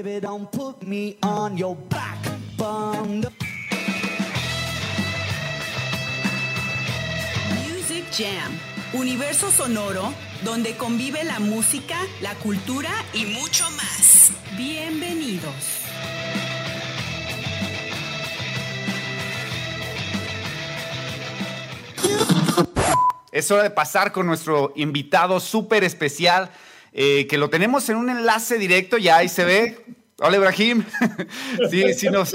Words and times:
Baby, 0.00 0.20
don't 0.20 0.48
put 0.52 0.86
me 0.86 1.16
on 1.24 1.56
your 1.58 1.74
back 1.74 2.18
bum. 2.56 3.20
Music 7.66 8.04
Jam, 8.12 8.52
universo 8.92 9.50
sonoro 9.50 10.14
donde 10.44 10.76
convive 10.76 11.24
la 11.24 11.40
música, 11.40 11.96
la 12.20 12.36
cultura 12.36 12.90
y 13.12 13.26
mucho 13.26 13.68
más. 13.70 14.30
Bienvenidos. 14.56 15.88
Es 23.32 23.50
hora 23.50 23.64
de 23.64 23.70
pasar 23.70 24.12
con 24.12 24.26
nuestro 24.26 24.72
invitado 24.76 25.40
súper 25.40 25.82
especial, 25.82 26.50
eh, 26.92 27.26
que 27.26 27.38
lo 27.38 27.50
tenemos 27.50 27.88
en 27.88 27.96
un 27.96 28.10
enlace 28.10 28.58
directo, 28.58 28.98
ya 28.98 29.18
ahí 29.18 29.28
se 29.28 29.44
ve. 29.44 29.78
Hola 30.20 30.36
Ibrahim. 30.36 30.84
sí, 31.70 31.94
sí, 31.94 32.10
nos. 32.10 32.34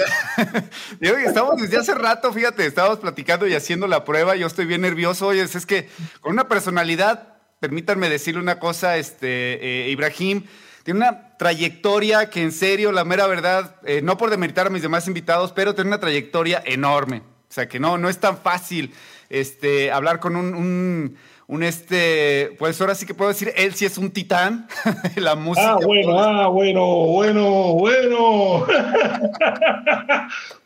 Digo 1.02 1.16
que 1.16 1.26
estamos 1.26 1.58
desde 1.58 1.78
hace 1.78 1.94
rato, 1.94 2.32
fíjate, 2.32 2.66
estábamos 2.66 3.00
platicando 3.00 3.46
y 3.46 3.56
haciendo 3.56 3.88
la 3.88 4.06
prueba. 4.06 4.36
Yo 4.36 4.48
estoy 4.48 4.66
bien 4.66 4.82
nervioso. 4.82 5.28
Oye, 5.28 5.42
es 5.42 5.66
que 5.66 5.90
con 6.22 6.32
una 6.32 6.48
personalidad, 6.48 7.40
permítanme 7.60 8.08
decirle 8.08 8.40
una 8.40 8.58
cosa, 8.58 8.96
este, 8.98 9.86
eh, 9.86 9.90
Ibrahim, 9.90 10.44
tiene 10.84 11.00
una 11.00 11.36
trayectoria 11.38 12.30
que 12.30 12.42
en 12.42 12.52
serio, 12.52 12.92
la 12.94 13.04
mera 13.04 13.28
verdad, 13.28 13.76
eh, 13.86 14.02
no 14.02 14.18
por 14.18 14.30
demeritar 14.30 14.68
a 14.68 14.70
mis 14.70 14.82
demás 14.82 15.08
invitados, 15.08 15.52
pero 15.52 15.76
tiene 15.76 15.90
una 15.90 16.00
trayectoria 16.00 16.64
enorme. 16.66 17.18
O 17.18 17.54
sea 17.54 17.68
que 17.68 17.80
no, 17.80 17.98
no 17.98 18.10
es 18.10 18.18
tan 18.18 18.38
fácil 18.38 18.94
este, 19.30 19.92
hablar 19.92 20.20
con 20.20 20.36
un, 20.36 20.56
un, 20.56 21.18
este, 21.62 22.56
pues 22.58 22.80
ahora 22.80 22.96
sí 22.96 23.06
que 23.06 23.14
puedo 23.14 23.30
decir, 23.30 23.52
él 23.56 23.74
sí 23.74 23.86
es 23.86 23.98
un 23.98 24.12
titán 24.12 24.68
la 25.16 25.36
música. 25.36 25.74
Ah, 25.74 25.80
bueno, 25.86 26.20
ah, 26.20 26.48
bueno, 26.48 26.86
bueno, 26.86 27.74
bueno. 27.74 28.66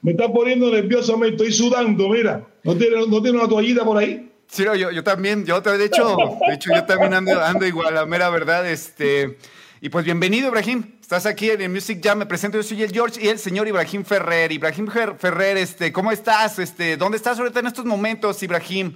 me 0.02 0.12
está 0.12 0.32
poniendo 0.32 0.72
nervioso, 0.72 1.18
me 1.18 1.30
estoy 1.30 1.52
sudando, 1.52 2.10
mira. 2.10 2.46
¿No 2.64 2.76
tiene, 2.76 3.08
no 3.08 3.22
tiene 3.22 3.38
una 3.40 3.48
toallita 3.48 3.84
por 3.84 3.98
ahí? 3.98 4.32
Sí, 4.48 4.64
yo, 4.64 4.92
yo 4.92 5.04
también, 5.04 5.46
yo 5.46 5.60
de 5.60 5.84
hecho, 5.84 6.16
de 6.48 6.54
hecho 6.54 6.70
yo 6.74 6.86
también 6.86 7.14
ando, 7.14 7.42
ando 7.44 7.66
igual, 7.66 7.94
la 7.94 8.06
mera 8.06 8.30
verdad, 8.30 8.66
este, 8.66 9.38
y 9.82 9.90
pues 9.90 10.06
bienvenido 10.06 10.48
Ibrahim, 10.48 10.96
estás 11.02 11.26
aquí 11.26 11.50
en 11.50 11.62
el 11.62 11.70
Music 11.70 12.00
Jam, 12.02 12.20
me 12.20 12.26
presento, 12.26 12.58
yo 12.58 12.64
soy 12.64 12.82
el 12.84 12.92
George 12.92 13.22
y 13.22 13.28
el 13.28 13.40
señor 13.40 13.68
Ibrahim 13.68 14.06
Ferrer. 14.06 14.52
Ibrahim 14.52 14.88
Ferrer, 14.88 15.58
este, 15.58 15.92
¿cómo 15.92 16.12
estás? 16.12 16.60
Este, 16.60 16.96
¿Dónde 16.96 17.18
estás 17.18 17.38
ahorita 17.40 17.60
en 17.60 17.68
estos 17.68 17.84
momentos, 17.84 18.42
Ibrahim? 18.42 18.96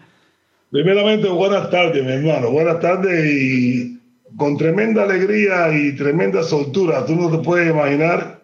Primeramente, 0.72 1.28
buenas 1.28 1.70
tardes, 1.70 2.02
mi 2.02 2.14
hermano, 2.14 2.50
buenas 2.50 2.80
tardes 2.80 3.26
y 3.30 4.00
con 4.38 4.56
tremenda 4.56 5.04
alegría 5.04 5.70
y 5.74 5.94
tremenda 5.98 6.44
soltura, 6.44 7.06
tú 7.06 7.14
no 7.14 7.30
te 7.30 7.44
puedes 7.44 7.70
imaginar 7.70 8.42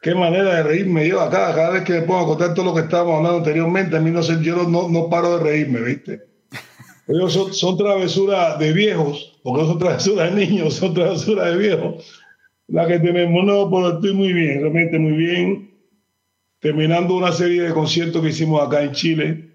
qué 0.00 0.14
manera 0.14 0.54
de 0.54 0.62
reírme 0.62 1.08
yo 1.08 1.20
acá, 1.20 1.52
cada 1.56 1.70
vez 1.70 1.82
que 1.82 1.94
me 1.94 2.02
pongo 2.02 2.20
a 2.20 2.26
contar 2.26 2.54
todo 2.54 2.66
lo 2.66 2.74
que 2.74 2.82
estábamos 2.82 3.16
hablando 3.16 3.38
anteriormente, 3.38 3.96
a 3.96 4.00
mí 4.00 4.12
no 4.12 4.22
sé, 4.22 4.40
yo 4.40 4.68
no, 4.68 4.88
no 4.88 5.10
paro 5.10 5.36
de 5.36 5.42
reírme, 5.42 5.80
¿viste? 5.80 6.28
son, 7.28 7.52
son 7.52 7.76
travesuras 7.76 8.56
de 8.60 8.72
viejos, 8.72 9.40
porque 9.42 9.62
no 9.62 9.68
son 9.68 9.78
travesuras 9.80 10.32
de 10.32 10.46
niños, 10.46 10.74
son 10.74 10.94
travesuras 10.94 11.50
de 11.50 11.58
viejos. 11.58 12.22
La 12.68 12.86
que 12.86 13.00
tenemos, 13.00 13.44
no, 13.44 13.68
pero 13.68 13.96
estoy 13.96 14.12
muy 14.12 14.32
bien, 14.32 14.60
realmente 14.60 14.96
muy 14.96 15.12
bien. 15.12 15.70
Terminando 16.60 17.16
una 17.16 17.32
serie 17.32 17.62
de 17.62 17.72
conciertos 17.72 18.22
que 18.22 18.28
hicimos 18.28 18.64
acá 18.64 18.82
en 18.82 18.92
Chile. 18.92 19.47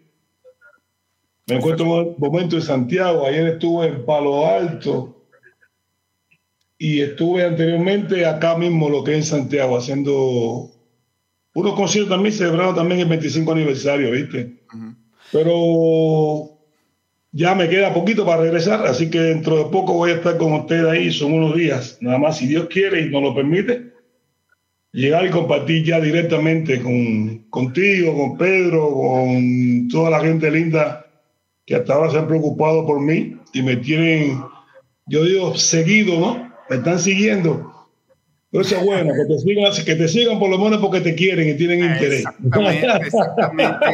Me 1.48 1.56
encuentro 1.56 1.86
en 1.86 1.92
un 1.92 2.16
momento 2.18 2.56
en 2.56 2.62
Santiago. 2.62 3.26
Ayer 3.26 3.48
estuve 3.48 3.88
en 3.88 4.06
Palo 4.06 4.48
Alto 4.48 5.24
y 6.78 7.02
estuve 7.02 7.44
anteriormente 7.44 8.26
acá 8.26 8.58
mismo, 8.58 8.90
lo 8.90 9.04
que 9.04 9.12
es 9.12 9.18
en 9.18 9.24
Santiago, 9.24 9.78
haciendo 9.78 10.72
unos 11.54 11.74
conciertos 11.76 12.10
también 12.10 12.34
celebrando 12.34 12.76
también 12.76 13.02
el 13.02 13.08
25 13.08 13.52
aniversario, 13.52 14.12
¿viste? 14.12 14.54
Pero 15.32 16.58
ya 17.32 17.56
me 17.56 17.70
queda 17.70 17.94
poquito 17.94 18.26
para 18.26 18.42
regresar, 18.42 18.86
así 18.86 19.10
que 19.10 19.20
dentro 19.20 19.58
de 19.58 19.66
poco 19.66 19.94
voy 19.94 20.12
a 20.12 20.16
estar 20.16 20.38
con 20.38 20.54
ustedes 20.54 20.86
ahí, 20.86 21.12
son 21.12 21.34
unos 21.34 21.56
días, 21.56 21.98
nada 22.02 22.18
más 22.18 22.38
si 22.38 22.48
Dios 22.48 22.68
quiere 22.70 23.02
y 23.02 23.10
nos 23.10 23.22
lo 23.22 23.36
permite, 23.36 23.94
llegar 24.92 25.26
y 25.26 25.30
compartir 25.30 25.84
ya 25.84 26.00
directamente 26.00 26.82
con, 26.82 27.46
contigo, 27.50 28.16
con 28.18 28.38
Pedro, 28.38 28.92
con 28.92 29.88
toda 29.90 30.10
la 30.10 30.20
gente 30.22 30.50
linda 30.50 31.03
que 31.66 31.76
hasta 31.76 31.94
ahora 31.94 32.12
se 32.12 32.18
han 32.18 32.28
preocupado 32.28 32.86
por 32.86 33.00
mí 33.00 33.38
y 33.54 33.62
me 33.62 33.78
tienen, 33.78 34.44
yo 35.08 35.24
digo, 35.24 35.56
seguido, 35.56 36.20
¿no? 36.20 36.54
Me 36.70 36.78
están 36.78 37.00
siguiendo 37.00 37.73
eso 38.62 38.78
es 38.78 38.86
bueno, 38.86 39.14
que 39.14 39.26
te, 39.26 39.40
sigan, 39.40 39.86
que 39.86 39.96
te 39.96 40.08
sigan 40.08 40.38
por 40.38 40.48
lo 40.48 40.60
menos 40.60 40.80
porque 40.80 41.02
te 41.02 41.16
quieren 41.16 41.50
y 41.50 41.56
tienen 41.56 41.84
interés. 41.84 42.20
Exactamente, 42.20 42.88
exactamente. 43.08 43.86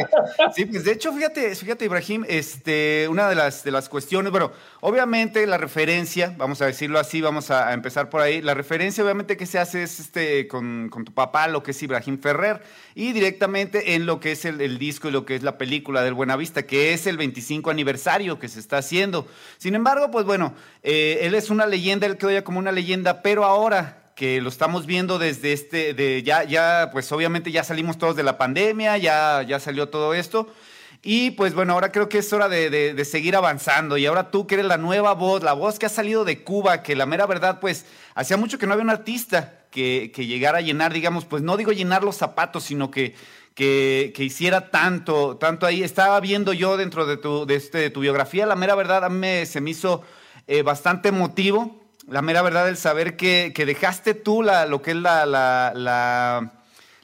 Sí, 0.54 0.66
pues 0.66 0.84
de 0.84 0.92
hecho, 0.92 1.12
fíjate, 1.12 1.54
fíjate, 1.54 1.86
Ibrahim, 1.86 2.24
este, 2.28 3.08
una 3.08 3.28
de 3.30 3.36
las, 3.36 3.64
de 3.64 3.70
las 3.70 3.88
cuestiones, 3.88 4.30
bueno, 4.30 4.52
obviamente 4.80 5.46
la 5.46 5.56
referencia, 5.56 6.34
vamos 6.36 6.60
a 6.60 6.66
decirlo 6.66 6.98
así, 6.98 7.22
vamos 7.22 7.50
a, 7.50 7.72
empezar 7.72 8.10
por 8.10 8.20
ahí, 8.20 8.42
la 8.42 8.52
referencia 8.52 9.02
obviamente 9.02 9.38
que 9.38 9.46
se 9.46 9.58
hace 9.58 9.82
es 9.82 9.98
este, 9.98 10.46
con, 10.46 10.90
con 10.90 11.06
tu 11.06 11.14
papá, 11.14 11.48
lo 11.48 11.62
que 11.62 11.70
es 11.70 11.82
Ibrahim 11.82 12.18
Ferrer, 12.18 12.60
y 12.94 13.12
directamente 13.12 13.94
en 13.94 14.04
lo 14.04 14.20
que 14.20 14.32
es 14.32 14.44
el, 14.44 14.60
el, 14.60 14.78
disco 14.78 15.08
y 15.08 15.10
lo 15.12 15.24
que 15.24 15.36
es 15.36 15.42
la 15.42 15.56
película 15.56 16.02
del 16.02 16.12
Buenavista, 16.12 16.64
que 16.64 16.92
es 16.92 17.06
el 17.06 17.16
25 17.16 17.70
aniversario 17.70 18.38
que 18.38 18.48
se 18.48 18.60
está 18.60 18.78
haciendo. 18.78 19.26
Sin 19.56 19.74
embargo, 19.74 20.10
pues 20.10 20.26
bueno, 20.26 20.52
eh, 20.82 21.20
él 21.22 21.34
es 21.34 21.48
una 21.48 21.66
leyenda, 21.66 22.06
él 22.06 22.18
quedó 22.18 22.30
ya 22.30 22.44
como 22.44 22.58
una 22.58 22.72
leyenda, 22.72 23.22
pero 23.22 23.44
ahora 23.44 23.99
que 24.20 24.42
lo 24.42 24.50
estamos 24.50 24.84
viendo 24.84 25.18
desde 25.18 25.54
este, 25.54 26.22
ya, 26.22 26.44
ya, 26.44 26.90
pues 26.92 27.10
obviamente 27.10 27.50
ya 27.50 27.64
salimos 27.64 27.96
todos 27.96 28.16
de 28.16 28.22
la 28.22 28.36
pandemia, 28.36 28.98
ya, 28.98 29.42
ya 29.48 29.58
salió 29.58 29.88
todo 29.88 30.12
esto. 30.12 30.46
Y 31.02 31.30
pues 31.30 31.54
bueno, 31.54 31.72
ahora 31.72 31.90
creo 31.90 32.10
que 32.10 32.18
es 32.18 32.30
hora 32.34 32.50
de, 32.50 32.68
de, 32.68 33.04
seguir 33.06 33.34
avanzando. 33.34 33.96
Y 33.96 34.04
ahora 34.04 34.30
tú 34.30 34.46
que 34.46 34.56
eres 34.56 34.66
la 34.66 34.76
nueva 34.76 35.14
voz, 35.14 35.42
la 35.42 35.54
voz 35.54 35.78
que 35.78 35.86
ha 35.86 35.88
salido 35.88 36.26
de 36.26 36.44
Cuba, 36.44 36.82
que 36.82 36.96
la 36.96 37.06
mera 37.06 37.24
verdad, 37.24 37.60
pues 37.60 37.86
hacía 38.14 38.36
mucho 38.36 38.58
que 38.58 38.66
no 38.66 38.74
había 38.74 38.84
un 38.84 38.90
artista 38.90 39.64
que, 39.70 40.12
que 40.14 40.26
llegara 40.26 40.58
a 40.58 40.60
llenar, 40.60 40.92
digamos, 40.92 41.24
pues 41.24 41.42
no 41.42 41.56
digo 41.56 41.72
llenar 41.72 42.04
los 42.04 42.16
zapatos, 42.16 42.64
sino 42.64 42.90
que, 42.90 43.14
que, 43.54 44.12
que, 44.14 44.22
hiciera 44.22 44.70
tanto, 44.70 45.38
tanto 45.38 45.64
ahí. 45.64 45.82
Estaba 45.82 46.20
viendo 46.20 46.52
yo 46.52 46.76
dentro 46.76 47.06
de 47.06 47.16
tu, 47.16 47.46
de 47.46 47.54
este, 47.54 47.78
de 47.78 47.88
tu 47.88 48.00
biografía, 48.00 48.44
la 48.44 48.54
mera 48.54 48.74
verdad, 48.74 49.02
a 49.02 49.08
mí 49.08 49.16
me, 49.16 49.46
se 49.46 49.62
me 49.62 49.70
hizo 49.70 50.02
eh, 50.46 50.60
bastante 50.60 51.08
emotivo 51.08 51.80
la 52.08 52.22
mera 52.22 52.42
verdad, 52.42 52.68
el 52.68 52.76
saber 52.76 53.16
que, 53.16 53.52
que 53.54 53.66
dejaste 53.66 54.14
tú 54.14 54.42
la, 54.42 54.66
lo 54.66 54.82
que 54.82 54.92
es 54.92 54.96
la, 54.96 55.26
la, 55.26 55.72
la, 55.74 56.52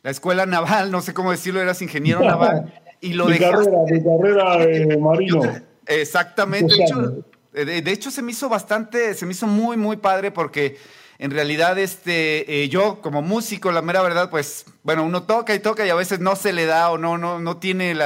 la, 0.03 0.11
escuela 0.11 0.47
naval, 0.47 0.91
no 0.91 1.01
sé 1.01 1.15
cómo 1.15 1.31
decirlo, 1.31 1.61
eras 1.61 1.83
ingeniero 1.83 2.21
naval, 2.21 2.73
y 3.01 3.13
lo 3.13 3.27
mi 3.27 3.33
dejaste. 3.33 3.71
Carrera, 3.71 3.83
mi 3.89 4.03
carrera 4.03 4.67
de 4.67 4.97
marino. 4.99 5.43
Exactamente. 5.87 6.75
De 6.75 6.83
hecho, 6.83 7.25
de, 7.53 7.83
de 7.83 7.91
hecho, 7.93 8.11
se 8.11 8.23
me 8.23 8.33
hizo 8.33 8.49
bastante, 8.49 9.15
se 9.15 9.27
me 9.27 9.33
hizo 9.33 9.47
muy, 9.47 9.77
muy 9.77 9.97
padre 9.97 10.31
porque 10.31 10.77
en 11.19 11.31
realidad 11.31 11.79
este, 11.79 12.63
eh, 12.63 12.69
yo 12.69 13.01
como 13.01 13.23
músico, 13.23 13.73
la 13.73 13.81
mera 13.81 14.03
verdad, 14.03 14.29
pues, 14.29 14.67
bueno, 14.83 15.05
uno 15.05 15.23
toca 15.23 15.55
y 15.55 15.61
toca 15.61 15.87
y 15.87 15.91
a 15.91 15.95
veces 15.95 16.21
no 16.21 16.37
se 16.37 16.53
le 16.53 16.67
da 16.67 16.91
o 16.91 16.99
no, 16.99 17.17
no, 17.17 17.41
no 17.41 17.57
tiene 17.57 17.97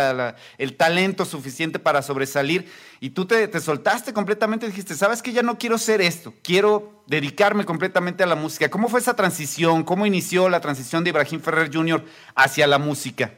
el 0.59 0.77
talento 0.77 1.25
suficiente 1.25 1.79
para 1.79 2.03
sobresalir. 2.03 2.67
Y 3.01 3.11
tú 3.11 3.25
te, 3.25 3.49
te 3.49 3.61
soltaste 3.61 4.13
completamente, 4.13 4.67
dijiste, 4.67 4.95
sabes 4.95 5.23
que 5.23 5.33
ya 5.33 5.43
no 5.43 5.59
quiero 5.59 5.79
ser 5.79 6.01
esto, 6.01 6.33
quiero 6.43 7.03
dedicarme 7.07 7.65
completamente 7.65 8.23
a 8.23 8.27
la 8.27 8.37
música. 8.37 8.71
¿Cómo 8.71 8.89
fue 8.89 9.01
esa 9.01 9.17
transición? 9.17 9.83
¿Cómo 9.83 10.07
inició 10.07 10.49
la 10.49 10.61
transición 10.61 11.03
de 11.03 11.11
Ibrahim 11.11 11.41
Ferrer 11.41 11.75
Jr. 11.75 12.05
hacia 12.37 12.67
la 12.67 12.79
música? 12.79 13.33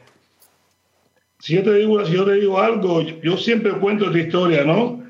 Si 1.39 1.55
yo 1.55 1.63
te 1.63 1.73
digo, 1.73 2.05
si 2.05 2.13
yo 2.13 2.25
te 2.25 2.33
digo 2.33 2.59
algo, 2.59 3.01
yo 3.01 3.37
siempre 3.37 3.73
cuento 3.73 4.05
esta 4.05 4.19
historia, 4.19 4.63
¿no? 4.63 5.03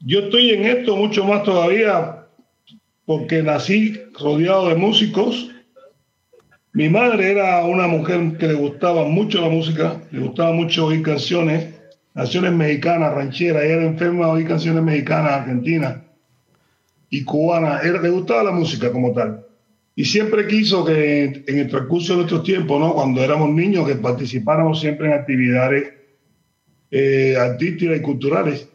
Yo 0.00 0.20
estoy 0.20 0.50
en 0.50 0.64
esto 0.64 0.96
mucho 0.96 1.24
más 1.24 1.44
todavía 1.44 2.23
porque 3.06 3.42
nací 3.42 4.00
rodeado 4.18 4.68
de 4.68 4.76
músicos. 4.76 5.50
Mi 6.72 6.88
madre 6.88 7.32
era 7.32 7.64
una 7.64 7.86
mujer 7.86 8.36
que 8.38 8.48
le 8.48 8.54
gustaba 8.54 9.04
mucho 9.04 9.40
la 9.40 9.48
música, 9.48 10.00
le 10.10 10.20
gustaba 10.20 10.52
mucho 10.52 10.86
oír 10.86 11.02
canciones, 11.02 11.74
canciones 12.14 12.52
mexicanas, 12.52 13.14
rancheras. 13.14 13.62
Ella 13.62 13.74
era 13.74 13.84
enferma 13.84 14.26
de 14.26 14.32
oír 14.32 14.48
canciones 14.48 14.82
mexicanas, 14.82 15.32
argentinas 15.32 15.98
y 17.10 17.24
cubanas. 17.24 17.84
le 17.84 18.10
gustaba 18.10 18.44
la 18.44 18.52
música 18.52 18.90
como 18.90 19.12
tal. 19.12 19.46
Y 19.96 20.04
siempre 20.04 20.48
quiso 20.48 20.84
que 20.84 21.44
en 21.46 21.58
el 21.58 21.68
transcurso 21.68 22.14
de 22.14 22.16
nuestros 22.18 22.42
tiempos, 22.42 22.80
¿no? 22.80 22.94
cuando 22.94 23.22
éramos 23.22 23.50
niños, 23.50 23.86
que 23.86 23.94
participáramos 23.94 24.80
siempre 24.80 25.06
en 25.06 25.12
actividades 25.12 25.92
eh, 26.90 27.36
artísticas 27.38 27.98
y 27.98 28.02
culturales 28.02 28.68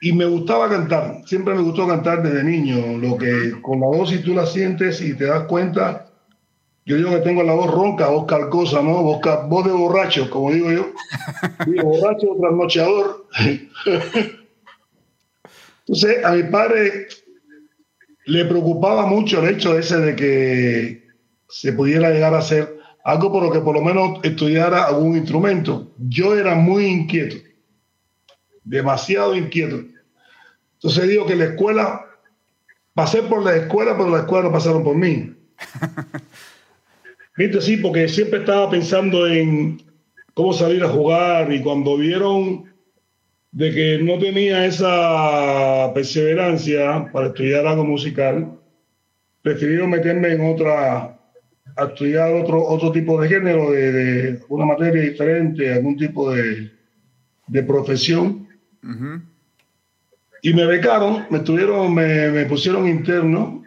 y 0.00 0.12
me 0.12 0.26
gustaba 0.26 0.68
cantar, 0.68 1.22
siempre 1.24 1.54
me 1.54 1.62
gustó 1.62 1.86
cantar 1.86 2.22
desde 2.22 2.44
niño, 2.44 2.98
lo 2.98 3.16
que 3.16 3.60
con 3.62 3.80
la 3.80 3.86
voz 3.86 4.10
si 4.10 4.18
tú 4.18 4.34
la 4.34 4.46
sientes 4.46 5.00
y 5.00 5.14
te 5.14 5.24
das 5.24 5.44
cuenta, 5.44 6.10
yo 6.86 6.96
digo 6.96 7.10
que 7.10 7.20
tengo 7.20 7.42
la 7.42 7.54
voz 7.54 7.70
ronca, 7.70 8.08
voz 8.08 8.26
calcosa, 8.26 8.82
¿no? 8.82 9.02
Voz, 9.02 9.20
voz 9.48 9.64
de 9.64 9.72
borracho, 9.72 10.28
como 10.28 10.52
digo 10.52 10.70
yo, 10.70 10.92
digo, 11.66 11.84
borracho, 11.84 12.36
trasnocheador. 12.38 13.26
Entonces, 15.86 16.24
a 16.24 16.32
mi 16.32 16.42
padre 16.44 17.06
le 18.26 18.44
preocupaba 18.44 19.06
mucho 19.06 19.42
el 19.42 19.54
hecho 19.54 19.78
ese 19.78 19.98
de 19.98 20.16
que 20.16 21.04
se 21.48 21.72
pudiera 21.72 22.10
llegar 22.10 22.34
a 22.34 22.38
hacer 22.38 22.78
algo 23.04 23.30
por 23.30 23.42
lo 23.42 23.52
que 23.52 23.60
por 23.60 23.74
lo 23.74 23.82
menos 23.82 24.18
estudiara 24.22 24.84
algún 24.84 25.16
instrumento. 25.16 25.92
Yo 25.98 26.36
era 26.36 26.54
muy 26.54 26.86
inquieto, 26.86 27.36
demasiado 28.64 29.36
inquieto. 29.36 29.82
Entonces 30.74 31.08
digo 31.08 31.26
que 31.26 31.36
la 31.36 31.44
escuela, 31.44 32.06
pasé 32.94 33.22
por 33.22 33.42
la 33.42 33.56
escuela, 33.56 33.96
pero 33.96 34.10
la 34.10 34.20
escuela 34.20 34.44
no 34.44 34.52
pasaron 34.52 34.82
por 34.82 34.96
mí. 34.96 35.34
Viste, 37.36 37.60
sí, 37.60 37.76
porque 37.76 38.08
siempre 38.08 38.40
estaba 38.40 38.70
pensando 38.70 39.26
en 39.26 39.82
cómo 40.34 40.52
salir 40.52 40.82
a 40.84 40.88
jugar 40.88 41.52
y 41.52 41.62
cuando 41.62 41.96
vieron 41.96 42.72
de 43.50 43.72
que 43.72 43.98
no 44.02 44.18
tenía 44.18 44.66
esa 44.66 45.92
perseverancia 45.94 47.08
para 47.12 47.28
estudiar 47.28 47.66
algo 47.66 47.84
musical, 47.84 48.58
preferí 49.42 49.76
meterme 49.86 50.32
en 50.32 50.52
otra, 50.52 51.18
a 51.76 51.84
estudiar 51.84 52.32
otro, 52.34 52.66
otro 52.66 52.90
tipo 52.90 53.20
de 53.20 53.28
género, 53.28 53.70
de, 53.70 54.40
una 54.48 54.64
materia 54.64 55.02
diferente, 55.02 55.72
algún 55.72 55.96
tipo 55.96 56.32
de, 56.32 56.70
de 57.46 57.62
profesión. 57.62 58.43
Y 60.42 60.52
me 60.52 60.66
becaron, 60.66 61.26
me, 61.30 61.40
tuvieron, 61.40 61.94
me, 61.94 62.30
me 62.30 62.44
pusieron 62.46 62.86
interno, 62.86 63.64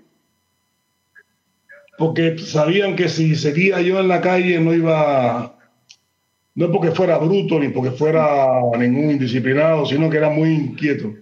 porque 1.98 2.38
sabían 2.38 2.96
que 2.96 3.10
si 3.10 3.36
seguía 3.36 3.82
yo 3.82 4.00
en 4.00 4.08
la 4.08 4.22
calle 4.22 4.60
no 4.60 4.74
iba 4.74 5.58
no 6.58 6.72
porque 6.72 6.90
fuera 6.90 7.20
bruto 7.20 7.60
ni 7.60 7.70
porque 7.70 7.92
fuera 7.92 8.62
ningún 8.80 9.12
indisciplinado, 9.12 9.86
sino 9.86 10.10
que 10.10 10.18
era 10.18 10.32
muy 10.32 10.50
inquieto. 10.50 11.14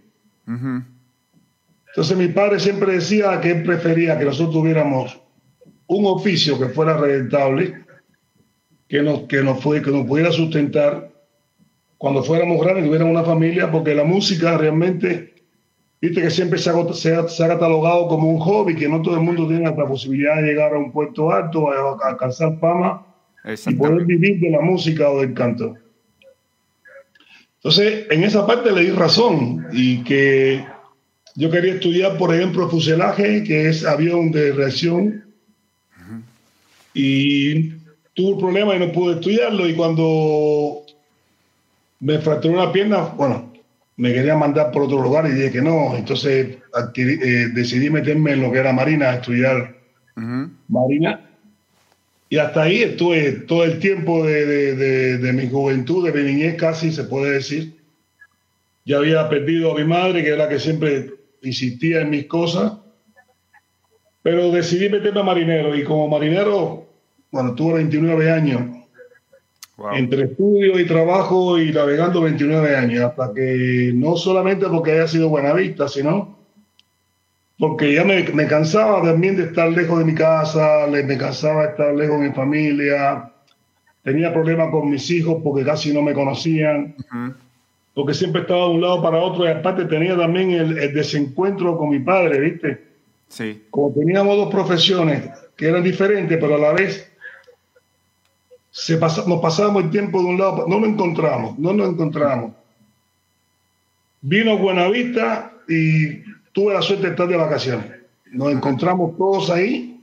Entonces 0.48 2.18
mi 2.18 2.30
padre 2.30 2.57
siempre 2.57 2.94
decía 2.94 3.41
que 3.41 3.51
él 3.51 3.63
prefería 3.63 4.18
que 4.18 4.24
nosotros 4.24 4.53
tuviéramos 4.53 5.19
un 5.88 6.06
oficio 6.06 6.57
que 6.57 6.69
fuera 6.69 6.95
rentable, 6.95 7.83
que 8.88 9.01
nos, 9.01 9.24
que 9.24 9.44
nos, 9.44 9.62
fue, 9.62 9.81
que 9.81 9.91
nos 9.91 10.07
pudiera 10.07 10.31
sustentar 10.31 11.12
cuando 11.97 12.24
fuéramos 12.24 12.62
grandes, 12.62 12.86
tuviéramos 12.86 13.13
una 13.13 13.24
familia, 13.24 13.71
porque 13.71 13.95
la 13.95 14.03
música 14.03 14.57
realmente, 14.57 15.33
viste 16.01 16.21
que 16.21 16.30
siempre 16.30 16.59
se 16.59 16.69
ha, 16.69 16.94
se, 16.94 17.44
ha, 17.44 17.47
catalogado 17.47 18.07
como 18.07 18.30
un 18.30 18.39
hobby, 18.39 18.75
que 18.75 18.89
no 18.89 19.01
todo 19.01 19.15
el 19.15 19.21
mundo 19.21 19.47
tiene 19.47 19.63
la 19.63 19.75
posibilidad 19.75 20.36
de 20.38 20.44
llegar 20.44 20.74
a 20.74 20.77
un 20.77 20.92
puesto 20.92 21.31
alto, 21.31 21.71
a 21.71 22.09
alcanzar 22.09 22.59
fama 22.59 23.06
y 23.68 23.75
poder 23.75 24.06
vivir 24.06 24.39
de 24.39 24.50
la 24.50 24.62
música 24.62 25.09
o 25.09 25.21
del 25.21 25.33
canto. 25.33 25.75
Entonces, 27.57 28.06
en 28.12 28.24
esa 28.24 28.45
parte 28.45 28.71
le 28.71 28.81
di 28.81 28.91
razón 28.91 29.65
y 29.71 30.03
que 30.03 30.63
yo 31.36 31.50
quería 31.50 31.74
estudiar, 31.74 32.18
por 32.18 32.33
ejemplo, 32.33 32.69
fuselaje, 32.69 33.44
que 33.44 33.69
es 33.69 33.86
avión 33.86 34.31
de 34.31 34.51
reacción, 34.51 35.25
y 36.94 37.71
tuve 38.13 38.33
un 38.33 38.39
problema 38.39 38.75
y 38.75 38.80
no 38.80 38.91
pude 38.91 39.15
estudiarlo. 39.15 39.68
Y 39.68 39.74
cuando 39.74 40.84
me 42.00 42.19
fracturó 42.19 42.56
una 42.56 42.71
pierna, 42.71 43.00
bueno, 43.15 43.53
me 43.97 44.13
quería 44.13 44.36
mandar 44.36 44.71
por 44.71 44.83
otro 44.83 45.01
lugar 45.01 45.25
y 45.27 45.33
dije 45.33 45.51
que 45.51 45.62
no. 45.62 45.95
Entonces 45.95 46.57
eh, 46.95 47.50
decidí 47.53 47.89
meterme 47.89 48.33
en 48.33 48.42
lo 48.42 48.51
que 48.51 48.59
era 48.59 48.74
Marina, 48.74 49.12
a 49.12 49.15
estudiar 49.15 49.75
Marina. 50.68 51.21
Y 52.30 52.38
hasta 52.38 52.63
ahí 52.63 52.81
estuve 52.81 53.31
todo 53.31 53.63
el 53.63 53.80
tiempo 53.80 54.25
de, 54.25 55.31
mi 55.33 55.50
juventud, 55.50 56.09
de 56.09 56.12
mi 56.12 56.33
niñez 56.33 56.56
casi, 56.56 56.92
se 56.92 57.06
puede 57.06 57.33
decir. 57.33 57.75
Ya 58.83 58.98
había 58.98 59.30
perdido 59.30 59.71
a 59.71 59.75
mi 59.75 59.86
madre, 59.86 60.24
que 60.24 60.30
era 60.30 60.45
la 60.45 60.50
que 60.50 60.59
siempre 60.59 61.12
insistía 61.41 62.01
en 62.01 62.09
mis 62.09 62.25
cosas. 62.25 62.74
Pero 64.21 64.51
decidí 64.51 64.89
meterme 64.89 65.19
a 65.19 65.24
marinero 65.24 65.75
y 65.75 65.83
como 65.83 66.07
marinero, 66.07 66.88
bueno, 67.31 67.53
tuve 67.53 67.75
29 67.75 68.31
años. 68.31 68.84
Entre 69.94 70.24
estudio 70.24 70.80
y 70.80 70.86
trabajo 70.86 71.60
y 71.60 71.72
navegando 71.72 72.22
29 72.22 72.75
años, 72.77 73.04
hasta 73.04 73.33
que 73.33 73.92
no 73.94 74.16
solamente 74.16 74.68
porque 74.68 74.94
haya 74.94 75.07
sido 75.07 75.27
buena 75.27 75.51
vista, 75.51 75.89
sino 75.89 76.38
porque 77.60 77.94
ya 77.94 78.06
me, 78.06 78.24
me, 78.24 78.48
cansaba 78.48 79.01
también 79.01 79.36
de 79.36 79.44
estar 79.44 79.69
lejos 79.69 80.00
de 80.00 80.06
mi 80.06 80.16
casa, 80.16 80.88
me 80.88 81.18
cansaba 81.18 81.63
de 81.63 81.69
estar 81.72 81.94
lejos 81.94 82.22
de 82.22 82.30
mi 82.30 82.33
familia, 82.33 83.31
tenía 84.06 84.31
problemas 84.31 84.69
con 84.69 84.89
mis 84.89 85.10
hijos 85.12 85.42
porque 85.44 85.66
casi 85.66 85.94
no 85.94 86.01
me 86.01 86.13
conocían, 86.13 86.95
porque 87.94 88.13
siempre 88.13 88.42
estaba 88.42 88.68
de 88.68 88.74
un 88.75 88.81
lado 88.81 89.01
para 89.01 89.18
otro 89.18 89.45
y 89.45 89.50
aparte 89.50 89.86
tenía 89.86 90.16
también 90.16 90.51
el, 90.51 90.94
desencuentro 90.94 91.77
con 91.77 91.89
mi 91.89 92.00
padre, 92.00 92.39
¿viste? 92.39 92.83
Sí. 93.27 93.63
Como 93.72 93.94
teníamos 93.94 94.38
dos 94.38 94.54
profesiones 94.54 95.30
que 95.56 95.68
eran 95.68 95.83
diferentes, 95.83 96.38
pero 96.39 96.56
a 96.56 96.60
la 96.60 96.74
vez 96.74 97.12
se 98.75 98.98
nos 99.00 99.39
pasábamos 99.42 99.86
el 99.86 99.89
tiempo 99.89 100.19
de 100.19 100.25
un 100.25 100.38
lado, 100.38 100.66
no 100.68 100.81
nos 100.81 100.89
encontramos, 100.89 101.57
no 101.57 101.72
nos 101.72 101.88
encontramos. 101.88 102.51
Vino 104.19 104.57
Buenavista 104.57 105.54
y 105.66 106.19
tuve 106.51 106.74
la 106.74 106.81
suerte 106.81 107.06
de 107.06 107.12
estar 107.12 107.25
de 107.25 107.38
vacaciones. 107.38 107.86
Nos 108.33 108.51
encontramos 108.51 109.18
todos 109.18 109.50
ahí, 109.50 110.01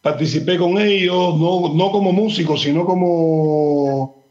participé 0.00 0.56
con 0.56 0.78
ellos, 0.78 1.36
no, 1.36 1.74
no 1.74 1.90
como 1.90 2.12
músico, 2.12 2.56
sino 2.56 2.84
como 2.86 4.22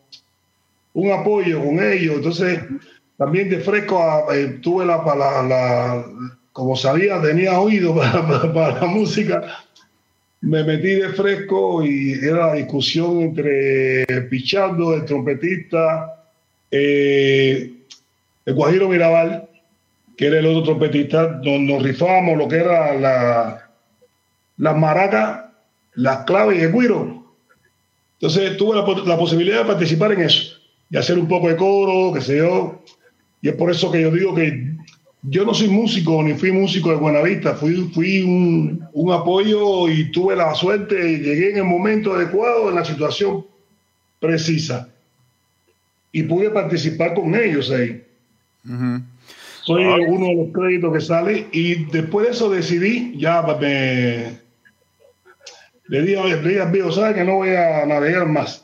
un 0.93 1.11
apoyo 1.11 1.59
con 1.65 1.83
ellos. 1.83 2.15
Entonces, 2.15 2.61
también 3.17 3.49
de 3.49 3.59
fresco 3.59 4.31
eh, 4.33 4.59
tuve 4.61 4.85
la, 4.85 5.03
la, 5.03 6.05
como 6.53 6.77
sabía, 6.77 7.21
tenía 7.21 7.59
oído 7.59 7.93
para, 8.53 8.79
la 8.79 8.85
música, 8.85 9.65
me 10.43 10.61
metí 10.65 10.95
de 10.95 11.09
fresco 11.09 11.85
y 11.85 12.13
era 12.21 12.47
la 12.47 12.53
discusión 12.55 13.21
entre 13.21 14.05
Pichardo, 14.29 14.93
el 14.93 15.05
trompetista, 15.05 16.25
eh, 16.69 17.71
el 18.45 18.53
Guajiro 18.53 18.89
Mirabal, 18.89 19.47
que 20.17 20.27
era 20.27 20.39
el 20.39 20.45
otro 20.45 20.63
trompetista, 20.63 21.39
nos, 21.41 21.61
nos 21.61 21.81
rifábamos 21.81 22.37
lo 22.37 22.47
que 22.49 22.57
era 22.57 22.93
la, 22.93 23.69
las 24.57 24.77
maracas, 24.77 25.45
las 25.93 26.25
claves 26.25 26.59
y 26.59 26.63
el 26.63 26.73
guiro. 26.73 27.23
Entonces 28.19 28.57
tuve 28.57 28.75
la, 29.05 29.17
posibilidad 29.17 29.59
de 29.59 29.65
participar 29.65 30.11
en 30.11 30.23
eso, 30.23 30.57
y 30.89 30.97
hacer 30.97 31.17
un 31.17 31.29
poco 31.29 31.47
de 31.47 31.55
coro, 31.55 32.13
qué 32.13 32.19
sé 32.19 32.37
yo. 32.37 32.83
Y 33.41 33.47
es 33.47 33.55
por 33.55 33.71
eso 33.71 33.89
que 33.89 34.01
yo 34.01 34.11
digo 34.11 34.35
que 34.35 34.75
yo 35.23 35.45
no 35.45 35.53
soy 35.53 35.69
músico, 35.69 36.21
ni 36.21 36.33
fui 36.33 36.51
músico 36.51 36.89
de 36.89 36.97
Buenavista, 36.97 37.55
fui, 37.55 37.89
fui 37.93 38.21
un, 38.21 38.85
un 38.91 39.11
apoyo 39.11 39.87
y 39.87 40.11
tuve 40.11 40.35
la 40.35 40.53
suerte, 40.53 41.11
y 41.11 41.17
llegué 41.19 41.51
en 41.51 41.57
el 41.57 41.63
momento 41.63 42.13
adecuado, 42.13 42.69
en 42.69 42.75
la 42.75 42.83
situación 42.83 43.45
precisa. 44.19 44.89
Y 46.11 46.23
pude 46.23 46.49
participar 46.49 47.13
con 47.13 47.33
ellos 47.35 47.71
ahí. 47.71 48.03
Soy 49.63 49.85
uno 49.85 50.27
de 50.27 50.35
los 50.35 50.53
créditos 50.53 50.93
que 50.93 51.01
sale 51.01 51.47
y 51.51 51.85
después 51.85 52.27
de 52.27 52.33
eso 52.33 52.49
decidí, 52.49 53.17
ya 53.17 53.41
me... 53.41 54.43
Le 55.87 56.01
dije, 56.01 56.41
le 56.41 56.49
dije 56.49 56.91
¿sabes 56.91 57.15
que 57.15 57.23
no 57.23 57.35
voy 57.35 57.49
a 57.49 57.85
navegar 57.85 58.27
más? 58.27 58.63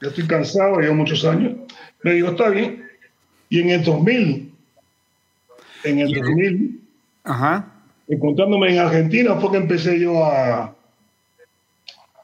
Yo 0.00 0.08
estoy 0.08 0.26
cansado, 0.26 0.80
llevo 0.80 0.94
muchos 0.94 1.24
años. 1.24 1.56
Me 2.02 2.14
digo, 2.14 2.30
está 2.30 2.48
bien. 2.48 2.84
Y 3.48 3.60
en 3.60 3.70
el 3.70 3.84
2000, 3.84 4.47
en 5.84 5.98
el 6.00 6.12
2000, 6.12 6.80
Ajá. 7.24 7.72
encontrándome 8.08 8.72
en 8.72 8.78
Argentina, 8.78 9.34
fue 9.36 9.52
que 9.52 9.56
empecé 9.58 10.00
yo 10.00 10.24
a, 10.24 10.64
a 10.64 10.74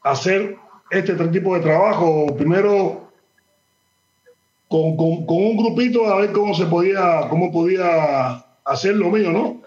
hacer 0.02 0.56
este 0.90 1.14
tipo 1.28 1.54
de 1.54 1.60
trabajo. 1.60 2.34
Primero 2.36 3.04
con, 4.68 4.96
con, 4.96 5.36
un 5.36 5.56
grupito 5.56 6.06
a 6.06 6.20
ver 6.20 6.32
cómo 6.32 6.54
se 6.54 6.66
podía, 6.66 7.28
cómo 7.28 7.52
podía 7.52 8.44
hacer 8.64 8.96
lo 8.96 9.10
mío, 9.10 9.30
¿no? 9.30 9.62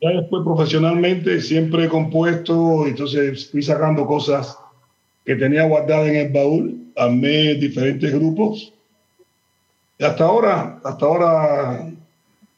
Ya 0.00 0.10
después 0.10 0.42
profesionalmente 0.44 1.40
siempre 1.40 1.84
he 1.84 1.88
compuesto, 1.88 2.86
entonces 2.86 3.50
fui 3.50 3.62
sacando 3.62 4.06
cosas 4.06 4.58
que 5.24 5.36
tenía 5.36 5.64
guardadas 5.64 6.08
en 6.08 6.16
el 6.16 6.32
baúl, 6.32 6.92
armé 6.96 7.54
diferentes 7.54 8.12
grupos. 8.12 8.72
Y 9.98 10.04
hasta 10.04 10.24
ahora, 10.24 10.80
hasta 10.82 11.06
ahora 11.06 11.92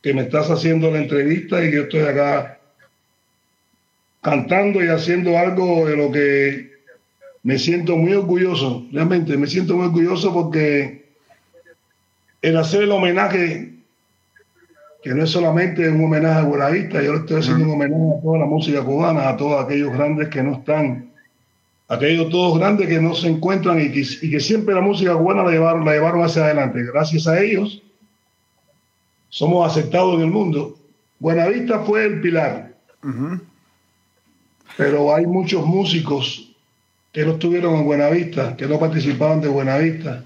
que 0.06 0.14
me 0.14 0.22
estás 0.22 0.48
haciendo 0.52 0.88
la 0.88 0.98
entrevista 0.98 1.64
y 1.64 1.72
yo 1.72 1.82
estoy 1.82 2.02
acá 2.02 2.60
cantando 4.20 4.80
y 4.84 4.86
haciendo 4.86 5.36
algo 5.36 5.84
de 5.84 5.96
lo 5.96 6.12
que 6.12 6.70
me 7.42 7.58
siento 7.58 7.96
muy 7.96 8.12
orgulloso, 8.12 8.86
realmente 8.92 9.36
me 9.36 9.48
siento 9.48 9.74
muy 9.74 9.86
orgulloso 9.86 10.32
porque 10.32 11.06
el 12.40 12.56
hacer 12.56 12.84
el 12.84 12.92
homenaje, 12.92 13.72
que 15.02 15.12
no 15.12 15.24
es 15.24 15.30
solamente 15.30 15.88
un 15.88 16.04
homenaje 16.04 16.38
a 16.38 16.44
Buenavista, 16.44 17.02
yo 17.02 17.14
le 17.14 17.18
estoy 17.18 17.40
haciendo 17.40 17.64
un 17.64 17.72
homenaje 17.72 18.16
a 18.16 18.22
toda 18.22 18.38
la 18.38 18.46
música 18.46 18.84
cubana, 18.84 19.28
a 19.30 19.36
todos 19.36 19.64
aquellos 19.64 19.92
grandes 19.92 20.28
que 20.28 20.40
no 20.40 20.52
están, 20.52 21.10
aquellos 21.88 22.30
todos 22.30 22.60
grandes 22.60 22.86
que 22.86 23.00
no 23.00 23.12
se 23.12 23.26
encuentran 23.26 23.80
y 23.80 23.90
que, 23.90 24.38
siempre 24.38 24.72
la 24.72 24.82
música 24.82 25.16
cubana 25.16 25.42
la 25.42 25.50
llevaron, 25.50 25.84
la 25.84 25.94
llevaron 25.94 26.22
hacia 26.22 26.44
adelante. 26.44 26.84
Gracias 26.84 27.26
a 27.26 27.42
ellos 27.42 27.82
somos 29.36 29.70
aceptados 29.70 30.14
en 30.14 30.22
el 30.22 30.30
mundo 30.30 30.78
Buenavista 31.18 31.80
fue 31.80 32.06
el 32.06 32.22
pilar. 32.22 32.74
Pero 34.78 35.14
hay 35.14 35.26
muchos 35.26 35.64
músicos 35.66 36.54
que 37.12 37.24
no 37.24 37.32
estuvieron 37.32 37.74
en 37.74 37.84
Buenavista, 37.84 38.56
que 38.56 38.66
no 38.66 38.78
participaban 38.78 39.42
de 39.42 39.48
Buenavista. 39.48 40.24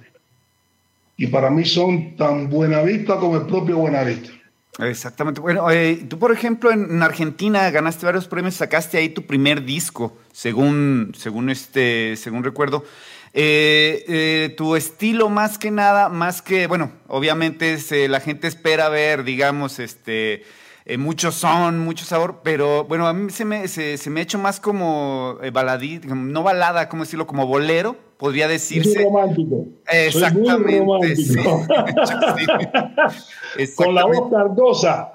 Y 1.17 1.27
para 1.27 1.51
mí 1.51 1.65
son 1.65 2.17
tan 2.17 2.49
Buenavista 2.49 3.17
como 3.17 3.37
el 3.37 3.47
propio 3.47 3.79
Buenavista. 3.79 4.31
Exactamente. 4.79 5.41
Bueno, 5.41 5.69
eh, 5.71 6.07
tú, 6.09 6.17
por 6.19 6.33
ejemplo, 6.33 6.71
en, 6.71 7.03
Argentina 7.03 7.69
ganaste 7.71 8.07
varios 8.07 8.29
premios, 8.29 8.55
sacaste 8.55 8.97
ahí 8.99 9.09
tu 9.09 9.27
primer 9.27 9.65
disco, 9.65 10.17
según, 10.33 11.13
según, 11.17 11.51
este, 11.51 12.17
según 12.17 12.45
recuerdo. 12.45 12.85
Eh, 13.33 14.05
eh, 14.09 14.55
tu 14.57 14.75
estilo 14.75 15.29
más 15.29 15.59
que 15.59 15.71
nada, 15.71 16.09
más 16.09 16.43
que, 16.43 16.67
bueno, 16.67 16.93
obviamente 17.07 17.79
la 18.09 18.21
gente 18.21 18.49
espera 18.49 18.89
ver, 18.89 19.23
digamos, 19.25 19.79
este, 19.79 20.43
mucho 20.99 21.31
son, 21.31 21.79
mucho 21.79 22.05
sabor, 22.05 22.41
pero 22.43 22.85
bueno, 22.85 23.07
a 23.07 23.13
mí 23.13 23.31
se 23.31 23.45
me, 23.45 23.69
se, 23.69 23.99
me 24.11 24.21
ha 24.21 24.23
hecho 24.25 24.39
más 24.39 24.59
como 24.59 25.39
baladí, 25.53 26.01
no 26.05 26.43
balada, 26.43 26.89
¿cómo 26.89 27.05
decirlo? 27.05 27.27
Como 27.27 27.47
bolero, 27.47 27.97
podría 28.21 28.47
decirse. 28.47 28.97
Muy 28.97 29.05
romántico. 29.05 29.67
Exactamente. 29.91 30.79
romántico. 30.79 31.67
Con 33.77 33.95
la 33.95 34.05
voz 34.05 34.31
cardosa. 34.31 35.13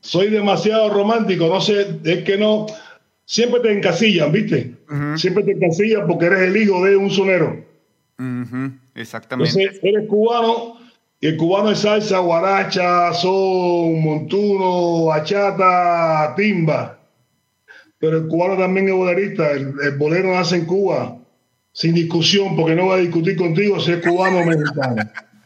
Soy 0.00 0.30
demasiado 0.30 0.90
romántico, 0.90 1.46
no 1.46 1.60
sé, 1.60 2.00
es 2.04 2.24
que 2.24 2.36
no. 2.36 2.66
Siempre 3.24 3.60
te 3.60 3.72
encasillan, 3.72 4.32
¿viste? 4.32 4.74
Siempre 5.16 5.44
te 5.44 5.52
encasillan 5.52 6.06
porque 6.06 6.26
eres 6.26 6.40
el 6.40 6.56
hijo 6.56 6.84
de 6.84 6.96
un 6.96 7.10
sonero. 7.10 7.64
Exactamente. 8.94 9.50
Entonces, 9.50 9.80
eres 9.82 10.08
cubano 10.08 10.78
y 11.20 11.28
el 11.28 11.36
cubano 11.36 11.70
es 11.70 11.80
salsa, 11.80 12.18
guaracha, 12.18 13.12
son, 13.12 14.02
montuno, 14.02 15.06
bachata, 15.06 16.34
timba. 16.36 16.98
Pero 17.98 18.18
el 18.18 18.28
cubano 18.28 18.56
también 18.56 18.88
es 18.88 18.94
bolerista. 18.94 19.50
El, 19.52 19.74
el 19.82 19.96
bolero 19.98 20.32
nace 20.32 20.56
en 20.56 20.64
Cuba 20.64 21.18
sin 21.72 21.94
discusión, 21.94 22.56
porque 22.56 22.74
no 22.74 22.86
voy 22.86 22.98
a 22.98 23.02
discutir 23.02 23.36
contigo 23.36 23.78
si 23.80 23.92
es 23.92 24.04
cubano 24.04 24.38
o 24.38 24.44
mexicano. 24.44 25.02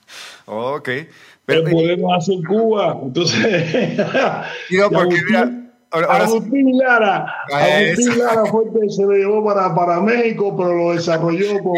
ok. 0.46 0.88
Pero, 1.46 1.64
podemos 1.70 2.16
hacer 2.16 2.36
Cuba, 2.48 2.98
entonces. 3.02 3.96
Digo, 4.70 4.90
porque 4.90 5.16
Agustín 6.08 6.78
Lara, 6.78 7.26
Agustín 7.52 8.18
Lara 8.18 8.46
fue 8.46 8.64
el 8.64 8.80
que 8.80 8.90
se 8.90 9.02
lo 9.02 9.12
llevó 9.12 9.44
para, 9.44 9.74
para 9.74 10.00
México, 10.00 10.54
pero 10.56 10.74
lo 10.74 10.94
desarrolló 10.94 11.62
con, 11.62 11.74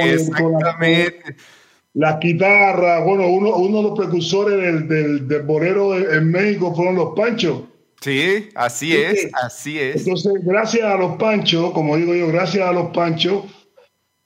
las 1.95 2.21
guitarras. 2.21 3.05
Bueno, 3.05 3.29
uno, 3.29 3.57
uno 3.57 3.79
de 3.79 3.83
los 3.83 3.99
precursores 3.99 4.61
del, 4.61 4.89
del, 4.89 5.29
del 5.29 5.43
bolero 5.43 5.97
en 5.97 6.31
México 6.31 6.75
fueron 6.75 6.97
los 6.97 7.15
Panchos. 7.17 7.63
Sí, 8.01 8.51
así 8.55 8.95
es, 8.95 9.29
así 9.43 9.79
es. 9.79 10.07
Entonces, 10.07 10.33
gracias 10.45 10.85
a 10.85 10.97
los 10.97 11.17
Panchos, 11.17 11.73
como 11.73 11.97
digo 11.97 12.15
yo, 12.15 12.29
gracias 12.29 12.69
a 12.69 12.73
los 12.73 12.91
Panchos, 12.91 13.45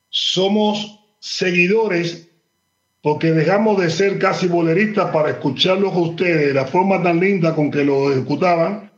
somos 0.09 1.01
seguidores 1.21 2.31
porque 3.03 3.33
dejamos 3.33 3.81
de 3.81 3.89
ser 3.91 4.19
casi 4.19 4.47
boleristas 4.47 5.11
para 5.11 5.31
escucharlos 5.31 5.95
a 5.95 5.99
ustedes, 5.99 6.55
la 6.55 6.67
forma 6.67 7.03
tan 7.03 7.19
linda 7.19 7.55
con 7.55 7.71
que 7.71 7.85
lo 7.85 8.13
ejecutaban. 8.13 8.90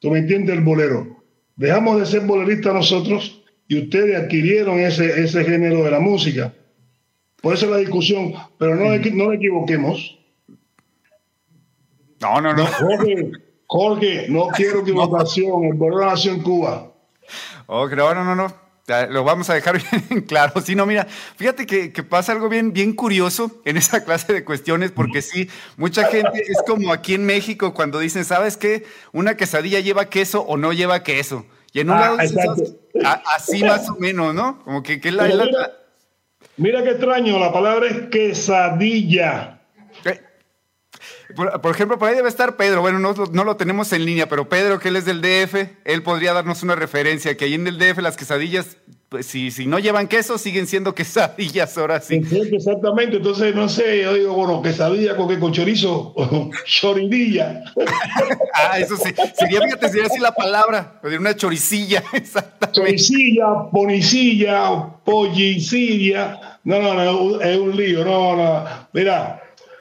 ¿Tú 0.00 0.10
me 0.10 0.20
entiendes 0.20 0.56
el 0.56 0.64
bolero? 0.64 1.24
Dejamos 1.56 2.00
de 2.00 2.06
ser 2.06 2.20
boleristas 2.20 2.74
nosotros 2.74 3.42
y 3.66 3.82
ustedes 3.82 4.16
adquirieron 4.16 4.78
ese, 4.78 5.22
ese 5.22 5.44
género 5.44 5.82
de 5.84 5.90
la 5.90 6.00
música. 6.00 6.54
Por 7.42 7.54
eso 7.54 7.70
la 7.70 7.78
discusión, 7.78 8.32
pero 8.58 8.74
no, 8.74 8.84
no 8.96 9.32
equivoquemos. 9.32 10.18
No, 12.20 12.40
no, 12.40 12.54
no. 12.54 12.66
Jorge, 12.66 13.30
Jorge, 13.66 14.26
no 14.28 14.48
quiero 14.48 14.80
equivocación. 14.82 15.64
El 15.64 15.74
bolero 15.74 16.06
nació 16.06 16.32
en 16.32 16.42
Cuba. 16.42 16.92
Oh, 17.66 17.88
no, 17.88 18.24
no, 18.24 18.34
no. 18.34 18.67
Lo 19.10 19.22
vamos 19.22 19.50
a 19.50 19.54
dejar 19.54 19.80
bien 20.08 20.22
claro. 20.22 20.60
Si 20.60 20.74
no, 20.74 20.86
mira, 20.86 21.06
fíjate 21.36 21.66
que, 21.66 21.90
pasa 22.02 22.32
algo 22.32 22.48
bien, 22.48 22.72
bien 22.72 22.94
curioso 22.94 23.60
en 23.64 23.76
esa 23.76 24.04
clase 24.04 24.32
de 24.32 24.44
cuestiones, 24.44 24.90
porque 24.90 25.22
sí, 25.22 25.48
mucha 25.76 26.06
gente 26.08 26.42
es 26.46 26.62
como 26.66 26.92
aquí 26.92 27.14
en 27.14 27.26
México 27.26 27.74
cuando 27.74 27.98
dicen, 27.98 28.24
¿sabes 28.24 28.56
qué? 28.56 28.84
Una 29.12 29.36
quesadilla 29.36 29.80
lleva 29.80 30.08
queso 30.08 30.42
o 30.42 30.56
no 30.56 30.72
lleva 30.72 31.02
queso. 31.02 31.46
Y 31.72 31.80
en 31.80 31.90
un 31.90 31.96
ah, 31.96 32.16
lado 32.16 32.18
así 33.36 33.62
más 33.62 33.90
o 33.90 33.96
menos, 33.96 34.34
¿no? 34.34 34.62
Como 34.64 34.82
que, 34.82 35.00
que 35.00 35.12
la, 35.12 35.24
mira, 35.24 35.44
mira 36.56 36.82
qué 36.82 36.90
extraño, 36.90 37.38
la 37.38 37.52
palabra 37.52 37.88
es 37.88 38.08
quesadilla. 38.08 39.57
Por, 41.62 41.70
ejemplo, 41.70 42.00
por 42.00 42.08
ahí 42.08 42.16
debe 42.16 42.28
estar 42.28 42.56
Pedro. 42.56 42.80
Bueno, 42.80 42.98
no, 42.98 43.14
no, 43.14 43.44
lo 43.44 43.56
tenemos 43.56 43.92
en 43.92 44.04
línea, 44.04 44.28
pero 44.28 44.48
Pedro, 44.48 44.80
que 44.80 44.88
él 44.88 44.96
es 44.96 45.04
del 45.04 45.20
DF, 45.20 45.54
él 45.84 46.02
podría 46.02 46.32
darnos 46.32 46.64
una 46.64 46.74
referencia, 46.74 47.36
que 47.36 47.44
ahí 47.44 47.54
en 47.54 47.64
el 47.68 47.78
DF 47.78 47.98
las 47.98 48.16
quesadillas, 48.16 48.76
pues, 49.08 49.26
si, 49.26 49.52
si 49.52 49.66
no 49.66 49.78
llevan 49.78 50.08
queso, 50.08 50.36
siguen 50.36 50.66
siendo 50.66 50.94
quesadillas 50.96 51.78
ahora 51.78 52.00
sí. 52.00 52.16
Exactamente, 52.16 53.18
entonces 53.18 53.54
no 53.54 53.68
sé, 53.68 54.02
yo 54.02 54.14
digo, 54.14 54.34
bueno, 54.34 54.60
quesadilla 54.62 55.16
con 55.16 55.28
qué, 55.28 55.38
con 55.38 55.52
chorizo, 55.52 56.12
choridilla. 56.64 57.62
ah, 58.54 58.80
eso 58.80 58.96
sí, 58.96 59.14
sería, 59.38 59.60
fíjate, 59.60 59.90
sería 59.90 60.06
así 60.06 60.18
la 60.18 60.32
palabra, 60.32 61.00
una 61.04 61.36
choricilla, 61.36 62.02
exactamente. 62.14 62.80
Choricilla, 62.80 63.70
ponicilla, 63.70 64.88
pollicilla, 65.04 66.58
no, 66.64 66.82
no, 66.82 66.94
no, 66.94 67.40
es 67.40 67.56
un 67.56 67.76
lío, 67.76 68.04
no, 68.04 68.34
no, 68.34 68.64
mira, 68.92 69.40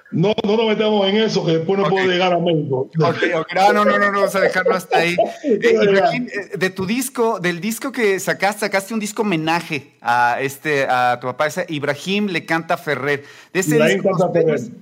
no, 0.09 0.33
no 0.43 0.55
nos 0.55 0.67
metamos 0.67 1.05
en 1.07 1.17
eso, 1.17 1.45
que 1.45 1.57
después 1.57 1.77
no 1.79 1.89
puedo 1.89 2.07
llegar 2.07 2.31
a 2.31 2.39
México. 2.39 2.89
Ok, 2.99 3.17
ok, 3.35 3.53
no, 3.55 3.73
no, 3.73 3.85
no, 3.85 3.99
no, 3.99 4.19
vamos 4.19 4.35
a 4.35 4.39
dejarlo 4.39 4.75
hasta 4.75 4.99
ahí. 4.99 5.15
Eh, 5.43 5.59
eh, 5.61 6.57
de 6.57 6.69
tu 6.69 6.85
disco, 6.85 7.39
del 7.39 7.61
disco 7.61 7.91
que 7.91 8.19
sacaste, 8.19 8.61
sacaste 8.61 8.93
un 8.93 8.99
disco 8.99 9.21
homenaje 9.21 9.93
a 10.01 10.37
este, 10.41 10.85
a 10.85 11.19
tu 11.19 11.27
papá, 11.27 11.47
ese 11.47 11.65
Ibrahim 11.69 12.27
le 12.27 12.45
canta 12.45 12.77
Ferrer. 12.77 13.23
De 13.53 13.59
ese 13.59 13.81
disco, 13.83 14.09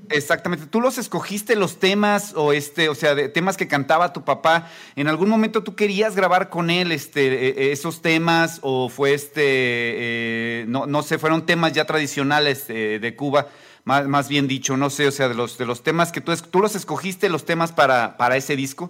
exactamente. 0.09 0.65
¿Tú 0.67 0.81
los 0.81 0.97
escogiste 0.97 1.55
los 1.55 1.79
temas 1.79 2.33
o 2.35 2.53
este, 2.53 2.89
o 2.89 2.95
sea, 2.95 3.15
de 3.15 3.29
temas 3.29 3.57
que 3.57 3.67
cantaba 3.67 4.13
tu 4.13 4.23
papá? 4.23 4.69
¿En 4.95 5.07
algún 5.07 5.29
momento 5.29 5.63
tú 5.63 5.75
querías 5.75 6.15
grabar 6.15 6.49
con 6.49 6.69
él 6.69 6.91
este, 6.91 7.67
e, 7.67 7.71
esos 7.71 8.01
temas 8.01 8.59
o 8.61 8.89
fue 8.89 9.13
este, 9.13 9.41
eh, 9.43 10.65
no, 10.67 10.85
no 10.85 11.03
sé, 11.03 11.17
fueron 11.17 11.45
temas 11.45 11.73
ya 11.73 11.85
tradicionales 11.85 12.67
de 12.67 13.15
Cuba? 13.15 13.47
Más, 13.85 14.27
bien 14.27 14.47
dicho, 14.47 14.75
no 14.77 14.89
sé, 14.89 15.07
o 15.07 15.11
sea, 15.11 15.29
de 15.29 15.35
los, 15.35 15.59
de 15.59 15.65
los 15.65 15.83
temas 15.83 16.11
que 16.11 16.19
tú, 16.19 16.33
tú 16.49 16.59
los 16.59 16.75
escogiste, 16.75 17.29
los 17.29 17.45
temas 17.45 17.71
para, 17.71 18.17
para 18.17 18.35
ese 18.35 18.55
disco. 18.55 18.89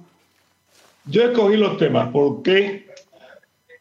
Yo 1.06 1.24
escogí 1.24 1.58
los 1.58 1.78
temas, 1.78 2.08
¿por 2.10 2.42
qué? 2.42 2.88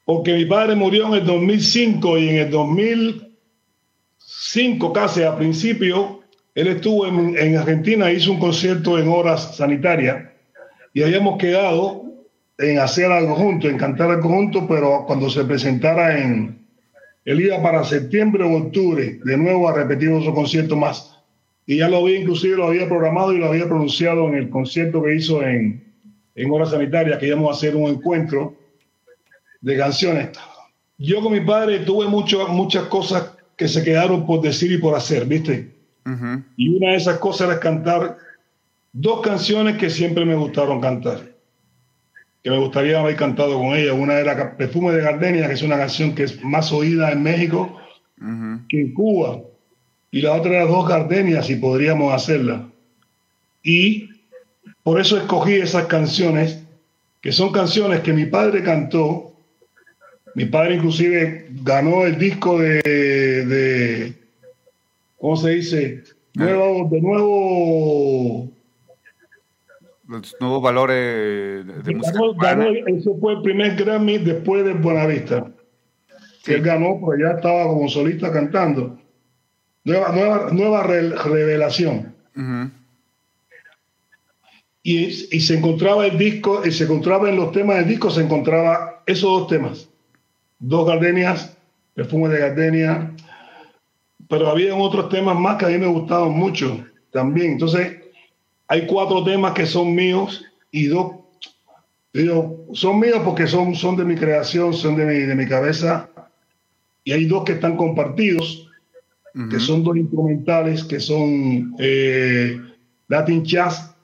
Porque 0.05 0.35
mi 0.35 0.45
padre 0.45 0.75
murió 0.75 1.07
en 1.07 1.15
el 1.15 1.25
2005 1.25 2.19
y 2.19 2.31
en 2.31 2.37
el 2.37 2.51
2005, 2.51 4.93
casi 4.93 5.23
a 5.23 5.37
principio, 5.37 6.25
él 6.55 6.67
estuvo 6.67 7.07
en, 7.07 7.39
en 7.39 7.57
Argentina, 7.57 8.11
hizo 8.11 8.33
un 8.33 8.41
concierto 8.41 8.99
en 8.99 9.07
horas 9.09 9.57
sanitarias 9.57 10.31
y 10.93 11.05
habíamos 11.05 11.39
quedado 11.39 12.07
en 12.59 12.81
hacer 12.81 13.13
algo 13.13 13.37
juntos, 13.37 13.71
en 13.71 13.79
cantar 13.79 14.11
algo 14.11 14.29
juntos, 14.29 14.65
pero 14.69 15.05
cuando 15.07 15.31
se 15.31 15.45
presentara 15.45 16.19
en, 16.19 16.64
él 17.25 17.41
iba 17.41 17.63
para 17.63 17.85
septiembre 17.85 18.45
o 18.45 18.57
octubre 18.57 19.19
de 19.25 19.37
nuevo 19.37 19.69
a 19.69 19.75
repetir 19.75 20.11
otro 20.11 20.35
concierto 20.35 20.77
más. 20.77 21.19
Y 21.67 21.79
ya 21.79 21.89
lo 21.89 21.99
había, 21.99 22.19
inclusive 22.19 22.57
lo 22.57 22.67
había 22.67 22.87
programado 22.87 23.33
y 23.33 23.39
lo 23.39 23.47
había 23.47 23.67
pronunciado 23.67 24.29
en 24.29 24.35
el 24.35 24.51
concierto 24.51 25.03
que 25.03 25.15
hizo 25.15 25.43
en, 25.43 25.83
en 26.35 26.51
Hora 26.51 26.67
Sanitaria, 26.67 27.19
que 27.19 27.29
íbamos 27.29 27.51
a 27.51 27.57
hacer 27.57 27.75
un 27.75 27.89
encuentro 27.89 28.55
de 29.63 29.77
canciones. 29.79 30.29
Yo 30.99 31.23
con 31.23 31.33
mi 31.33 31.41
padre 31.41 31.81
tuve 31.81 32.07
mucho, 32.07 32.47
muchas 32.49 32.85
cosas 32.85 33.33
que 33.57 33.69
se 33.69 33.83
quedaron 33.83 34.27
por 34.27 34.43
decir 34.43 34.71
y 34.73 34.79
por 34.79 34.95
hacer, 34.95 35.25
¿viste? 35.25 35.73
Y 36.59 36.77
una 36.77 36.91
de 36.91 36.97
esas 36.97 37.19
cosas 37.19 37.49
era 37.49 37.61
cantar 37.61 38.19
dos 38.93 39.23
canciones 39.23 39.79
que 39.79 39.89
siempre 39.89 40.27
me 40.27 40.35
gustaron 40.35 40.83
cantar 40.83 41.34
que 42.45 42.51
me 42.51 42.59
gustaría 42.59 43.01
haber 43.01 43.17
cantado 43.17 43.59
con 43.59 43.75
ella. 43.75 43.95
Una 43.95 44.19
era 44.19 44.55
Perfume 44.59 44.93
de 44.93 45.01
Gardenia, 45.01 45.49
que 45.49 45.55
es 45.55 45.63
una 45.63 45.79
canción 45.79 46.15
que 46.15 46.25
es 46.25 46.45
más 46.45 46.71
oída 46.73 47.11
en 47.11 47.23
México 47.23 47.81
que 48.69 48.81
en 48.81 48.93
Cuba. 48.93 49.41
Y 50.11 50.21
la 50.21 50.35
otra 50.35 50.53
era 50.53 50.67
Dos 50.67 50.87
Gardenias, 50.87 51.49
y 51.49 51.57
podríamos 51.57 52.13
hacerla. 52.13 52.69
Y 53.63 54.11
por 54.83 55.01
eso 55.01 55.17
escogí 55.17 55.55
esas 55.55 55.87
canciones, 55.87 56.63
que 57.23 57.33
son 57.33 57.51
canciones 57.51 58.01
que 58.01 58.13
mi 58.13 58.27
padre 58.27 58.63
cantó. 58.63 59.33
Mi 60.35 60.45
padre 60.45 60.75
inclusive 60.75 61.47
ganó 61.63 62.05
el 62.05 62.19
disco 62.19 62.59
de, 62.59 62.83
de 62.83 64.15
¿cómo 65.17 65.37
se 65.39 65.51
dice? 65.51 66.05
Nuevo, 66.35 66.89
de 66.91 67.01
nuevo 67.01 68.54
los 70.21 70.37
nuevos 70.41 70.63
valores 70.63 71.67
de, 71.85 71.95
música. 71.95 72.19
Ganó, 72.41 72.65
ese 72.87 73.11
fue 73.21 73.35
el 73.35 73.43
primer 73.43 73.77
Grammy 73.77 74.19
después 74.19 74.65
de 74.65 74.75
Buenavista. 74.75 75.51
Que 76.45 76.55
él 76.55 76.63
ganó, 76.63 76.99
porque 77.01 77.23
ya 77.23 77.31
estaba 77.31 77.65
como 77.65 77.89
solista 77.89 78.33
cantando. 78.33 78.99
Nueva, 79.85 80.13
nueva, 80.13 80.51
nueva 80.53 80.83
revelación. 80.83 82.15
y, 84.83 85.05
y, 85.07 85.41
se 85.41 85.57
encontraba 85.57 86.07
el 86.07 86.19
disco, 86.19 86.63
y 86.65 86.73
se 86.73 86.85
encontraba 86.85 87.29
en 87.29 87.37
los 87.37 87.53
temas 87.53 87.77
del 87.77 87.89
disco, 87.89 88.11
se 88.11 88.23
encontraba 88.23 89.03
esos 89.07 89.41
dos 89.41 89.49
temas. 89.49 89.89
Dos 90.59 90.87
gardenias, 90.87 91.57
perfume 91.95 92.29
de 92.29 92.39
gardenia, 92.39 93.15
pero 94.29 94.49
había 94.49 94.75
otros 94.75 95.09
temas 95.09 95.39
más 95.39 95.57
que 95.57 95.67
a 95.67 95.69
mí 95.69 95.79
me 95.79 95.87
gustaban 95.87 96.31
mucho 96.31 96.85
también. 97.11 97.53
Entonces, 97.53 98.04
hay 98.69 98.87
cuatro 98.87 99.25
temas 99.25 99.53
que 99.53 99.67
son 99.67 99.95
míos 99.95 100.45
y 100.71 100.87
dos, 100.87 101.17
digo, 102.13 102.67
son 102.73 103.01
míos 103.01 103.21
porque 103.25 103.47
son, 103.47 103.75
son 103.75 103.97
de 103.97 104.05
mi 104.05 104.17
creación, 104.17 104.73
son 104.73 104.97
de 104.97 105.05
mi, 105.05 105.15
de 105.21 105.35
mi 105.35 105.47
cabeza, 105.47 106.09
y 107.05 107.13
hay 107.13 107.27
dos 107.27 107.45
que 107.45 107.53
están 107.53 107.77
compartidos, 107.77 108.71
que 109.51 109.59
son 109.59 109.83
dos 109.83 109.97
instrumentales, 109.97 110.85
que 110.85 111.01
son 111.01 111.75
eh, 111.79 112.57
Latin 113.09 113.45
Jazz 113.45 113.95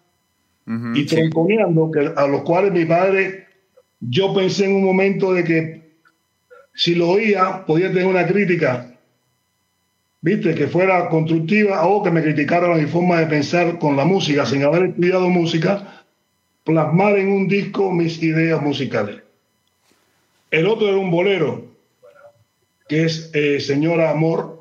y 0.95 1.07
Tronconeando, 1.07 1.91
que, 1.91 2.13
a 2.15 2.27
los 2.27 2.43
cuales 2.43 2.73
mi 2.73 2.85
padre, 2.85 3.47
yo 4.01 4.35
pensé 4.35 4.67
en 4.67 4.75
un 4.75 4.85
momento 4.85 5.33
de 5.33 5.45
que 5.45 5.91
si 6.75 6.95
lo 6.95 7.11
oía, 7.11 7.65
podía 7.65 7.89
tener 7.89 8.07
una 8.07 8.27
crítica, 8.27 8.90
viste, 10.21 10.55
que 10.55 10.67
fuera 10.69 11.09
constructiva 11.09 11.87
o 11.87 12.03
que 12.03 12.11
me 12.11 12.23
criticara 12.23 12.75
mi 12.75 12.87
forma 12.87 13.21
de 13.21 13.27
pensar 13.27 13.79
con 13.79 13.97
la 13.97 14.05
música, 14.05 14.47
sin 14.47 14.63
haber 14.63 14.91
estudiado 14.91 15.29
música, 15.29 16.05
plasmar 16.65 17.19
en 17.19 17.33
un 17.33 17.49
disco 17.49 17.91
mis 17.91 18.23
ideas 18.23 18.61
musicales. 18.63 19.23
El 20.51 20.67
otro 20.67 20.89
era 20.89 20.99
un 20.99 21.11
bolero, 21.11 21.65
que 22.89 23.05
es 23.05 23.31
eh, 23.35 23.61
Señora 23.61 24.11
Amor, 24.11 24.59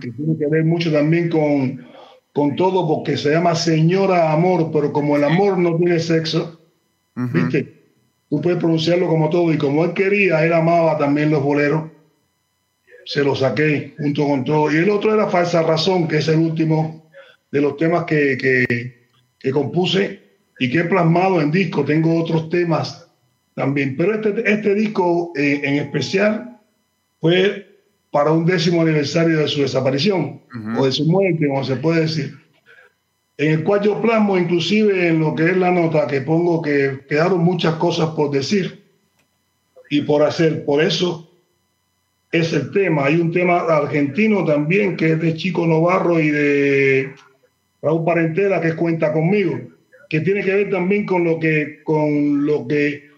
que 0.00 0.12
tiene 0.12 0.38
que 0.38 0.46
ver 0.46 0.64
mucho 0.64 0.92
también 0.92 1.28
con 1.28 1.86
con 2.36 2.54
todo 2.54 2.86
porque 2.86 3.16
se 3.16 3.30
llama 3.30 3.54
Señora 3.54 4.30
Amor, 4.30 4.70
pero 4.70 4.92
como 4.92 5.16
el 5.16 5.24
amor 5.24 5.56
no 5.56 5.74
tiene 5.78 5.98
sexo, 5.98 6.60
¿viste? 7.14 7.82
Tú 8.28 8.42
puedes 8.42 8.58
pronunciarlo 8.58 9.08
como 9.08 9.30
todo 9.30 9.54
y 9.54 9.56
como 9.56 9.86
él 9.86 9.94
quería, 9.94 10.44
él 10.44 10.52
amaba 10.52 10.98
también 10.98 11.30
los 11.30 11.42
boleros. 11.42 11.84
Se 13.06 13.24
lo 13.24 13.34
saqué 13.34 13.94
junto 13.96 14.26
con 14.26 14.44
todo. 14.44 14.70
Y 14.70 14.76
el 14.76 14.90
otro 14.90 15.14
era 15.14 15.28
Falsa 15.28 15.62
Razón, 15.62 16.06
que 16.06 16.18
es 16.18 16.28
el 16.28 16.40
último 16.40 17.08
de 17.50 17.60
los 17.60 17.76
temas 17.76 18.04
que, 18.04 18.36
que, 18.36 19.50
compuse 19.52 20.20
y 20.58 20.68
que 20.68 20.80
he 20.80 20.84
plasmado 20.84 21.40
en 21.40 21.50
disco. 21.50 21.84
Tengo 21.84 22.20
otros 22.20 22.50
temas 22.50 23.08
también, 23.54 23.96
pero 23.96 24.14
este, 24.14 24.52
este 24.52 24.74
disco 24.74 25.32
eh, 25.36 25.60
en 25.62 25.76
especial 25.76 26.58
fue 27.20 27.80
para 28.10 28.32
un 28.32 28.44
décimo 28.44 28.82
aniversario 28.82 29.38
de 29.38 29.48
su 29.48 29.60
desaparición 29.60 30.42
o 30.78 30.84
de 30.84 30.92
su 30.92 31.04
muerte, 31.04 31.46
como 31.46 31.64
se 31.64 31.76
puede 31.76 32.02
decir, 32.02 32.34
en 33.36 33.52
el 33.52 33.64
cual 33.64 33.82
yo 33.82 34.00
plasmo 34.00 34.38
inclusive 34.38 35.08
en 35.08 35.20
lo 35.20 35.34
que 35.34 35.50
es 35.50 35.56
la 35.56 35.70
nota 35.70 36.06
que 36.06 36.22
pongo 36.22 36.62
que 36.62 37.00
quedaron 37.08 37.40
muchas 37.44 37.74
cosas 37.74 38.10
por 38.10 38.30
decir 38.30 38.84
y 39.90 40.00
por 40.02 40.22
hacer. 40.22 40.64
Por 40.64 40.82
eso 40.82 41.25
es 42.32 42.52
el 42.52 42.70
tema. 42.70 43.06
Hay 43.06 43.16
un 43.16 43.32
tema 43.32 43.60
argentino 43.60 44.44
también 44.44 44.96
que 44.96 45.12
es 45.12 45.20
de 45.20 45.34
Chico 45.34 45.66
Novarro 45.66 46.20
y 46.20 46.30
de 46.30 47.14
Raúl 47.82 48.04
Parentela 48.04 48.60
que 48.60 48.74
cuenta 48.74 49.12
conmigo, 49.12 49.58
que 50.08 50.20
tiene 50.20 50.42
que 50.42 50.54
ver 50.54 50.70
también 50.70 51.06
con 51.06 51.24
lo 51.24 51.38
que, 51.38 51.82
con 51.84 52.44
lo 52.44 52.66
que 52.66 53.10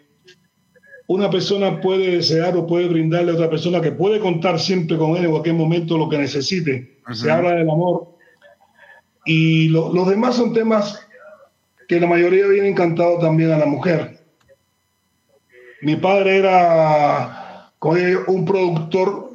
una 1.06 1.30
persona 1.30 1.80
puede 1.80 2.16
desear 2.16 2.56
o 2.56 2.66
puede 2.66 2.88
brindarle 2.88 3.32
a 3.32 3.34
otra 3.34 3.50
persona 3.50 3.80
que 3.80 3.92
puede 3.92 4.20
contar 4.20 4.60
siempre 4.60 4.98
con 4.98 5.16
él 5.16 5.24
en 5.24 5.30
cualquier 5.30 5.54
momento 5.54 5.96
lo 5.96 6.08
que 6.08 6.18
necesite. 6.18 6.98
Se 7.12 7.30
habla 7.30 7.54
del 7.54 7.70
amor. 7.70 8.14
Y 9.24 9.68
los 9.68 10.08
demás 10.08 10.36
son 10.36 10.52
temas 10.52 11.06
que 11.88 11.98
la 11.98 12.06
mayoría 12.06 12.46
vienen 12.46 12.74
cantados 12.74 13.20
también 13.20 13.50
a 13.50 13.58
la 13.58 13.66
mujer. 13.66 14.18
Mi 15.80 15.96
padre 15.96 16.38
era 16.38 17.37
un 17.80 18.44
productor 18.44 19.28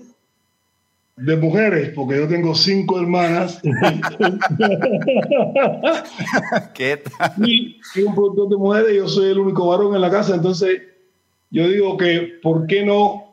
de 1.16 1.38
mujeres, 1.38 1.92
porque 1.96 2.18
yo 2.18 2.28
tengo 2.28 2.54
cinco 2.56 3.00
hermanas. 3.00 3.62
¿Qué 6.74 6.98
tal? 6.98 7.32
Y, 7.48 7.80
y 7.96 8.02
un 8.02 8.16
productor 8.16 8.50
de 8.50 8.58
mujeres, 8.58 8.96
yo 8.96 9.08
soy 9.08 9.30
el 9.32 9.40
único 9.40 9.68
varón 9.68 9.96
en 9.96 10.02
la 10.02 10.10
casa, 10.10 10.34
entonces 10.36 10.82
yo 11.52 11.68
digo 11.68 11.98
que, 11.98 12.40
¿por 12.42 12.66
qué 12.66 12.84
no, 12.84 13.26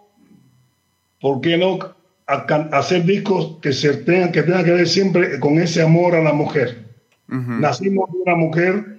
por 1.20 1.40
qué 1.40 1.56
no 1.56 1.78
hacer 2.26 3.04
discos 3.04 3.56
que, 3.62 3.72
se 3.72 3.94
tengan, 3.94 4.30
que 4.30 4.42
tengan 4.42 4.64
que 4.64 4.72
ver 4.72 4.86
siempre 4.86 5.40
con 5.40 5.58
ese 5.58 5.80
amor 5.82 6.14
a 6.14 6.22
la 6.22 6.34
mujer? 6.34 6.84
Nacimos 7.28 8.12
de 8.12 8.18
una 8.18 8.34
mujer 8.34 8.98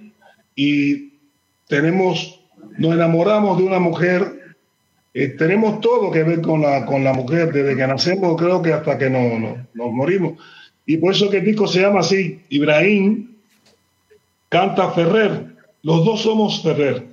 y 0.56 1.12
tenemos, 1.68 2.40
nos 2.78 2.94
enamoramos 2.94 3.58
de 3.58 3.64
una 3.64 3.78
mujer, 3.78 4.41
eh, 5.14 5.28
tenemos 5.28 5.80
todo 5.80 6.10
que 6.10 6.22
ver 6.22 6.40
con 6.40 6.62
la, 6.62 6.86
con 6.86 7.04
la 7.04 7.12
mujer, 7.12 7.52
desde 7.52 7.76
que 7.76 7.86
nacemos 7.86 8.36
creo 8.40 8.62
que 8.62 8.72
hasta 8.72 8.96
que 8.96 9.10
no, 9.10 9.66
nos 9.74 9.92
morimos. 9.92 10.38
Y 10.86 10.96
por 10.96 11.12
eso 11.12 11.30
que 11.30 11.38
el 11.38 11.68
se 11.68 11.80
llama 11.80 12.00
así, 12.00 12.40
Ibrahim 12.48 13.28
canta 14.48 14.90
Ferrer, 14.90 15.46
los 15.82 16.04
dos 16.04 16.22
somos 16.22 16.62
Ferrer 16.62 17.04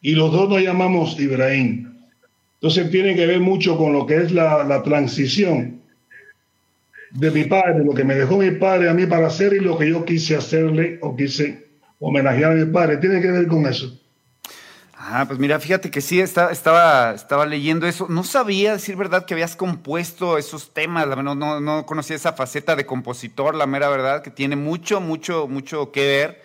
y 0.00 0.12
los 0.12 0.32
dos 0.32 0.48
nos 0.48 0.60
llamamos 0.60 1.18
Ibrahim. 1.18 1.92
Entonces 2.54 2.90
tiene 2.90 3.14
que 3.14 3.26
ver 3.26 3.40
mucho 3.40 3.76
con 3.76 3.92
lo 3.92 4.06
que 4.06 4.16
es 4.16 4.32
la, 4.32 4.82
transición 4.84 5.80
de 7.12 7.30
mi 7.30 7.44
padre, 7.44 7.84
lo 7.84 7.94
que 7.94 8.04
me 8.04 8.14
dejó 8.14 8.38
mi 8.38 8.50
padre 8.52 8.88
a 8.88 8.94
mí 8.94 9.06
para 9.06 9.28
hacer 9.28 9.52
y 9.52 9.60
lo 9.60 9.78
que 9.78 9.90
yo 9.90 10.04
quise 10.04 10.36
hacerle 10.36 10.98
o 11.02 11.16
quise 11.16 11.66
homenajear 11.98 12.52
a 12.52 12.54
mi 12.54 12.72
padre. 12.72 12.98
Tiene 12.98 13.20
que 13.20 13.30
ver 13.30 13.46
con 13.46 13.66
eso. 13.66 13.98
Ah, 15.04 15.24
pues 15.26 15.40
mira, 15.40 15.58
fíjate 15.58 15.90
que 15.90 16.00
sí, 16.00 16.20
estaba, 16.20 16.52
estaba, 16.52 17.46
leyendo 17.46 17.88
eso. 17.88 18.06
No 18.08 18.22
sabía, 18.22 18.74
decir 18.74 18.94
verdad, 18.94 19.26
que 19.26 19.34
habías 19.34 19.56
compuesto 19.56 20.38
esos 20.38 20.72
temas. 20.72 21.08
No, 21.08 21.34
no, 21.34 21.60
no 21.60 21.86
conocía 21.86 22.14
esa 22.14 22.34
faceta 22.34 22.76
de 22.76 22.86
compositor, 22.86 23.56
la 23.56 23.66
mera 23.66 23.88
verdad, 23.88 24.22
que 24.22 24.30
tiene 24.30 24.54
mucho, 24.54 25.00
mucho, 25.00 25.48
mucho 25.48 25.90
que 25.90 26.06
ver 26.06 26.42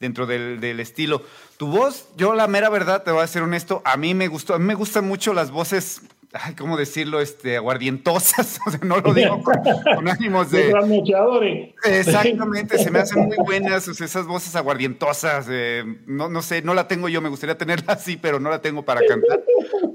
dentro 0.00 0.26
del, 0.26 0.58
del 0.58 0.80
estilo. 0.80 1.22
Tu 1.56 1.68
voz, 1.68 2.08
yo 2.16 2.34
la 2.34 2.48
mera 2.48 2.68
verdad, 2.68 3.04
te 3.04 3.12
voy 3.12 3.22
a 3.22 3.28
ser 3.28 3.42
honesto, 3.42 3.80
a 3.84 3.96
mí 3.96 4.12
me 4.12 4.26
gustó, 4.26 4.54
a 4.54 4.58
mí 4.58 4.64
me 4.64 4.74
gustan 4.74 5.06
mucho 5.06 5.32
las 5.32 5.52
voces 5.52 6.02
ay, 6.32 6.54
¿cómo 6.58 6.76
decirlo? 6.76 7.20
Este, 7.20 7.56
aguardientosas, 7.56 8.60
o 8.66 8.70
sea, 8.70 8.80
no 8.82 8.98
lo 8.98 9.14
digo 9.14 9.42
con, 9.42 10.08
ánimos 10.08 10.50
de... 10.50 10.70
Exactamente, 11.84 12.78
se 12.78 12.90
me 12.90 13.00
hacen 13.00 13.26
muy 13.26 13.36
buenas 13.38 13.88
esas 13.88 14.26
voces 14.26 14.54
aguardientosas, 14.56 15.46
eh, 15.50 15.84
no, 16.06 16.28
no 16.28 16.42
sé, 16.42 16.62
no 16.62 16.74
la 16.74 16.88
tengo 16.88 17.08
yo, 17.08 17.20
me 17.20 17.28
gustaría 17.28 17.56
tenerla 17.56 17.94
así, 17.94 18.16
pero 18.16 18.40
no 18.40 18.50
la 18.50 18.60
tengo 18.60 18.84
para 18.84 19.00
cantar 19.06 19.40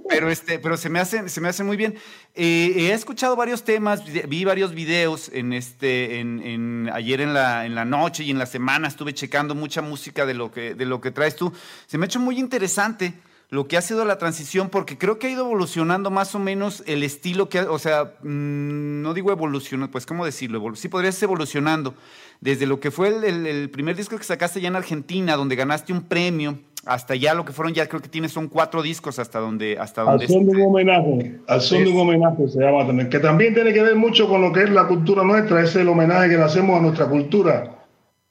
pero 0.08 0.30
este, 0.30 0.60
pero 0.60 0.78
se 0.78 0.90
me 0.90 1.00
hace, 1.00 1.30
se 1.30 1.42
me 1.42 1.50
hace 1.50 1.64
muy 1.64 1.78
bien. 1.78 1.96
Eh, 2.36 2.74
he 2.78 2.94
escuchado 2.94 3.36
varios 3.36 3.64
temas, 3.64 4.04
vi 4.06 4.46
varios 4.46 4.74
videos 4.74 5.30
en 5.34 5.54
este, 5.54 6.20
en, 6.20 6.90
ayer 6.94 7.22
en 7.22 7.34
la, 7.34 7.66
en 7.66 7.76
la 7.76 7.86
noche 7.86 8.24
y 8.24 8.32
en 8.32 8.40
la 8.40 8.46
semana 8.46 8.88
estuve 8.88 9.14
checando 9.14 9.56
mucha 9.56 9.82
música 9.82 10.26
de 10.26 10.34
lo 10.34 10.52
que, 10.52 10.76
de 10.76 10.86
lo 10.86 11.02
que 11.02 11.12
traes 11.12 11.36
tú. 11.36 11.52
Se 11.88 11.98
me 11.98 12.06
ha 12.06 12.08
hecho 12.08 12.20
muy 12.20 12.40
interesante 12.40 13.14
lo 13.50 13.68
que 13.68 13.78
ha 13.78 13.82
sido 13.82 14.06
la 14.06 14.18
transición, 14.18 14.70
porque 14.70 14.98
creo 14.98 15.20
que 15.20 15.28
ha 15.28 15.30
ido 15.30 15.46
evolucionando 15.46 16.10
más 16.10 16.34
o 16.36 16.40
menos 16.40 16.84
el 16.88 17.04
estilo 17.04 17.48
que, 17.50 17.62
o 17.62 17.80
sea, 17.80 18.16
mm, 18.24 19.02
no 19.02 19.14
digo 19.14 19.32
evolucionar, 19.32 19.90
pues 19.92 20.06
cómo 20.06 20.26
decirlo, 20.26 20.76
sí 20.76 20.90
podrías 20.90 21.22
evolucionando 21.22 21.94
desde 22.42 22.66
lo 22.66 22.80
que 22.80 22.92
fue 22.92 23.10
el, 23.10 23.46
el, 23.46 23.70
primer 23.70 23.96
disco 23.96 24.18
que 24.18 24.24
sacaste 24.24 24.62
ya 24.62 24.68
en 24.68 24.76
Argentina, 24.76 25.36
donde 25.36 25.56
ganaste 25.56 25.94
un 25.94 26.02
premio 26.02 26.58
hasta 26.86 27.16
ya 27.16 27.34
lo 27.34 27.46
que 27.46 27.54
fueron, 27.54 27.74
ya 27.74 27.88
creo 27.88 28.02
que 28.02 28.10
tienes 28.10 28.32
son 28.32 28.48
cuatro 28.48 28.84
discos 28.84 29.18
hasta 29.18 29.40
donde... 29.40 29.78
Hasta 29.80 30.04
donde 30.04 30.26
al 30.26 30.32
son 30.32 30.46
de 30.46 30.52
un 30.56 30.62
homenaje, 30.68 31.40
al 31.48 31.62
son 31.62 31.84
de 31.84 31.90
un 31.90 32.00
homenaje 32.00 32.48
se 32.48 32.60
llama 32.60 32.86
también, 32.86 33.10
que 33.10 33.20
también 33.20 33.54
tiene 33.54 33.74
que 33.74 33.82
ver 33.82 33.96
mucho 33.96 34.28
con 34.28 34.42
lo 34.42 34.52
que 34.52 34.64
es 34.64 34.70
la 34.70 34.88
cultura 34.88 35.24
nuestra, 35.24 35.64
es 35.64 35.76
el 35.76 35.88
homenaje 35.88 36.30
que 36.30 36.38
le 36.38 36.44
hacemos 36.44 36.78
a 36.78 36.82
nuestra 36.82 37.08
cultura, 37.08 37.76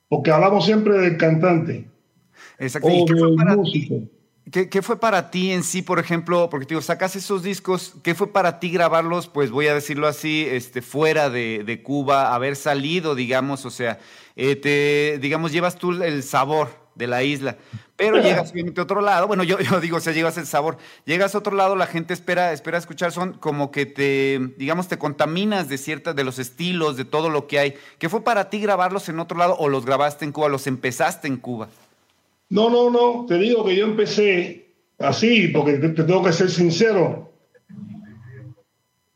porque 0.08 0.30
hablamos 0.30 0.64
siempre 0.64 0.98
del 0.98 1.16
cantante. 1.16 1.86
Exacto. 2.58 2.88
O 2.88 3.04
del 3.06 3.56
músico. 3.56 4.02
¿Qué, 4.50 4.82
fue 4.82 5.00
para 5.00 5.30
ti 5.30 5.52
en 5.52 5.64
sí, 5.64 5.80
por 5.80 5.98
ejemplo? 5.98 6.50
Porque 6.50 6.66
te 6.66 6.74
digo, 6.74 6.82
sacas 6.82 7.16
esos 7.16 7.42
discos, 7.42 7.94
¿qué 8.02 8.14
fue 8.14 8.30
para 8.30 8.60
ti 8.60 8.70
grabarlos? 8.70 9.26
Pues 9.26 9.50
voy 9.50 9.68
a 9.68 9.74
decirlo 9.74 10.06
así, 10.06 10.46
este, 10.46 10.82
fuera 10.82 11.30
de, 11.30 11.64
de 11.64 11.82
Cuba, 11.82 12.34
haber 12.34 12.54
salido, 12.54 13.14
digamos, 13.14 13.64
o 13.64 13.70
sea, 13.70 13.98
eh, 14.36 14.54
te, 14.56 15.18
digamos, 15.18 15.50
llevas 15.50 15.76
tú 15.76 15.92
el 15.92 16.22
sabor 16.22 16.68
de 16.94 17.06
la 17.06 17.22
isla. 17.22 17.56
Pero 17.96 18.20
llegas 18.20 18.52
a 18.52 18.82
otro 18.82 19.00
lado, 19.00 19.26
bueno, 19.26 19.44
yo, 19.44 19.58
yo, 19.60 19.80
digo, 19.80 19.96
o 19.96 20.00
sea, 20.00 20.12
llegas 20.12 20.36
el 20.36 20.46
sabor, 20.46 20.76
llegas 21.04 21.34
a 21.34 21.38
otro 21.38 21.56
lado, 21.56 21.76
la 21.76 21.86
gente 21.86 22.12
espera, 22.12 22.52
espera 22.52 22.76
escuchar, 22.76 23.12
son 23.12 23.34
como 23.34 23.70
que 23.70 23.86
te, 23.86 24.40
digamos, 24.58 24.88
te 24.88 24.98
contaminas 24.98 25.68
de 25.68 25.78
ciertas, 25.78 26.14
de 26.14 26.24
los 26.24 26.38
estilos, 26.38 26.96
de 26.96 27.04
todo 27.04 27.30
lo 27.30 27.46
que 27.46 27.58
hay. 27.58 27.74
¿Qué 27.98 28.08
fue 28.08 28.22
para 28.22 28.50
ti 28.50 28.60
grabarlos 28.60 29.08
en 29.08 29.20
otro 29.20 29.38
lado 29.38 29.56
o 29.58 29.68
los 29.68 29.86
grabaste 29.86 30.24
en 30.24 30.32
Cuba, 30.32 30.48
los 30.48 30.66
empezaste 30.66 31.28
en 31.28 31.36
Cuba? 31.36 31.68
No, 32.54 32.70
no, 32.70 32.88
no, 32.88 33.26
te 33.26 33.36
digo 33.36 33.64
que 33.64 33.74
yo 33.74 33.84
empecé 33.84 34.68
así, 35.00 35.48
porque 35.48 35.72
te, 35.72 35.88
tengo 35.88 36.22
que 36.22 36.32
ser 36.32 36.48
sincero. 36.48 37.32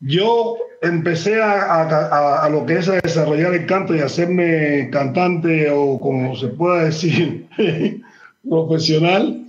yo 0.01 0.57
empecé 0.81 1.41
a, 1.41 2.49
lo 2.51 2.65
que 2.65 2.79
es 2.79 2.89
a 2.89 2.99
desarrollar 2.99 3.53
el 3.53 3.65
canto 3.65 3.95
y 3.95 3.99
hacerme 3.99 4.89
cantante 4.91 5.69
o 5.71 5.97
como 6.01 6.35
se 6.35 6.49
pueda 6.49 6.83
decir, 6.83 7.47
profesional, 8.49 9.45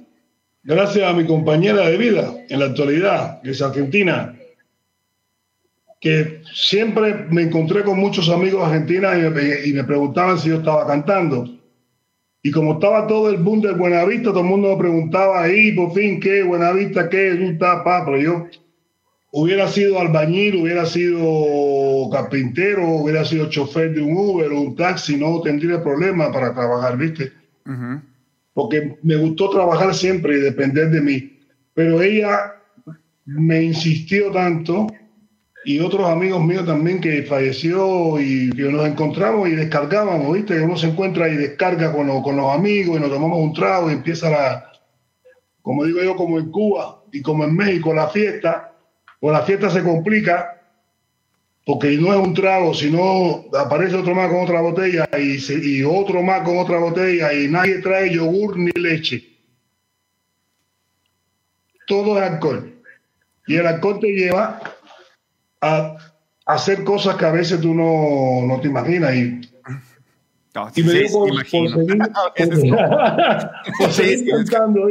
gracias 0.62 1.10
a 1.10 1.12
mi 1.12 1.26
compañera 1.26 1.88
de 1.88 1.96
vida 1.96 2.32
en 2.48 2.60
la 2.60 2.66
actualidad, 2.66 3.42
que 3.42 3.50
es 3.50 3.60
argentina, 3.60 4.36
que 6.00 6.42
siempre 6.54 7.26
me 7.28 7.42
encontré 7.42 7.82
con 7.82 7.98
muchos 7.98 8.28
amigos 8.28 8.64
argentinos 8.68 9.16
y 9.66 9.72
me, 9.72 9.82
preguntaban 9.82 10.38
si 10.38 10.50
yo 10.50 10.58
estaba 10.58 10.86
cantando. 10.86 11.59
Y 12.42 12.50
como 12.50 12.74
estaba 12.74 13.06
todo 13.06 13.30
el 13.30 13.36
boom 13.36 13.60
de 13.60 13.72
Buenavista, 13.72 14.30
todo 14.30 14.40
el 14.40 14.46
mundo 14.46 14.70
me 14.70 14.76
preguntaba 14.76 15.42
ahí, 15.42 15.72
por 15.72 15.92
fin, 15.92 16.20
¿qué? 16.20 16.42
Buenavista, 16.42 17.08
¿qué? 17.08 17.56
Pero 17.58 18.16
yo 18.16 18.46
hubiera 19.32 19.68
sido 19.68 20.00
albañil, 20.00 20.56
hubiera 20.56 20.86
sido 20.86 22.08
carpintero, 22.10 22.86
hubiera 22.86 23.24
sido 23.24 23.50
chofer 23.50 23.94
de 23.94 24.00
un 24.00 24.16
Uber 24.16 24.50
o 24.52 24.60
un 24.60 24.74
taxi, 24.74 25.16
no 25.16 25.40
tendría 25.42 25.82
problema 25.82 26.32
para 26.32 26.54
trabajar, 26.54 26.96
¿viste? 26.96 27.32
Porque 28.54 28.96
me 29.02 29.16
gustó 29.16 29.50
trabajar 29.50 29.94
siempre 29.94 30.38
y 30.38 30.40
depender 30.40 30.90
de 30.90 31.00
mí. 31.00 31.38
Pero 31.74 32.00
ella 32.00 32.54
me 33.26 33.62
insistió 33.62 34.30
tanto 34.32 34.86
y 35.64 35.78
otros 35.80 36.08
amigos 36.08 36.42
míos 36.42 36.64
también 36.64 37.00
que 37.00 37.22
falleció 37.22 38.18
y 38.18 38.50
que 38.50 38.62
nos 38.62 38.86
encontramos 38.86 39.48
y 39.48 39.52
descargábamos, 39.52 40.32
¿viste? 40.32 40.60
Uno 40.60 40.76
se 40.76 40.88
encuentra 40.88 41.28
y 41.28 41.36
descarga 41.36 41.92
con, 41.92 42.22
con 42.22 42.36
los 42.36 42.52
amigos 42.52 42.96
y 42.96 43.00
nos 43.00 43.10
tomamos 43.10 43.38
un 43.38 43.52
trago 43.52 43.90
y 43.90 43.94
empieza 43.94 44.30
la, 44.30 44.72
como 45.62 45.84
digo 45.84 46.02
yo, 46.02 46.16
como 46.16 46.38
en 46.38 46.50
Cuba 46.50 47.04
y 47.12 47.20
como 47.20 47.44
en 47.44 47.54
México, 47.54 47.92
la 47.92 48.08
fiesta 48.08 48.72
o 49.20 49.30
la 49.30 49.42
fiesta 49.42 49.68
se 49.68 49.82
complica 49.82 50.56
porque 51.66 51.90
no 51.98 52.12
es 52.12 52.18
un 52.18 52.32
trago, 52.32 52.72
sino 52.72 53.44
aparece 53.56 53.96
otro 53.96 54.14
más 54.14 54.30
con 54.30 54.42
otra 54.42 54.62
botella 54.62 55.08
y, 55.18 55.38
y 55.62 55.84
otro 55.84 56.22
más 56.22 56.42
con 56.42 56.58
otra 56.58 56.78
botella 56.78 57.32
y 57.34 57.48
nadie 57.48 57.78
trae 57.78 58.10
yogur 58.10 58.56
ni 58.58 58.72
leche. 58.72 59.22
Todo 61.86 62.18
es 62.18 62.30
alcohol. 62.30 62.82
Y 63.46 63.56
el 63.56 63.66
alcohol 63.66 63.98
te 64.00 64.08
lleva 64.08 64.60
a, 65.60 65.96
hacer 66.46 66.84
cosas 66.84 67.16
que 67.16 67.26
a 67.26 67.32
veces 67.32 67.60
tú 67.60 67.74
no, 67.74 68.46
no 68.46 68.60
te 68.60 68.68
imaginas. 68.68 69.14
Y, 69.14 69.40
y 70.74 70.82
me 70.82 70.94
dio 70.94 71.08
por, 71.12 71.30
por, 71.30 71.44
seguir, 73.92 74.34
cantando, 74.50 74.88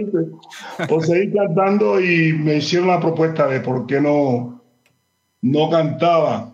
por 0.87 1.05
seguir 1.05 1.33
cantando 1.33 1.99
y 1.99 2.31
me 2.33 2.57
hicieron 2.57 2.87
la 2.87 2.99
propuesta 2.99 3.47
de 3.47 3.59
por 3.59 3.85
qué 3.85 3.99
no, 3.99 4.61
no 5.41 5.69
cantaba. 5.69 6.53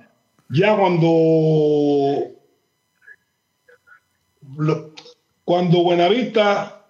Ya 0.49 0.75
cuando, 0.75 2.31
cuando 5.43 5.83
Buenavista 5.83 6.84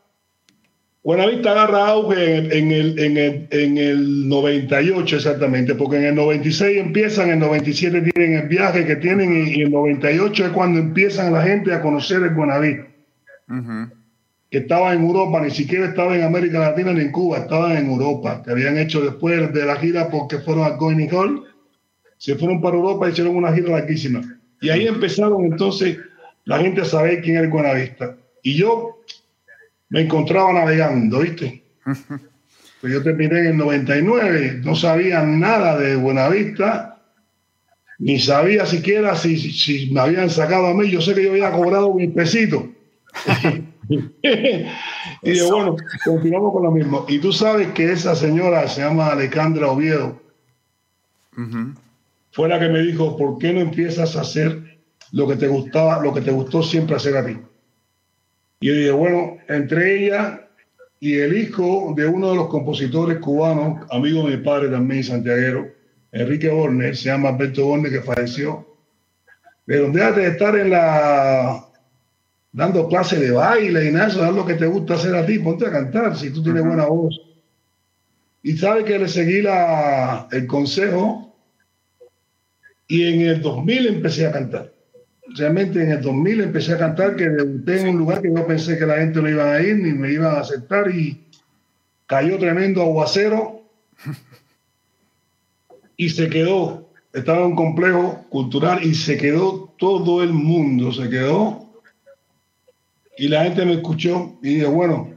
Buenavista 1.05 1.51
agarra 1.51 1.89
auge 1.89 2.57
en, 2.57 2.71
el, 2.71 2.97
en, 2.97 3.15
el, 3.15 3.47
en 3.51 3.77
el 3.77 4.27
98 4.27 5.17
exactamente, 5.17 5.75
porque 5.75 5.97
en 5.97 6.05
el 6.05 6.15
96 6.15 6.79
empiezan, 6.79 7.27
en 7.27 7.33
el 7.33 7.39
97 7.41 8.11
tienen 8.11 8.39
el 8.39 8.47
viaje 8.47 8.87
que 8.87 8.95
tienen 8.95 9.31
y, 9.31 9.53
en 9.53 9.67
el 9.67 9.71
98 9.71 10.47
es 10.47 10.51
cuando 10.51 10.79
empiezan 10.79 11.31
la 11.31 11.43
gente 11.43 11.71
a 11.71 11.81
conocer 11.83 12.23
el 12.23 12.31
Buenavista. 12.31 12.87
Que 14.49 14.57
estaba 14.57 14.95
en 14.95 15.03
Europa, 15.03 15.41
ni 15.41 15.51
siquiera 15.51 15.85
estaba 15.85 16.17
en 16.17 16.23
América 16.23 16.57
Latina 16.57 16.91
ni 16.91 17.01
en 17.01 17.11
Cuba, 17.11 17.37
estaban 17.37 17.77
en 17.77 17.85
Europa, 17.85 18.41
que 18.43 18.49
habían 18.49 18.79
hecho 18.79 19.01
después 19.01 19.53
de 19.53 19.63
la 19.63 19.75
gira 19.75 20.09
porque 20.09 20.39
fueron 20.39 20.63
a 20.63 20.69
Going 20.71 21.07
Hall, 21.13 21.43
se 22.17 22.33
fueron 22.33 22.59
para 22.61 22.77
Europa 22.77 23.07
y 23.07 23.11
hicieron 23.11 23.35
una 23.35 23.53
gira 23.53 23.69
larguísima. 23.69 24.23
Y 24.59 24.71
ahí 24.71 24.87
empezaron 24.87 25.45
entonces 25.45 25.99
la 26.45 26.57
gente 26.57 26.81
a 26.81 26.85
saber 26.85 27.21
quién 27.21 27.35
era 27.35 27.45
el 27.45 27.51
Buenavista. 27.51 28.17
Y 28.41 28.55
yo 28.55 29.03
me 29.89 30.01
encontraba 30.01 30.53
navegando, 30.53 31.19
¿viste? 31.19 31.63
Pues 32.81 32.93
yo 32.93 33.01
terminé 33.01 33.39
en 33.39 33.45
el 33.47 33.57
99, 33.57 34.61
no 34.63 34.75
sabía 34.75 35.23
nada 35.23 35.75
de 35.79 35.95
Buenavista, 35.95 37.01
ni 37.97 38.19
sabía 38.19 38.67
siquiera 38.67 39.15
si, 39.15 39.37
si, 39.37 39.91
me 39.91 40.01
habían 40.01 40.29
sacado 40.29 40.67
a 40.67 40.73
mí, 40.75 40.91
yo 40.91 41.01
sé 41.01 41.15
que 41.15 41.23
yo 41.23 41.31
había 41.31 41.51
cobrado 41.51 41.87
un 41.87 42.13
pesito. 42.13 42.67
y 43.89 45.31
de 45.31 45.49
bueno, 45.49 45.77
continuamos 46.03 46.53
con 46.53 46.63
lo 46.63 46.71
mismo. 46.71 47.05
Y 47.07 47.17
tú 47.17 47.31
sabes 47.31 47.69
que 47.69 47.91
esa 47.91 48.15
señora 48.15 48.67
se 48.67 48.81
llama 48.81 49.07
Alejandra 49.07 49.71
Oviedo. 49.71 50.21
Fue 52.31 52.49
la 52.49 52.59
que 52.59 52.69
me 52.69 52.81
dijo, 52.81 53.17
¿por 53.17 53.39
qué 53.39 53.53
no 53.53 53.61
empiezas 53.61 54.15
a 54.15 54.21
hacer 54.21 54.79
lo 55.11 55.27
que 55.27 55.37
te 55.37 55.47
gustaba, 55.47 56.03
lo 56.03 56.13
que 56.13 56.21
te 56.21 56.31
gustó 56.31 56.61
siempre 56.61 56.97
hacer 56.97 57.17
a 57.17 57.25
ti? 57.25 57.37
Y 58.65 58.69
yo 58.69 58.73
dije, 58.73 58.91
bueno, 58.93 59.37
entre 59.47 59.95
ella 59.95 60.49
y 60.99 61.19
el 61.19 61.37
hijo 61.37 61.93
de 61.95 62.07
uno 62.07 62.31
de 62.31 62.35
los 62.35 62.47
compositores 62.47 63.19
cubanos, 63.19 63.85
amigo 63.91 64.23
de 64.23 64.37
mi 64.37 64.43
padre 64.43 64.69
también, 64.69 65.03
santiaguero, 65.03 65.71
Enrique 66.11 66.49
Borne, 66.49 66.95
se 66.95 67.09
llama 67.09 67.29
Alberto 67.29 67.63
Borne, 67.63 67.91
que 67.91 68.01
falleció. 68.01 68.75
Pero 69.65 69.91
déjate 69.91 70.21
de 70.21 70.27
estar 70.29 70.57
en 70.57 70.71
la 70.71 71.63
dando 72.53 72.87
clases 72.87 73.19
de 73.19 73.29
baile 73.29 73.85
y 73.85 73.91
nada, 73.91 74.07
eso 74.07 74.25
es 74.25 74.33
lo 74.33 74.47
que 74.47 74.55
te 74.55 74.65
gusta 74.65 74.95
hacer 74.95 75.15
a 75.15 75.27
ti, 75.27 75.37
ponte 75.37 75.67
a 75.67 75.71
cantar 75.71 76.17
si 76.17 76.31
tú 76.31 76.41
tienes 76.41 76.65
buena 76.65 76.87
voz. 76.87 77.21
Y 78.41 78.57
sabe 78.57 78.83
que 78.83 78.97
le 78.97 79.07
seguí 79.07 79.43
la, 79.43 80.27
el 80.31 80.47
consejo 80.47 81.37
y 82.87 83.13
en 83.13 83.21
el 83.29 83.43
2000 83.43 83.85
empecé 83.85 84.25
a 84.25 84.31
cantar 84.31 84.74
realmente 85.33 85.81
en 85.81 85.91
el 85.91 86.01
2000 86.01 86.41
empecé 86.41 86.73
a 86.73 86.77
cantar, 86.77 87.15
que 87.15 87.29
debuté 87.29 87.81
en 87.81 87.89
un 87.89 87.97
lugar 87.97 88.21
que 88.21 88.33
yo 88.33 88.45
pensé 88.45 88.77
que 88.77 88.85
la 88.85 88.97
gente 88.97 89.21
no 89.21 89.29
iba 89.29 89.51
a 89.51 89.61
ir 89.61 89.77
ni 89.77 89.93
me 89.93 90.11
iban 90.11 90.35
a 90.35 90.39
aceptar 90.39 90.93
y 90.93 91.25
cayó 92.05 92.37
tremendo 92.37 92.81
aguacero 92.81 93.63
y 95.97 96.09
se 96.09 96.29
quedó, 96.29 96.89
estaba 97.13 97.39
en 97.39 97.47
un 97.47 97.55
complejo 97.55 98.25
cultural 98.29 98.83
y 98.83 98.93
se 98.93 99.17
quedó 99.17 99.73
todo 99.77 100.21
el 100.21 100.33
mundo, 100.33 100.91
se 100.91 101.09
quedó. 101.09 101.65
Y 103.17 103.29
la 103.29 103.43
gente 103.43 103.65
me 103.65 103.73
escuchó 103.73 104.37
y 104.41 104.55
dije, 104.55 104.65
bueno, 104.65 105.09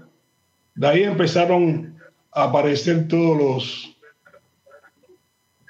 de 0.74 0.86
ahí 0.86 1.02
empezaron 1.02 1.98
a 2.32 2.44
aparecer 2.44 3.08
todos 3.08 3.36
los 3.36 3.97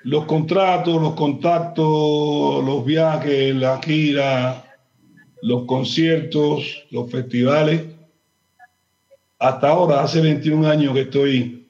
los 0.04 0.24
contratos, 0.26 1.00
los 1.00 1.14
contactos, 1.14 2.64
los 2.64 2.84
viajes, 2.84 3.54
la 3.54 3.80
gira, 3.82 4.64
los 5.42 5.64
conciertos, 5.64 6.84
los 6.90 7.10
festivales. 7.10 7.84
Hasta 9.38 9.68
ahora, 9.68 10.02
hace 10.02 10.20
21 10.20 10.68
años 10.68 10.94
que 10.94 11.00
estoy 11.02 11.68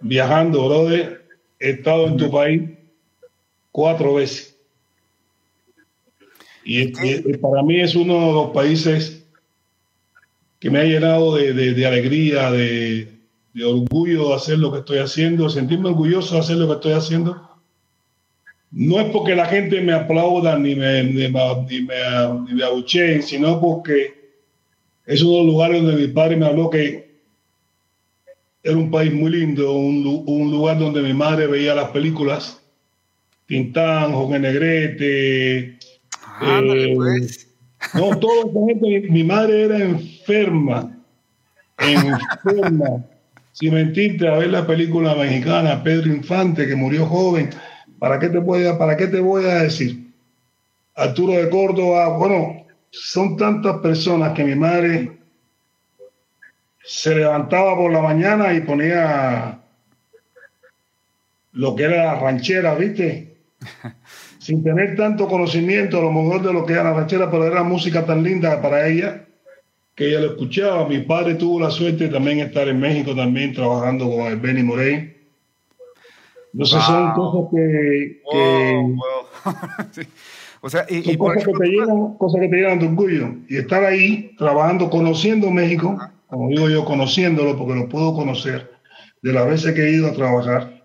viajando, 0.00 0.66
brother. 0.66 1.26
He 1.58 1.70
estado 1.70 2.06
en 2.06 2.16
tu 2.16 2.30
país 2.30 2.62
cuatro 3.72 4.14
veces. 4.14 4.56
Y, 6.64 6.88
para 7.38 7.62
mí 7.62 7.80
es 7.80 7.94
uno 7.94 8.26
de 8.26 8.32
los 8.32 8.50
países 8.50 9.24
que 10.58 10.70
me 10.70 10.80
ha 10.80 10.84
llenado 10.84 11.36
de 11.36 11.86
alegría, 11.86 12.50
de, 12.50 13.15
de 13.56 13.64
orgullo 13.64 14.28
de 14.28 14.34
hacer 14.34 14.58
lo 14.58 14.70
que 14.70 14.80
estoy 14.80 14.98
haciendo, 14.98 15.48
sentirme 15.48 15.88
orgulloso 15.88 16.34
de 16.34 16.40
hacer 16.40 16.56
lo 16.58 16.68
que 16.68 16.74
estoy 16.74 16.92
haciendo. 16.92 17.40
No 18.70 19.00
es 19.00 19.10
porque 19.10 19.34
la 19.34 19.46
gente 19.46 19.80
me 19.80 19.94
aplauda 19.94 20.58
ni 20.58 20.74
me, 20.74 21.02
ni 21.04 21.26
me, 21.30 22.62
abucheen, 22.62 23.22
sino 23.22 23.58
porque 23.58 24.14
es 25.06 25.22
uno 25.22 25.32
de 25.32 25.38
los 25.38 25.46
lugares 25.46 25.82
donde 25.82 26.06
mi 26.06 26.12
padre 26.12 26.36
me 26.36 26.44
habló 26.44 26.68
que 26.68 27.16
era 28.62 28.76
un 28.76 28.90
país 28.90 29.10
muy 29.14 29.30
lindo, 29.30 29.72
un, 29.72 30.50
lugar 30.50 30.78
donde 30.78 31.00
mi 31.00 31.14
madre 31.14 31.46
veía 31.46 31.74
las 31.74 31.88
películas, 31.88 32.60
Tintán, 33.46 34.12
Jorge 34.12 34.38
Negrete. 34.38 35.58
Eh, 36.42 36.92
pues. 36.94 37.54
No, 37.94 38.18
toda 38.18 38.50
esa 38.50 38.66
gente, 38.66 39.08
mi 39.10 39.24
madre 39.24 39.62
era 39.62 39.78
enferma, 39.78 40.94
enferma 41.78 43.02
sin 43.58 43.72
mentirte, 43.72 44.28
a 44.28 44.36
ver 44.36 44.50
la 44.50 44.66
película 44.66 45.14
mexicana, 45.14 45.82
Pedro 45.82 46.12
Infante, 46.12 46.66
que 46.66 46.76
murió 46.76 47.06
joven. 47.06 47.48
¿Para 47.98 48.18
qué 48.18 48.28
te 48.28 48.36
voy 48.36 48.66
a, 48.66 48.76
para 48.76 48.98
qué 48.98 49.06
te 49.06 49.18
voy 49.18 49.46
a 49.46 49.62
decir? 49.62 50.12
Arturo 50.94 51.32
de 51.32 51.48
Córdoba, 51.48 52.18
bueno, 52.18 52.66
son 52.90 53.38
tantas 53.38 53.78
personas 53.78 54.34
que 54.34 54.44
mi 54.44 54.54
madre 54.54 55.18
se 56.84 57.14
levantaba 57.14 57.74
por 57.76 57.90
la 57.90 58.02
mañana 58.02 58.52
y 58.52 58.60
ponía 58.60 59.58
lo 61.52 61.74
que 61.74 61.84
era 61.84 62.04
la 62.12 62.20
ranchera, 62.20 62.74
¿viste? 62.74 63.38
Sin 64.38 64.62
tener 64.62 64.96
tanto 64.96 65.26
conocimiento 65.28 65.98
a 65.98 66.02
lo 66.02 66.12
mejor 66.12 66.42
de 66.42 66.52
lo 66.52 66.66
que 66.66 66.74
era 66.74 66.84
la 66.84 66.92
ranchera, 66.92 67.30
pero 67.30 67.46
era 67.46 67.62
música 67.62 68.04
tan 68.04 68.22
linda 68.22 68.60
para 68.60 68.86
ella 68.86 69.25
que 69.96 70.08
ella 70.08 70.20
lo 70.20 70.26
escuchaba. 70.32 70.86
Mi 70.86 71.00
padre 71.00 71.34
tuvo 71.34 71.58
la 71.58 71.70
suerte 71.70 72.08
también 72.08 72.38
de 72.38 72.44
estar 72.44 72.68
en 72.68 72.78
México 72.78 73.16
también 73.16 73.52
trabajando 73.54 74.08
con 74.08 74.26
el 74.26 74.36
Benny 74.36 74.62
Morey. 74.62 75.16
Entonces 76.52 76.82
son 76.82 77.12
cosas 77.14 77.50
que... 77.52 78.20
O 80.62 80.70
sea, 80.70 80.84
y, 80.88 81.16
cosas, 81.16 81.44
que 81.44 81.52
te 81.52 81.66
llenan, 81.68 82.14
cosas 82.14 82.40
que 82.40 82.48
te 82.48 82.56
llenan 82.56 82.80
de 82.80 82.86
orgullo. 82.86 83.34
Y 83.48 83.58
estar 83.58 83.84
ahí 83.84 84.34
trabajando, 84.36 84.90
conociendo 84.90 85.48
México, 85.50 85.96
como 86.26 86.48
digo 86.48 86.68
yo, 86.68 86.84
conociéndolo, 86.84 87.56
porque 87.56 87.78
lo 87.78 87.88
puedo 87.88 88.14
conocer, 88.14 88.72
de 89.22 89.32
las 89.32 89.46
veces 89.46 89.74
que 89.74 89.82
he 89.82 89.92
ido 89.92 90.08
a 90.08 90.12
trabajar, 90.12 90.82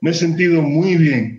me 0.00 0.10
he 0.10 0.14
sentido 0.14 0.62
muy 0.62 0.96
bien 0.96 1.37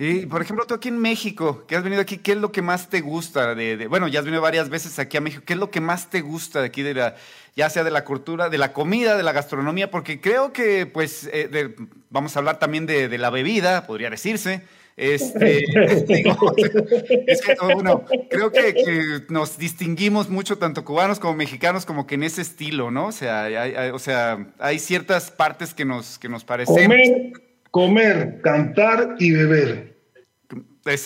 y, 0.00 0.26
por 0.26 0.40
ejemplo, 0.40 0.64
tú 0.64 0.74
aquí 0.74 0.88
en 0.88 0.98
México, 0.98 1.64
que 1.66 1.74
has 1.74 1.82
venido 1.82 2.00
aquí, 2.00 2.18
¿qué 2.18 2.32
es 2.32 2.38
lo 2.38 2.52
que 2.52 2.62
más 2.62 2.88
te 2.88 3.00
gusta? 3.00 3.56
De, 3.56 3.88
bueno, 3.88 4.06
ya 4.06 4.20
has 4.20 4.24
venido 4.24 4.40
varias 4.40 4.68
veces 4.68 4.96
aquí 5.00 5.16
a 5.16 5.20
México. 5.20 5.42
¿Qué 5.44 5.54
es 5.54 5.58
lo 5.58 5.72
que 5.72 5.80
más 5.80 6.08
te 6.08 6.20
gusta 6.20 6.60
de 6.60 6.66
aquí, 6.66 6.82
de 6.82 6.94
la, 6.94 7.16
ya 7.56 7.68
sea 7.68 7.82
de 7.82 7.90
la 7.90 8.04
cultura, 8.04 8.48
de 8.48 8.58
la 8.58 8.72
comida, 8.72 9.16
de 9.16 9.24
la 9.24 9.32
gastronomía? 9.32 9.90
Porque 9.90 10.20
creo 10.20 10.52
que, 10.52 10.86
pues, 10.86 11.28
eh, 11.32 11.74
vamos 12.10 12.36
a 12.36 12.38
hablar 12.38 12.60
también 12.60 12.86
de, 12.86 13.18
la 13.18 13.30
bebida, 13.30 13.88
podría 13.88 14.08
decirse. 14.08 14.62
Este, 14.96 15.64
es 17.26 17.42
que, 17.42 17.56
bueno, 17.74 18.04
creo 18.30 18.52
que, 18.52 19.24
nos 19.30 19.58
distinguimos 19.58 20.28
mucho, 20.28 20.58
tanto 20.58 20.84
cubanos 20.84 21.18
como 21.18 21.34
mexicanos, 21.34 21.84
como 21.84 22.06
que 22.06 22.14
en 22.14 22.22
ese 22.22 22.42
estilo, 22.42 22.92
¿no? 22.92 23.08
O 23.08 23.12
sea, 23.12 23.42
hay, 23.42 23.90
o 23.90 23.98
sea, 23.98 24.46
hay 24.60 24.78
ciertas 24.78 25.32
partes 25.32 25.74
que 25.74 25.84
nos, 25.84 26.20
que 26.20 26.28
nos 26.28 26.44
parecen 26.44 27.32
comer, 27.70 28.40
cantar 28.42 29.16
y 29.18 29.32
beber. 29.32 29.96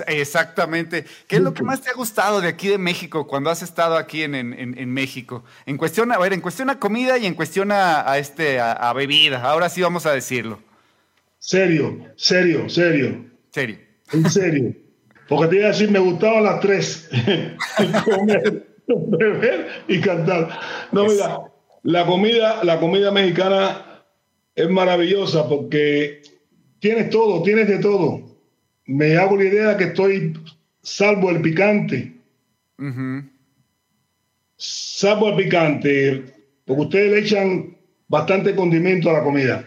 exactamente. 0.06 1.04
¿Qué 1.26 1.36
es 1.36 1.42
lo 1.42 1.54
que 1.54 1.62
más 1.62 1.82
te 1.82 1.90
ha 1.90 1.94
gustado 1.94 2.40
de 2.40 2.48
aquí 2.48 2.68
de 2.68 2.78
México 2.78 3.26
cuando 3.26 3.50
has 3.50 3.62
estado 3.62 3.96
aquí 3.96 4.22
en, 4.22 4.34
en, 4.34 4.92
México? 4.92 5.44
En 5.66 5.76
cuestión, 5.76 6.12
a 6.12 6.18
ver, 6.18 6.32
en 6.32 6.40
cuestión 6.40 6.70
a 6.70 6.78
comida 6.78 7.18
y 7.18 7.26
en 7.26 7.34
cuestión 7.34 7.72
a, 7.72 8.16
este, 8.18 8.60
a, 8.60 8.92
bebida. 8.92 9.42
Ahora 9.42 9.68
sí 9.68 9.82
vamos 9.82 10.06
a 10.06 10.12
decirlo. 10.12 10.60
Serio, 11.38 12.06
serio, 12.16 12.68
serio. 12.68 13.24
Serio. 13.50 13.78
En 14.12 14.30
serio. 14.30 14.74
Porque 15.28 15.48
te 15.48 15.56
iba 15.56 15.66
a 15.66 15.72
decir, 15.72 15.90
me 15.90 15.98
gustaban 15.98 16.44
las 16.44 16.60
tres. 16.60 17.08
comer, 18.04 18.66
beber 18.86 19.84
y 19.88 20.00
cantar. 20.00 20.60
No, 20.92 21.06
mira, 21.06 21.40
la 21.82 22.06
comida, 22.06 22.62
la 22.62 22.78
comida 22.78 23.10
mexicana 23.10 24.04
es 24.54 24.68
maravillosa 24.68 25.48
porque 25.48 26.22
tienes 26.82 27.10
todo, 27.10 27.42
tienes 27.42 27.68
de 27.68 27.78
todo. 27.78 28.20
Me 28.86 29.16
hago 29.16 29.36
la 29.36 29.44
idea 29.44 29.76
que 29.76 29.84
estoy 29.84 30.34
salvo 30.82 31.30
el 31.30 31.40
picante. 31.40 32.12
Salvo 34.56 35.28
el 35.28 35.36
picante, 35.36 36.24
porque 36.64 36.82
ustedes 36.82 37.10
le 37.12 37.18
echan 37.20 37.76
bastante 38.08 38.54
condimento 38.54 39.10
a 39.10 39.14
la 39.14 39.22
comida. 39.22 39.64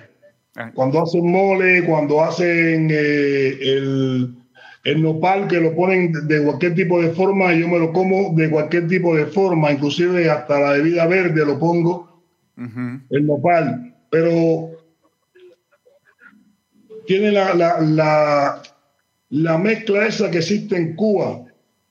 Ah. 0.58 0.72
Cuando 0.74 1.02
hacen 1.02 1.26
mole, 1.32 1.86
cuando 1.86 2.22
hacen 2.22 2.90
eh, 2.92 3.58
el, 3.62 4.36
el, 4.84 5.02
nopal, 5.02 5.48
que 5.48 5.62
lo 5.62 5.74
ponen 5.74 6.12
de 6.28 6.44
cualquier 6.44 6.76
tipo 6.76 7.02
de 7.02 7.12
forma, 7.12 7.54
yo 7.54 7.70
me 7.70 7.80
lo 7.80 7.94
como 7.94 8.34
de 8.36 8.50
cualquier 8.50 8.88
tipo 8.88 9.16
de 9.16 9.26
forma, 9.26 9.72
inclusive 9.72 10.30
hasta 10.30 10.60
la 10.60 10.72
bebida 10.74 11.08
verde 11.08 11.46
lo 11.46 11.58
pongo, 11.58 12.22
el 13.10 13.26
nopal. 13.26 13.94
Pero 14.10 14.75
tiene 17.08 17.32
la, 17.32 17.54
la, 17.54 18.62
la, 19.30 19.58
mezcla 19.58 20.06
esa 20.06 20.30
que 20.32 20.40
existe 20.40 20.76
en 20.76 20.96
Cuba, 20.96 21.46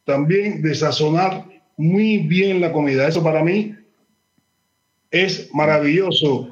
también 0.05 0.63
de 0.63 0.75
sazonar 0.75 1.45
muy 1.77 2.19
bien 2.19 2.61
la 2.61 2.73
comida. 2.73 3.09
Eso 3.09 3.23
para 3.23 3.43
mí 3.43 3.75
es 5.11 5.49
maravilloso. 5.55 6.51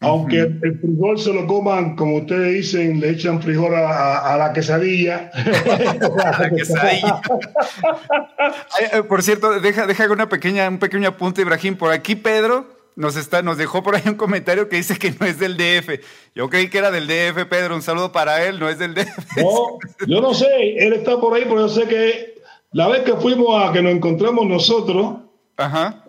Aunque 0.00 0.40
el 0.40 0.78
frijol 0.78 1.18
se 1.18 1.32
lo 1.32 1.46
coman, 1.46 1.96
como 1.96 2.16
ustedes 2.16 2.52
dicen, 2.54 3.00
le 3.00 3.10
echan 3.10 3.40
frijol 3.40 3.74
a, 3.74 4.36
la 4.38 4.52
quesadilla. 4.52 5.30
a 5.34 6.42
la 6.42 6.50
quesadilla. 6.50 7.20
Eh, 8.92 9.02
por 9.02 9.22
cierto, 9.22 9.58
deja, 9.60 9.86
deja 9.86 10.10
una 10.10 10.28
pequeña, 10.28 10.68
un 10.68 10.78
pequeño 10.78 11.08
apunte, 11.08 11.40
Ibrahim. 11.40 11.76
Por 11.76 11.92
aquí, 11.92 12.14
Pedro, 12.14 12.75
nos, 12.96 13.16
está, 13.16 13.42
nos 13.42 13.58
dejó 13.58 13.82
por 13.82 13.94
ahí 13.94 14.02
un 14.06 14.14
comentario 14.14 14.68
que 14.68 14.76
dice 14.76 14.98
que 14.98 15.12
no 15.12 15.26
es 15.26 15.38
del 15.38 15.56
DF. 15.56 16.00
Yo 16.34 16.48
creí 16.48 16.68
que 16.68 16.78
era 16.78 16.90
del 16.90 17.06
DF, 17.06 17.46
Pedro. 17.48 17.76
Un 17.76 17.82
saludo 17.82 18.10
para 18.10 18.44
él, 18.44 18.58
no 18.58 18.68
es 18.68 18.78
del 18.78 18.94
DF. 18.94 19.36
No, 19.36 19.78
yo 20.06 20.20
no 20.20 20.34
sé, 20.34 20.76
él 20.78 20.94
está 20.94 21.20
por 21.20 21.34
ahí, 21.34 21.44
pero 21.44 21.60
yo 21.60 21.68
sé 21.68 21.86
que 21.86 22.34
la 22.72 22.88
vez 22.88 23.02
que 23.02 23.14
fuimos 23.14 23.62
a 23.62 23.72
que 23.72 23.82
nos 23.82 23.92
encontramos 23.92 24.46
nosotros, 24.46 25.18
Ajá. 25.56 26.02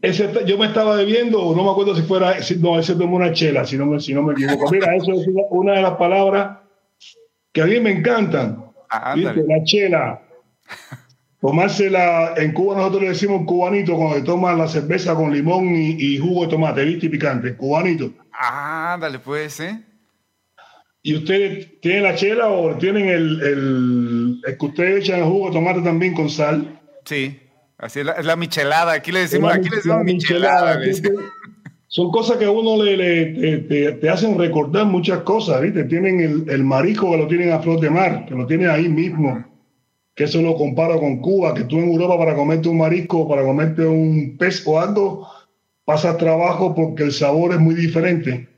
Ese, 0.00 0.30
yo 0.46 0.56
me 0.56 0.66
estaba 0.66 0.94
bebiendo, 0.94 1.54
no 1.56 1.64
me 1.64 1.70
acuerdo 1.70 1.96
si 1.96 2.02
fuera, 2.02 2.36
no, 2.60 2.78
ese 2.78 2.94
tomó 2.94 3.16
una 3.16 3.32
chela, 3.32 3.64
si 3.64 3.76
no, 3.76 3.86
me, 3.86 3.98
si 3.98 4.14
no 4.14 4.22
me 4.22 4.32
equivoco. 4.32 4.70
Mira, 4.70 4.94
eso 4.94 5.12
es 5.12 5.26
una 5.50 5.72
de 5.72 5.82
las 5.82 5.96
palabras 5.96 6.58
que 7.52 7.62
a 7.62 7.66
mí 7.66 7.80
me 7.80 7.90
encantan. 7.90 8.64
Ah, 8.90 9.16
la 9.16 9.64
chela. 9.64 10.22
Tomársela, 11.40 12.34
en 12.36 12.52
Cuba 12.52 12.76
nosotros 12.76 13.02
le 13.02 13.08
decimos 13.10 13.46
cubanito 13.46 13.96
cuando 13.96 14.16
se 14.16 14.22
toma 14.22 14.54
la 14.54 14.66
cerveza 14.66 15.14
con 15.14 15.32
limón 15.32 15.68
y, 15.76 16.18
jugo 16.18 16.44
de 16.44 16.50
tomate, 16.50 16.84
¿viste? 16.84 17.06
Y 17.06 17.10
picante, 17.10 17.54
cubanito. 17.54 18.12
Ah, 18.32 18.98
dale, 19.00 19.20
pues, 19.20 19.60
¿eh? 19.60 19.80
¿Y 21.00 21.14
ustedes 21.14 21.80
tienen 21.80 22.02
la 22.02 22.16
chela 22.16 22.48
o 22.48 22.76
tienen 22.76 23.08
el, 23.08 24.40
el, 24.44 24.56
que 24.58 24.66
ustedes 24.66 25.04
echan 25.04 25.20
el 25.20 25.26
jugo 25.26 25.46
de 25.46 25.52
tomate 25.52 25.80
también 25.82 26.12
con 26.12 26.28
sal? 26.28 26.80
Sí, 27.04 27.38
así 27.78 28.00
es 28.00 28.24
la, 28.24 28.36
michelada. 28.36 28.92
Aquí 28.94 29.12
le 29.12 29.20
decimos, 29.20 29.54
aquí 29.54 29.68
le 29.68 29.76
decimos 29.76 30.02
michelada. 30.02 30.80
son 31.86 32.10
cosas 32.10 32.36
que 32.36 32.46
a 32.46 32.50
uno 32.50 32.82
le, 32.82 32.96
le 32.96 33.58
te, 33.92 34.10
hacen 34.10 34.36
recordar 34.36 34.86
muchas 34.86 35.20
cosas, 35.20 35.62
¿viste? 35.62 35.84
Tienen 35.84 36.20
el, 36.20 36.50
el 36.50 36.64
marisco 36.64 37.12
que 37.12 37.16
lo 37.16 37.28
tienen 37.28 37.52
a 37.52 37.60
flor 37.60 37.78
de 37.78 37.90
mar, 37.90 38.26
que 38.26 38.34
lo 38.34 38.44
tienen 38.44 38.68
ahí 38.68 38.88
mismo 38.88 39.44
que 40.18 40.24
eso 40.24 40.42
lo 40.42 40.56
comparo 40.56 40.98
con 40.98 41.18
Cuba, 41.18 41.54
que 41.54 41.62
tú 41.62 41.78
en 41.78 41.90
Europa 41.92 42.18
para 42.18 42.34
comerte 42.34 42.68
un 42.68 42.78
marisco, 42.78 43.28
para 43.28 43.44
comerte 43.44 43.86
un 43.86 44.36
pez 44.36 44.66
o 44.66 44.80
algo, 44.80 45.28
pasas 45.84 46.18
trabajo 46.18 46.74
porque 46.74 47.04
el 47.04 47.12
sabor 47.12 47.52
es 47.52 47.60
muy 47.60 47.76
diferente. 47.76 48.48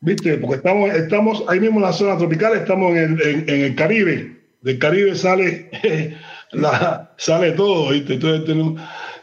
¿Viste? 0.00 0.36
Porque 0.36 0.56
estamos, 0.56 0.90
estamos 0.90 1.44
ahí 1.48 1.60
mismo 1.60 1.76
en 1.78 1.84
la 1.84 1.94
zona 1.94 2.18
tropical, 2.18 2.54
estamos 2.54 2.90
en 2.94 3.18
el, 3.18 3.48
en, 3.48 3.60
el 3.62 3.74
Caribe. 3.74 4.36
Del 4.60 4.78
Caribe 4.78 5.14
sale, 5.14 5.70
la, 6.52 7.14
sale 7.16 7.52
todo, 7.52 7.88
¿viste? 7.88 8.14
Entonces 8.14 8.44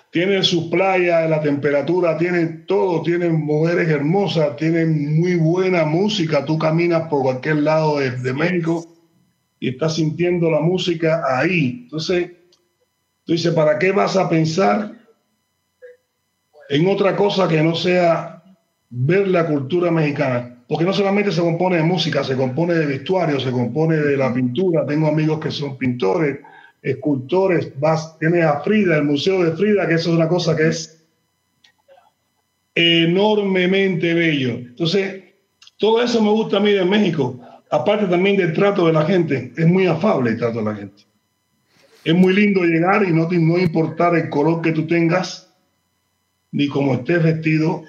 tienen, 0.10 0.44
sus 0.44 0.72
playas, 0.72 1.30
la 1.30 1.40
temperatura, 1.42 2.18
tienen 2.18 2.66
todo, 2.66 3.04
tienen 3.04 3.34
mujeres 3.42 3.88
hermosas, 3.90 4.56
tienen 4.56 5.20
muy 5.20 5.36
buena 5.36 5.86
música. 5.86 6.44
Tú 6.46 6.58
caminas 6.58 7.10
por 7.10 7.22
cualquier 7.22 7.58
lado 7.58 8.00
de, 8.00 8.10
de 8.10 8.34
México 8.34 8.88
y 9.62 9.70
estás 9.70 9.96
sintiendo 9.96 10.50
la 10.50 10.60
música 10.60 11.24
ahí. 11.28 11.82
Entonces, 11.84 12.32
tú 13.24 13.34
dices, 13.34 13.54
¿para 13.54 13.78
qué 13.78 13.92
vas 13.92 14.18
a 14.18 14.28
pensar 14.28 14.92
en 16.68 16.88
otra 16.88 17.16
cosa 17.16 17.48
que 17.48 17.62
no 17.62 17.76
sea 17.76 18.44
ver 18.90 19.28
la 19.28 19.46
cultura 19.46 19.92
mexicana? 19.92 20.64
Porque 20.68 20.84
no 20.84 20.92
solamente 20.92 21.32
se 21.32 21.42
compone 21.42 21.78
de 21.78 21.84
música, 21.84 22.24
se 22.24 22.36
compone 22.36 22.74
de 22.74 22.88
vestuario, 22.88 23.40
se 23.40 23.52
compone 23.52 23.98
de 23.98 24.18
la 24.18 24.34
pintura. 24.34 24.84
Tengo 24.84 25.08
amigos 25.08 25.40
que 25.40 25.52
son 25.52 25.78
pintores, 25.78 26.40
escultores. 26.82 27.72
Vas, 27.80 28.18
tienes 28.18 28.44
a 28.44 28.62
Frida, 28.62 28.98
el 28.98 29.04
Museo 29.04 29.44
de 29.44 29.52
Frida, 29.52 29.88
que 29.88 29.94
eso 29.94 30.10
es 30.10 30.16
una 30.16 30.28
cosa 30.28 30.56
que 30.56 30.70
es 30.70 31.06
enormemente 32.74 34.16
bello. 34.16 34.54
Entonces, 34.54 35.24
todo 35.78 36.02
eso 36.02 36.20
me 36.20 36.32
gusta 36.32 36.58
a 36.58 36.62
mí 36.62 36.72
de 36.72 36.84
México 36.86 37.41
aparte 37.72 38.06
también 38.08 38.36
del 38.36 38.54
trato 38.54 38.86
de 38.86 38.94
la 38.94 39.06
gente, 39.06 39.54
es 39.56 39.66
muy 39.66 39.88
afable 39.88 40.32
el 40.32 40.38
trato 40.38 40.60
de 40.60 40.66
la 40.66 40.76
gente. 40.76 41.04
Es 42.04 42.14
muy 42.14 42.34
lindo 42.34 42.64
llegar 42.64 43.04
y 43.04 43.14
no, 43.14 43.30
no 43.32 43.58
importar 43.58 44.16
el 44.16 44.30
color 44.30 44.62
que 44.62 44.74
tú 44.74 44.86
tengas, 44.86 45.54
ni 46.52 46.68
cómo 46.68 46.94
estés 46.96 47.24
vestido, 47.24 47.84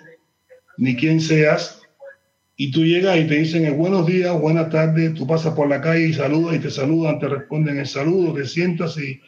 ni 0.79 0.95
quién 0.95 1.21
seas. 1.21 1.81
Y 2.57 2.71
tú 2.71 2.85
llegas 2.85 3.19
y 3.19 3.27
te 3.27 3.35
dicen 3.35 3.65
el 3.65 3.75
buenos 3.75 4.07
días, 4.07 4.39
buenas 4.39 4.71
tardes, 4.71 5.15
tú 5.15 5.27
pasas 5.27 5.55
por 5.55 5.69
la 5.69 5.81
calle 5.81 6.07
y 6.07 6.13
saludas 6.13 6.57
y 6.57 6.61
te 6.61 6.71
saludan, 6.71 7.19
te 7.19 7.29
responden 7.29 7.79
el 7.79 7.87
saludo, 7.87 8.35
te 8.35 8.47
sientas 8.47 8.97
y 8.99 9.21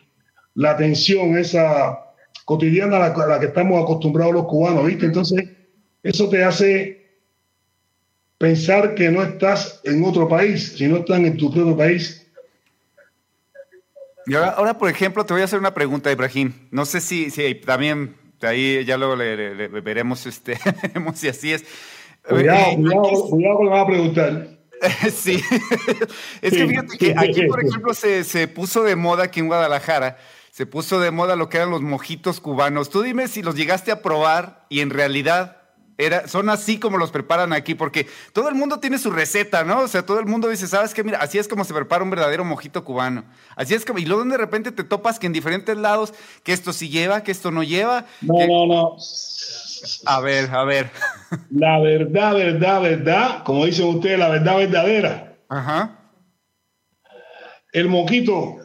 la 0.54 0.72
atención 0.72 1.36
esa 1.36 1.98
cotidiana 2.44 2.96
a 2.96 3.00
la, 3.00 3.06
a 3.06 3.26
la 3.26 3.40
que 3.40 3.46
estamos 3.46 3.82
acostumbrados 3.82 4.34
los 4.34 4.44
cubanos, 4.44 4.86
¿viste? 4.86 5.06
Entonces, 5.06 5.48
eso 6.02 6.28
te 6.28 6.44
hace 6.44 7.03
pensar 8.44 8.94
que 8.94 9.10
no 9.10 9.22
estás 9.22 9.80
en 9.84 10.04
otro 10.04 10.28
país, 10.28 10.74
sino 10.76 10.98
están 10.98 11.24
en 11.24 11.38
tu 11.38 11.50
propio 11.50 11.74
país. 11.74 12.30
Y 14.26 14.34
ahora, 14.34 14.76
por 14.76 14.90
ejemplo, 14.90 15.24
te 15.24 15.32
voy 15.32 15.40
a 15.40 15.46
hacer 15.46 15.58
una 15.58 15.72
pregunta, 15.72 16.12
Ibrahim. 16.12 16.52
No 16.70 16.84
sé 16.84 17.00
si, 17.00 17.30
si 17.30 17.54
también 17.54 18.16
de 18.40 18.46
ahí 18.46 18.84
ya 18.84 18.98
luego 18.98 19.16
le, 19.16 19.68
veremos, 19.80 20.26
este, 20.26 20.58
si 21.14 21.28
así 21.28 21.54
es. 21.54 21.64
Cuidado, 22.28 22.72
eh, 22.72 22.76
cuidado, 22.76 23.28
cuidado 23.30 23.56
con 23.56 23.66
lo 23.66 23.72
que 23.72 23.78
a 23.78 23.86
preguntar. 23.86 24.48
sí, 25.10 25.40
es 26.42 26.52
que 26.52 26.66
fíjate 26.66 26.98
que 26.98 27.14
aquí, 27.16 27.46
por 27.46 27.64
ejemplo, 27.64 27.94
se, 27.94 28.24
se 28.24 28.46
puso 28.46 28.82
de 28.82 28.94
moda 28.94 29.24
aquí 29.24 29.40
en 29.40 29.46
Guadalajara, 29.46 30.18
se 30.50 30.66
puso 30.66 31.00
de 31.00 31.10
moda 31.10 31.34
lo 31.34 31.48
que 31.48 31.56
eran 31.56 31.70
los 31.70 31.80
mojitos 31.80 32.40
cubanos. 32.40 32.90
Tú 32.90 33.00
dime 33.00 33.26
si 33.26 33.42
los 33.42 33.54
llegaste 33.54 33.90
a 33.90 34.02
probar 34.02 34.66
y 34.68 34.80
en 34.80 34.90
realidad 34.90 35.63
Era, 35.96 36.26
son 36.26 36.50
así 36.50 36.78
como 36.78 36.98
los 36.98 37.12
preparan 37.12 37.52
aquí, 37.52 37.74
porque 37.74 38.08
todo 38.32 38.48
el 38.48 38.56
mundo 38.56 38.80
tiene 38.80 38.98
su 38.98 39.10
receta, 39.10 39.62
¿no? 39.62 39.80
O 39.80 39.88
sea, 39.88 40.04
todo 40.04 40.18
el 40.18 40.26
mundo 40.26 40.48
dice, 40.48 40.66
¿sabes 40.66 40.92
qué? 40.92 41.04
Mira, 41.04 41.18
así 41.18 41.38
es 41.38 41.46
como 41.46 41.64
se 41.64 41.72
prepara 41.72 42.02
un 42.02 42.10
verdadero 42.10 42.44
mojito 42.44 42.82
cubano. 42.84 43.24
Así 43.54 43.74
es 43.74 43.84
como, 43.84 44.00
y 44.00 44.04
luego 44.04 44.24
de 44.24 44.36
repente 44.36 44.72
te 44.72 44.82
topas 44.82 45.18
que 45.18 45.26
en 45.26 45.32
diferentes 45.32 45.76
lados, 45.76 46.12
que 46.42 46.52
esto 46.52 46.72
sí 46.72 46.88
lleva, 46.88 47.22
que 47.22 47.30
esto 47.30 47.52
no 47.52 47.62
lleva. 47.62 48.06
No, 48.22 48.34
no, 48.46 48.66
no. 48.66 48.96
A 50.06 50.20
ver, 50.20 50.50
a 50.50 50.64
ver. 50.64 50.90
La 51.50 51.78
verdad, 51.78 52.34
verdad, 52.34 52.80
verdad, 52.82 53.44
como 53.44 53.66
dicen 53.66 53.86
ustedes, 53.86 54.18
la 54.18 54.28
verdad 54.28 54.56
verdadera. 54.56 55.36
Ajá. 55.48 55.98
El 57.72 57.88
moquito 57.88 58.56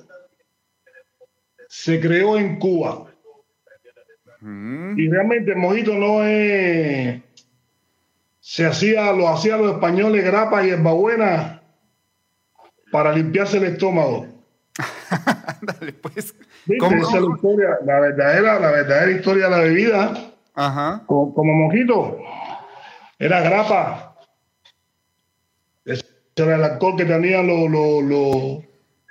se 1.67 1.99
creó 1.99 2.37
en 2.37 2.59
Cuba. 2.59 3.08
Mm. 4.41 4.97
Y 4.97 5.09
realmente 5.09 5.51
el 5.51 5.57
mojito 5.57 5.93
no 5.95 6.23
es. 6.23 7.21
Se 8.39 8.65
hacía, 8.65 9.11
lo 9.11 9.29
hacían 9.29 9.61
los 9.61 9.73
españoles 9.73 10.23
grapa 10.23 10.65
y 10.65 10.73
buena 10.75 11.61
para 12.91 13.13
limpiarse 13.13 13.57
el 13.57 13.65
estómago. 13.65 14.27
Ándale, 15.61 15.93
pues. 15.93 16.33
¿Cómo? 16.79 16.95
Esa 16.95 17.19
la 17.19 17.35
historia, 17.35 17.69
la 17.85 17.99
verdadera, 17.99 18.59
la 18.59 18.71
verdadera 18.71 19.11
historia 19.11 19.45
de 19.45 19.51
la 19.51 19.59
bebida. 19.59 20.33
Ajá. 20.55 21.03
Como, 21.05 21.33
como 21.33 21.53
mojito. 21.53 22.17
Era 23.17 23.41
grapa. 23.41 24.15
Ese 25.85 26.05
era 26.35 26.55
el 26.55 26.63
alcohol 26.63 26.95
que 26.95 27.05
tenían 27.05 27.47
los, 27.47 27.69
los, 27.69 28.03
los, 28.03 28.63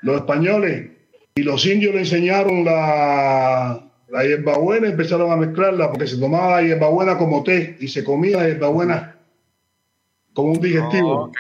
los 0.03 0.17
españoles. 0.17 0.91
Y 1.35 1.43
los 1.43 1.65
indios 1.67 1.95
le 1.95 2.01
enseñaron 2.01 2.65
la, 2.65 3.88
la 4.11 4.25
hierbabuena 4.25 4.89
empezaron 4.89 5.31
a 5.31 5.37
mezclarla 5.37 5.91
porque 5.91 6.07
se 6.07 6.19
tomaba 6.19 6.61
la 6.61 6.67
hierbabuena 6.67 7.19
como 7.19 7.43
té 7.43 7.77
y 7.81 7.89
se 7.89 8.05
comía 8.05 8.39
la 8.39 8.49
hierbabuena 8.49 9.17
como 10.33 10.53
un 10.53 10.61
digestivo. 10.61 11.25
Oh. 11.25 11.33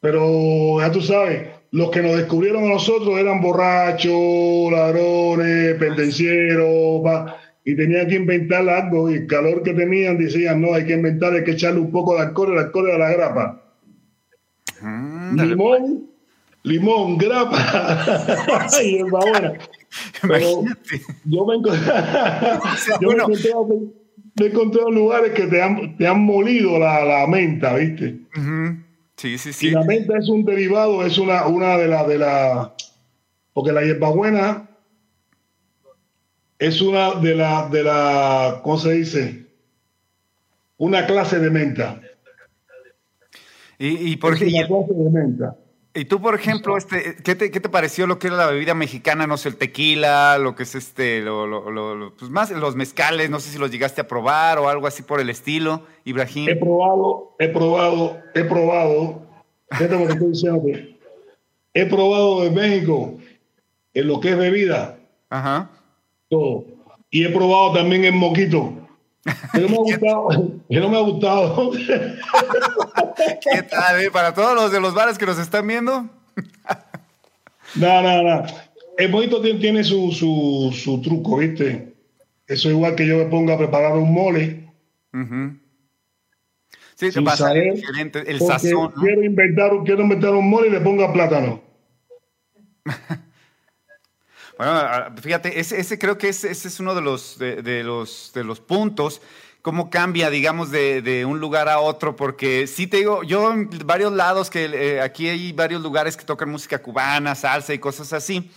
Pero 0.00 0.80
ya 0.80 0.90
tú 0.90 1.00
sabes, 1.00 1.48
los 1.72 1.90
que 1.90 2.02
nos 2.02 2.16
descubrieron 2.16 2.64
a 2.64 2.68
nosotros 2.68 3.18
eran 3.18 3.40
borrachos, 3.40 4.72
ladrones, 4.72 5.76
pendencieros, 5.76 7.02
y 7.64 7.76
tenían 7.76 8.08
que 8.08 8.16
inventar 8.16 8.68
algo. 8.68 9.10
Y 9.10 9.14
el 9.14 9.26
calor 9.26 9.62
que 9.62 9.74
tenían 9.74 10.18
decían, 10.18 10.60
no, 10.60 10.74
hay 10.74 10.86
que 10.86 10.94
inventar, 10.94 11.32
hay 11.32 11.44
que 11.44 11.52
echarle 11.52 11.80
un 11.80 11.90
poco 11.90 12.14
de 12.14 12.22
alcohol, 12.22 12.52
el 12.52 12.58
alcohol 12.58 12.88
era 12.88 12.98
la 12.98 13.12
grapa. 13.12 13.62
Ándale, 14.80 15.50
Limón, 15.50 16.10
limón, 16.62 17.18
grapa 17.18 18.66
y 18.82 18.96
hierbabuena. 18.96 19.52
Imagínate. 20.22 21.00
yo 21.24 21.44
me, 21.46 21.54
enco- 21.56 21.72
yo 23.00 23.08
me 23.08 23.14
bueno. 23.16 23.22
he 23.24 23.32
encontrado, 23.32 23.66
me 23.66 24.44
he 24.44 24.48
encontrado 24.48 24.90
lugares 24.90 25.32
que 25.32 25.46
te 25.46 25.62
han, 25.62 25.96
te 25.96 26.06
han 26.06 26.24
molido 26.24 26.78
la, 26.78 27.04
la 27.04 27.26
menta, 27.26 27.74
¿viste? 27.74 28.20
Ujú. 28.36 28.76
Sí, 29.16 29.36
sí, 29.38 29.50
Y 29.50 29.52
sí. 29.52 29.70
la 29.70 29.82
menta 29.84 30.16
es 30.16 30.28
un 30.28 30.44
derivado, 30.44 31.04
es 31.04 31.18
una, 31.18 31.46
una 31.46 31.76
de 31.76 31.88
las 31.88 32.06
de 32.08 32.18
la 32.18 32.74
porque 33.52 33.72
la 33.72 33.82
hierbabuena 33.82 34.70
es 36.58 36.80
una 36.80 37.14
de 37.16 37.34
la 37.34 37.68
de 37.68 37.82
la 37.82 38.60
¿cómo 38.62 38.78
se 38.78 38.92
dice? 38.92 39.46
Una 40.78 41.04
clase 41.06 41.38
de 41.38 41.50
menta. 41.50 42.00
Y, 43.78 44.12
y 44.12 44.16
por, 44.16 44.34
Es 44.34 44.42
y, 44.42 44.54
una 44.56 44.66
clase 44.66 44.94
de 44.94 45.10
menta. 45.10 45.56
Y 45.94 46.04
tú, 46.04 46.20
por 46.20 46.34
ejemplo, 46.34 46.76
este, 46.76 47.16
¿qué 47.24 47.34
te, 47.34 47.50
qué 47.50 47.58
te 47.60 47.68
pareció 47.68 48.06
lo 48.06 48.18
que 48.18 48.28
era 48.28 48.36
la 48.36 48.46
bebida 48.46 48.74
mexicana? 48.74 49.26
No 49.26 49.36
sé, 49.36 49.48
el 49.48 49.56
tequila, 49.56 50.38
lo 50.38 50.54
que 50.54 50.62
es 50.62 50.74
este, 50.74 51.20
lo, 51.20 51.46
lo- 51.46 52.14
pues 52.16 52.30
más 52.30 52.50
los 52.52 52.76
mezcales, 52.76 53.28
no 53.30 53.40
sé 53.40 53.50
si 53.50 53.58
los 53.58 53.70
llegaste 53.70 54.00
a 54.00 54.06
probar 54.08 54.58
o 54.58 54.68
algo 54.68 54.86
así 54.86 55.02
por 55.02 55.20
el 55.20 55.28
estilo, 55.30 55.82
He 56.04 56.10
Ibrahim. 56.10 56.58
probado, 56.60 57.34
he 57.38 57.48
probado, 57.48 58.18
he 58.34 58.44
probado, 58.44 59.26
fíjate 59.72 59.98
lo 59.98 60.06
que 60.06 60.12
estoy 60.12 60.28
diciéndote. 60.30 60.98
He 61.74 61.86
probado 61.86 62.44
en 62.44 62.54
México 62.54 63.14
en 63.94 64.06
lo 64.06 64.20
que 64.20 64.30
es 64.30 64.36
bebida, 64.38 64.98
Ajá. 65.28 65.70
todo. 66.28 66.64
Y 67.10 67.24
he 67.24 67.30
probado 67.30 67.72
también 67.72 68.04
en 68.04 68.16
moquito. 68.16 68.72
Pero 69.52 69.68
me 69.68 69.74
ha 69.74 69.78
gustado, 69.80 70.28
pero 70.68 70.88
me 70.88 70.96
ha 70.96 71.00
gustado. 71.00 71.72
¿Qué 71.72 73.62
tal, 73.64 74.02
eh? 74.02 74.10
Para 74.10 74.32
todos 74.34 74.54
los 74.54 74.72
de 74.72 74.80
los 74.80 74.94
bares 74.94 75.18
que 75.18 75.26
nos 75.26 75.38
están 75.38 75.66
viendo. 75.66 76.08
No, 77.74 78.02
no, 78.02 78.22
no. 78.22 78.46
El 78.96 79.10
mojito 79.10 79.40
tiene, 79.40 79.84
su, 79.84 80.12
su, 80.12 80.74
su 80.76 81.00
truco, 81.00 81.38
¿viste? 81.38 81.94
Eso 82.46 82.68
es 82.68 82.74
igual 82.74 82.94
que 82.94 83.06
yo 83.06 83.16
me 83.16 83.26
ponga 83.26 83.54
a 83.54 83.58
preparar 83.58 83.92
un 83.92 84.12
mole. 84.12 84.68
Sí, 86.96 87.10
te 87.10 87.22
pasa 87.22 87.48
saber, 87.48 87.74
diferente. 87.74 88.22
El 88.26 88.40
sazón, 88.40 88.92
¿no? 88.94 89.02
Quiero 89.02 89.22
inventar, 89.22 89.70
quiero 89.84 90.02
inventar 90.02 90.34
un 90.34 90.50
mole 90.50 90.68
y 90.68 90.70
le 90.70 90.80
ponga 90.80 91.12
plátano. 91.12 91.62
Bueno, 94.60 94.78
fíjate, 95.22 95.58
ese, 95.58 95.80
ese 95.80 95.98
creo 95.98 96.18
que 96.18 96.28
ese, 96.28 96.50
ese 96.50 96.68
es 96.68 96.80
uno 96.80 96.94
de 96.94 97.00
los, 97.00 97.38
de, 97.38 97.62
de 97.62 97.82
los, 97.82 98.30
de 98.34 98.44
los 98.44 98.60
puntos, 98.60 99.22
cómo 99.62 99.88
cambia, 99.88 100.28
digamos, 100.28 100.70
de, 100.70 101.00
de 101.00 101.24
un 101.24 101.40
lugar 101.40 101.70
a 101.70 101.80
otro, 101.80 102.14
porque 102.14 102.66
sí 102.66 102.86
te 102.86 102.98
digo, 102.98 103.22
yo 103.22 103.50
en 103.54 103.70
varios 103.86 104.12
lados, 104.12 104.50
que 104.50 104.66
eh, 104.66 105.00
aquí 105.00 105.30
hay 105.30 105.52
varios 105.54 105.80
lugares 105.80 106.14
que 106.14 106.26
tocan 106.26 106.50
música 106.50 106.82
cubana, 106.82 107.34
salsa 107.34 107.72
y 107.72 107.78
cosas 107.78 108.12
así. 108.12 108.50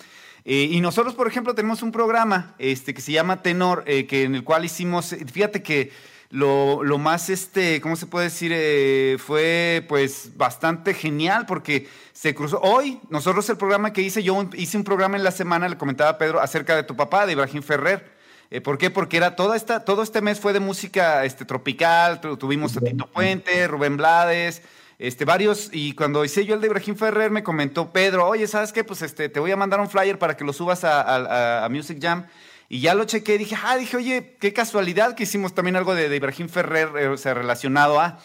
eh, 0.44 0.68
y 0.72 0.82
nosotros, 0.82 1.16
por 1.16 1.26
ejemplo, 1.30 1.56
tenemos 1.56 1.82
un 1.82 1.94
programa 1.94 2.54
este, 2.58 2.94
que 2.94 3.00
se 3.00 3.14
llama 3.14 3.42
Tenor, 3.42 3.86
eh, 3.88 4.06
que 4.06 4.24
en 4.24 4.36
el 4.36 4.44
cual 4.44 4.66
hicimos, 4.66 5.16
fíjate 5.32 5.64
que 5.64 5.94
lo, 6.34 6.84
lo 6.84 6.98
más, 6.98 7.30
este, 7.30 7.80
¿cómo 7.80 7.96
se 7.96 8.08
puede 8.08 8.26
decir? 8.26 8.52
Eh, 8.56 9.18
fue 9.20 9.86
pues 9.88 10.32
bastante 10.36 10.94
genial 10.96 11.46
porque 11.46 11.88
se 12.12 12.34
cruzó. 12.34 12.60
Hoy, 12.62 13.00
nosotros 13.10 13.48
el 13.50 13.58
programa 13.58 13.94
que 13.94 14.02
hice, 14.02 14.24
yo 14.24 14.50
hice 14.56 14.76
un 14.78 14.84
programa 14.84 15.16
en 15.16 15.24
la 15.24 15.30
semana, 15.32 15.70
le 15.70 15.78
comentaba 15.78 16.10
a 16.10 16.18
Pedro, 16.18 16.42
acerca 16.42 16.76
de 16.76 16.82
tu 16.84 16.96
papá, 16.96 17.28
de 17.28 17.34
Ibrahim 17.34 17.62
Ferrer. 17.62 18.12
Eh, 18.50 18.62
¿Por 18.62 18.80
qué? 18.80 18.90
Porque 18.90 19.18
era 19.18 19.36
toda 19.36 19.56
esta, 19.56 19.86
todo 19.86 20.02
este 20.02 20.22
mes 20.22 20.40
fue 20.40 20.54
de 20.54 20.60
música 20.60 21.24
este, 21.24 21.46
tropical, 21.46 22.20
tu- 22.20 22.36
tuvimos 22.36 22.76
a 22.78 22.82
Tito 22.82 23.06
Puente, 23.12 23.68
Rubén 23.68 23.96
Blades, 23.98 24.64
este, 25.00 25.26
varios, 25.26 25.70
y 25.72 25.94
cuando 25.94 26.26
hice 26.26 26.46
yo 26.46 26.56
el 26.56 26.62
de 26.62 26.68
Ibrahim 26.68 26.96
Ferrer 26.96 27.30
me 27.32 27.44
comentó 27.44 27.92
Pedro, 27.94 28.28
oye, 28.28 28.48
¿sabes 28.48 28.72
qué? 28.74 28.84
Pues 28.84 29.02
este, 29.04 29.30
te 29.30 29.40
voy 29.40 29.52
a 29.52 29.56
mandar 29.56 29.80
un 29.80 29.90
flyer 29.90 30.18
para 30.20 30.36
que 30.36 30.44
lo 30.44 30.54
subas 30.54 30.84
a, 30.84 31.02
a- 31.02 31.66
a 31.66 31.70
Music 31.70 32.00
Jam. 32.02 32.26
Y 32.74 32.80
ya 32.80 32.96
lo 32.96 33.06
chequé, 33.06 33.38
dije, 33.38 33.56
ah, 33.64 33.78
dije, 33.78 33.98
oye, 33.98 34.36
qué 34.40 34.52
casualidad 34.52 35.14
que 35.14 35.24
hicimos 35.26 35.54
también 35.54 35.76
algo 35.76 35.94
de, 35.94 36.10
de 36.10 36.16
Ibrahim 36.16 36.50
Ferrer, 36.50 36.90
eh, 36.98 37.08
o 37.08 37.34
relacionado 37.36 38.00
a, 38.00 38.18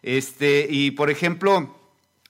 este, 0.00 0.68
y 0.70 0.92
por 0.92 1.10
ejemplo, 1.10 1.76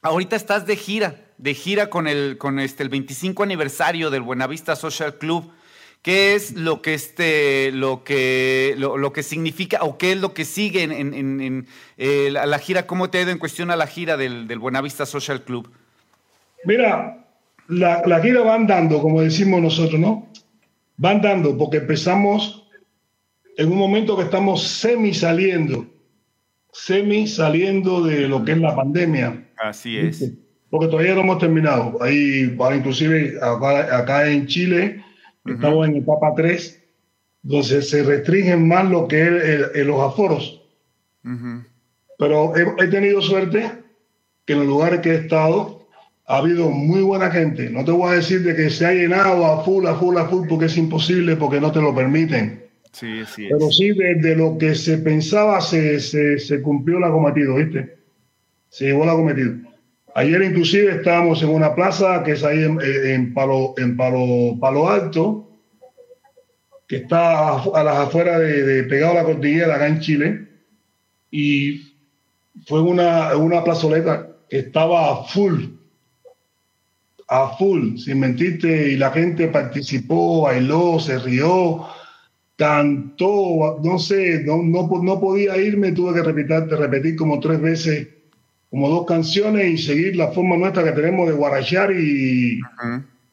ahorita 0.01 0.37
estás 0.37 0.65
de 0.65 0.75
gira, 0.77 1.21
de 1.37 1.53
gira 1.53 1.91
con 1.91 2.09
el, 2.09 2.39
con 2.39 2.61
este, 2.61 2.83
el 2.83 2.89
25 2.89 3.43
aniversario 3.43 4.09
del 4.09 4.23
Buenavista 4.23 4.75
Social 4.75 5.19
Club. 5.19 5.53
¿Qué 6.01 6.35
es 6.35 6.55
lo 6.55 6.81
que 6.81 6.95
este, 6.95 7.71
lo 7.73 8.05
que, 8.05 8.75
lo, 8.79 9.13
que 9.13 9.23
significa 9.23 9.81
o 9.83 9.99
qué 9.99 10.13
es 10.13 10.19
lo 10.19 10.33
que 10.33 10.47
sigue 10.47 10.83
en- 10.83 10.93
en, 10.93 11.67
eh, 11.99 12.31
la, 12.33 12.47
la 12.47 12.59
gira? 12.59 12.87
¿Cómo 12.87 13.11
te 13.11 13.19
ha 13.19 13.21
ido 13.21 13.33
en 13.33 13.39
cuestión 13.39 13.71
a 13.71 13.77
la 13.77 13.87
gira 13.87 14.17
del, 14.17 14.49
del 14.49 14.59
Buenavista 14.59 15.05
Social 15.05 15.43
Club? 15.43 15.71
Mira, 16.65 17.23
la, 17.69 18.03
la 18.07 18.21
gira 18.23 18.41
va 18.41 18.55
andando, 18.55 19.03
como 19.03 19.21
decimos 19.21 19.61
nosotros, 19.61 20.01
¿no? 20.01 20.27
Va 21.03 21.11
andando, 21.11 21.57
porque 21.59 21.79
empezamos 21.79 22.67
en 23.57 23.71
un 23.73 23.79
momento 23.79 24.17
que 24.17 24.25
estamos 24.25 24.63
semi 24.63 25.13
saliendo, 25.15 25.87
semi 26.73 27.27
saliendo 27.27 28.03
de 28.05 28.29
lo 28.29 28.45
que 28.45 28.53
es 28.53 28.59
la 28.59 28.75
pandemia. 28.75 29.49
Así 29.59 29.97
es. 29.99 30.31
Porque 30.71 30.89
todavía 30.89 31.15
no 31.15 31.21
hemos 31.21 31.39
terminado. 31.39 32.03
Ahí, 32.03 32.49
para 32.59 32.77
inclusive 32.77 33.37
acá, 33.41 33.97
acá 33.99 34.29
en 34.31 34.47
Chile, 34.47 35.03
estamos 35.45 35.87
en 35.89 35.97
etapa 35.97 36.35
3, 36.37 36.83
donde 37.43 37.83
se 37.83 38.03
restringen 38.03 38.67
más 38.67 38.91
lo 38.91 39.07
que 39.07 39.23
es 39.23 39.29
el- 39.29 39.67
el- 39.75 39.87
los 39.87 40.01
aforos. 40.01 40.63
Ujú. 41.25 41.63
Pero 42.19 42.57
he, 42.57 42.85
he 42.85 42.89
tenido 42.89 43.21
suerte 43.23 43.71
que 44.45 44.53
en 44.55 44.61
los 44.61 44.69
lugares 44.69 45.01
que 45.01 45.11
he 45.11 45.15
estado 45.17 45.86
ha 46.27 46.39
habido 46.39 46.71
muy 46.71 47.03
buena 47.03 47.31
gente. 47.31 47.71
No 47.71 47.85
te 47.85 47.93
voy 47.93 48.11
a 48.11 48.17
decir 48.17 48.43
de 48.43 48.55
que 48.55 48.69
se 48.71 48.85
ha 48.85 48.93
llenado 48.93 49.47
a 49.47 49.65
full, 49.65 49.87
a 49.87 49.95
full, 49.95 50.17
a 50.17 50.27
full, 50.27 50.49
porque 50.49 50.67
es 50.67 50.77
imposible, 50.77 51.37
porque 51.37 51.61
no 51.61 51.71
te 51.71 51.81
lo 51.81 51.95
permiten. 51.95 52.65
Sí, 52.93 53.23
sí. 53.27 53.47
Pero 53.51 53.71
sí, 53.71 53.93
desde 53.93 54.35
lo 54.35 54.59
que 54.59 54.75
se 54.75 54.99
pensaba 54.99 55.61
se, 55.61 56.01
se, 56.01 56.39
se 56.39 56.63
cumplió 56.63 56.99
la 56.99 57.11
cometido, 57.11 57.57
¿viste? 57.57 57.99
Se 58.69 58.87
llevó 58.87 59.05
la 59.07 59.13
cometido. 59.13 59.55
Ayer 60.15 60.43
inclusive 60.43 60.93
estábamos 60.93 61.43
en 61.43 61.51
una 61.51 61.75
plaza 61.75 62.23
que 62.25 62.33
es 62.33 62.43
ahí 62.43 62.65
en, 62.65 62.79
en 62.81 63.35
Palo, 63.35 63.75
en 63.77 63.97
Palo, 63.97 64.59
Palo 64.59 64.89
Alto, 64.89 65.51
que 66.89 66.97
está 66.97 67.51
a, 67.51 67.63
a 67.63 67.85
las 67.85 67.97
afueras 67.99 68.41
de, 68.41 68.63
de 68.63 68.83
pegado 68.85 69.13
a 69.13 69.17
la 69.17 69.25
cordillera 69.25 69.75
acá 69.75 69.87
en 69.89 70.01
Chile, 70.01 70.49
y 71.31 71.83
fue 72.67 72.81
una, 72.81 73.37
una 73.37 73.63
plazoleta 73.63 74.39
que 74.49 74.61
estaba 74.61 75.25
full, 75.25 75.65
a 77.29 77.57
full, 77.57 77.97
sin 77.97 78.21
mentirte, 78.21 78.93
y 78.93 78.97
la 78.97 79.11
gente 79.11 79.49
participó, 79.49 80.43
bailó, 80.43 81.01
se 81.01 81.19
rió, 81.19 81.87
cantó, 82.57 83.79
no 83.83 83.99
sé, 83.99 84.43
no, 84.45 84.63
no, 84.63 84.89
no 85.03 85.21
podía 85.21 85.57
irme, 85.59 85.93
tuve 85.93 86.15
que 86.15 86.23
repetir, 86.23 86.69
repetir 86.69 87.17
como 87.17 87.41
tres 87.41 87.61
veces, 87.61 88.09
como 88.71 88.89
dos 88.89 89.07
canciones 89.07 89.67
y 89.67 89.79
seguir 89.79 90.17
la 90.17 90.29
forma 90.29 90.57
nuestra 90.57 90.85
que 90.85 90.93
tenemos 90.93 91.29
de 91.29 91.35
guarachar 91.35 91.93
y, 91.93 92.61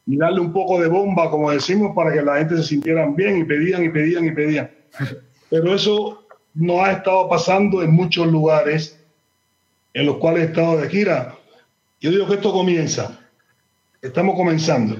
y 0.05 0.17
darle 0.17 0.41
un 0.41 0.51
poco 0.51 0.81
de 0.81 0.87
bomba, 0.87 1.29
como 1.29 1.51
decimos, 1.51 1.95
para 1.95 2.11
que 2.11 2.21
la 2.21 2.37
gente 2.37 2.57
se 2.57 2.63
sintieran 2.63 3.15
bien 3.15 3.37
y 3.37 3.43
pedían 3.43 3.83
y 3.83 3.89
pedían 3.89 4.25
y 4.25 4.31
pedían. 4.31 4.71
Pero 5.49 5.73
eso 5.73 6.25
no 6.53 6.83
ha 6.83 6.91
estado 6.91 7.29
pasando 7.29 7.81
en 7.81 7.91
muchos 7.91 8.27
lugares 8.27 8.99
en 9.93 10.05
los 10.05 10.17
cuales 10.17 10.43
he 10.43 10.45
estado 10.47 10.77
de 10.77 10.89
gira. 10.89 11.35
Yo 12.01 12.11
digo 12.11 12.27
que 12.27 12.35
esto 12.35 12.51
comienza. 12.51 13.22
Estamos 14.03 14.35
comenzando. 14.35 14.97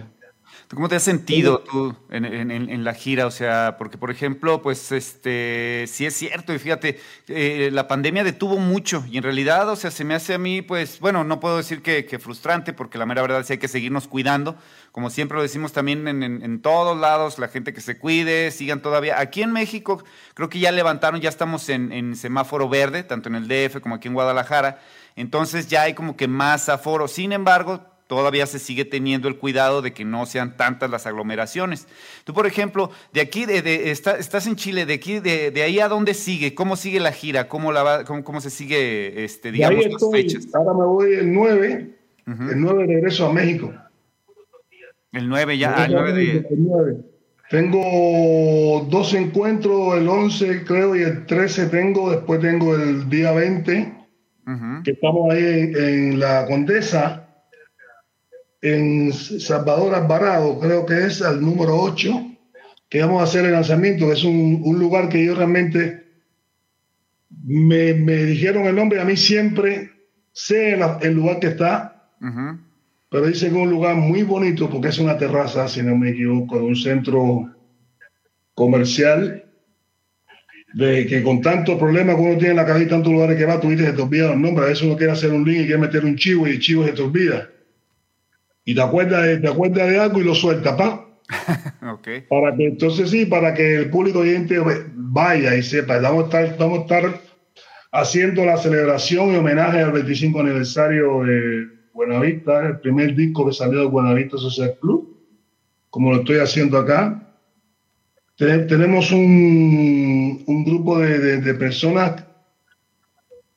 ¿Cómo 0.74 0.88
te 0.88 0.96
has 0.96 1.04
sentido 1.04 1.60
tú 1.60 1.94
en, 2.10 2.84
la 2.86 2.94
gira? 2.94 3.28
O 3.28 3.32
sea, 3.32 3.76
porque 3.78 3.98
por 3.98 4.10
ejemplo, 4.10 4.62
pues 4.62 4.94
este, 4.94 5.84
sí 5.88 6.06
es 6.06 6.16
cierto, 6.16 6.54
y 6.54 6.58
fíjate, 6.58 7.02
eh, 7.28 7.70
la 7.74 7.90
pandemia 7.90 8.24
detuvo 8.24 8.58
mucho 8.58 9.04
y 9.12 9.18
en 9.18 9.24
realidad, 9.24 9.68
o 9.70 9.76
sea, 9.76 9.92
se 9.92 10.06
me 10.06 10.16
hace 10.16 10.34
a 10.34 10.38
mí, 10.38 10.62
pues, 10.62 11.02
bueno, 11.02 11.26
no 11.26 11.42
puedo 11.42 11.58
decir 11.58 11.82
que, 11.82 12.18
frustrante, 12.18 12.72
porque 12.72 12.98
la 12.98 13.06
mera 13.06 13.22
verdad 13.22 13.42
es 13.42 13.48
que 13.48 13.54
hay 13.54 13.60
que 13.60 13.68
seguirnos 13.68 14.08
cuidando, 14.08 14.56
como 14.94 15.10
siempre 15.10 15.36
lo 15.36 15.44
decimos 15.44 15.74
también 15.74 16.08
en, 16.08 16.62
todos 16.62 16.98
lados, 16.98 17.40
la 17.40 17.50
gente 17.50 17.74
que 17.74 17.82
se 17.82 18.00
cuide, 18.00 18.52
sigan 18.52 18.82
todavía. 18.82 19.20
Aquí 19.20 19.42
en 19.42 19.52
México 19.52 20.02
creo 20.34 20.48
que 20.48 20.60
ya 20.60 20.72
levantaron, 20.72 21.20
ya 21.20 21.30
estamos 21.30 21.68
en 21.68 22.16
semáforo 22.16 22.70
verde, 22.70 23.04
tanto 23.04 23.28
en 23.28 23.36
el 23.36 23.50
DF 23.50 23.82
como 23.82 23.96
aquí 23.96 24.08
en 24.08 24.14
Guadalajara, 24.14 24.80
entonces 25.18 25.68
ya 25.68 25.84
hay 25.84 25.94
como 25.94 26.16
que 26.16 26.30
más 26.30 26.70
aforo. 26.70 27.10
Sin 27.10 27.34
embargo, 27.34 27.93
todavía 28.08 28.46
se 28.46 28.60
sigue 28.60 28.86
teniendo 28.86 29.28
el 29.28 29.38
cuidado 29.38 29.82
de 29.82 29.94
que 29.94 30.06
no 30.06 30.26
sean 30.26 30.58
tantas 30.58 30.90
las 30.90 31.06
aglomeraciones. 31.08 31.88
Tú, 32.24 32.34
por 32.34 32.46
ejemplo, 32.46 32.92
de 33.14 33.22
aquí, 33.22 33.46
de, 33.46 33.92
estás 33.92 34.48
en 34.48 34.56
Chile, 34.56 34.86
de 34.86 34.94
aquí, 34.94 35.20
de, 35.20 35.64
ahí 35.64 35.80
a 35.80 35.88
dónde 35.88 36.14
sigue, 36.14 36.54
cómo 36.54 36.76
sigue 36.76 37.00
la 37.00 37.12
gira, 37.12 37.48
cómo, 37.48 37.72
la 37.72 38.04
cómo, 38.04 38.42
se 38.42 38.50
sigue, 38.50 39.24
este, 39.24 39.52
digamos, 39.52 39.86
las 39.86 40.12
fechas. 40.12 40.48
Ahora 40.54 40.74
me 40.74 40.86
voy 40.86 41.14
el 41.14 41.34
9, 41.34 41.90
el 42.28 42.62
9 42.62 42.86
regreso 42.88 43.28
a 43.28 43.34
México. 43.34 43.74
El 45.12 45.30
9 45.30 45.58
ya, 45.58 45.86
el 45.86 45.92
9 45.92 46.14
de... 46.14 47.14
Tengo 47.50 48.88
dos 48.90 49.14
encuentros, 49.14 49.96
el 49.96 50.08
11 50.08 50.64
creo 50.64 50.96
y 50.96 51.04
el 51.04 51.28
13 51.28 51.68
tengo, 51.68 52.10
después 52.10 52.40
tengo 52.42 52.76
el 52.76 53.08
día 53.10 53.32
20, 53.32 53.94
que 54.84 54.92
estamos 54.92 55.32
ahí 55.32 55.72
en 55.76 56.20
la 56.20 56.48
Condesa 56.48 57.23
en 58.64 59.12
Salvador 59.12 59.94
Alvarado, 59.94 60.58
creo 60.58 60.86
que 60.86 61.06
es 61.06 61.22
al 61.22 61.42
número 61.42 61.76
8, 61.76 62.32
que 62.88 63.02
vamos 63.02 63.20
a 63.20 63.26
hacer 63.26 63.44
el 63.44 63.52
lanzamiento, 63.52 64.08
que 64.08 64.14
es 64.14 64.24
un, 64.24 64.80
lugar 64.80 65.10
que 65.10 65.24
yo 65.24 65.36
realmente 65.36 66.06
me, 67.44 67.94
dijeron 67.94 68.64
el 68.66 68.76
nombre, 68.76 69.02
a 69.02 69.06
mí 69.06 69.18
siempre 69.18 69.92
sé 70.32 70.80
el, 71.02 71.14
lugar 71.14 71.42
que 71.42 71.48
está, 71.48 72.10
pero 73.10 73.28
dicen 73.28 73.52
que 73.52 73.58
es 73.58 73.64
un 73.64 73.70
lugar 73.70 73.98
muy 73.98 74.24
bonito 74.24 74.70
porque 74.70 74.88
es 74.88 75.00
una 75.00 75.18
terraza, 75.18 75.68
si 75.68 75.84
no 75.84 75.98
me 75.98 76.12
equivoco, 76.12 76.58
de 76.58 76.64
un 76.64 76.78
centro 76.78 77.54
comercial 78.54 79.44
de 80.74 81.06
que 81.06 81.22
con 81.22 81.42
tantos 81.42 81.78
problemas 81.78 82.16
que 82.16 82.22
uno 82.22 82.38
tiene 82.38 82.52
en 82.52 82.58
la 82.58 82.66
cabeza 82.66 82.86
y 82.86 82.90
tantos 82.90 83.12
lugares 83.12 83.38
que 83.38 83.46
va, 83.46 83.60
tú 83.60 83.70
dices, 83.70 83.88
se 83.88 83.94
te 83.94 84.02
olvida 84.02 84.30
los 84.30 84.38
nombres, 84.38 84.66
a 84.66 84.70
veces 84.70 84.84
uno 84.86 84.96
quiere 84.96 85.12
hacer 85.12 85.34
un 85.34 85.44
link 85.44 85.64
y 85.64 85.66
quiere 85.66 85.82
meter 85.82 86.06
un 86.06 86.16
chivo 86.16 86.48
y 86.48 86.52
el 86.52 86.60
chivo 86.60 86.86
se 86.86 86.94
te 86.94 87.02
olvida 87.02 87.50
y 88.66 88.76
te 88.76 88.82
acuerdas 88.82 89.24
de, 89.24 89.38
te 89.38 89.48
acuerdas 89.48 89.90
de 89.90 90.00
algo 90.00 90.22
y 90.22 90.24
lo 90.24 90.36
suelta, 90.36 90.76
pa. 90.78 91.08
okay. 91.94 92.22
Para 92.22 92.56
que 92.56 92.68
entonces 92.68 93.10
sí, 93.10 93.26
para 93.26 93.54
que 93.54 93.76
el 93.76 93.90
público 93.90 94.20
oyente 94.20 94.58
vaya 94.94 95.56
y 95.56 95.64
sepa, 95.64 96.00
vamos 96.00 96.34
a 96.34 96.42
estar, 96.42 96.58
vamos 96.58 96.80
a 96.80 96.82
estar 96.82 97.22
haciendo 97.92 98.46
la 98.46 98.58
celebración 98.58 99.34
y 99.34 99.38
homenaje 99.38 99.80
al 99.80 99.92
25 99.92 100.40
aniversario 100.40 101.24
de 101.24 101.68
Buenavista, 101.94 102.68
el 102.68 102.80
primer 102.80 103.16
disco 103.16 103.46
que 103.46 103.54
salió 103.54 103.82
de 103.82 103.88
Buenavista 103.88 104.38
Social 104.38 104.76
Club, 104.82 105.16
como 105.90 106.12
lo 106.12 106.20
estoy 106.20 106.38
haciendo 106.38 106.80
acá. 106.80 107.38
tenemos 108.36 109.12
un, 109.12 110.44
un 110.48 110.66
grupo 110.66 110.98
de, 111.00 111.40
de, 111.40 111.54
personas 111.54 112.24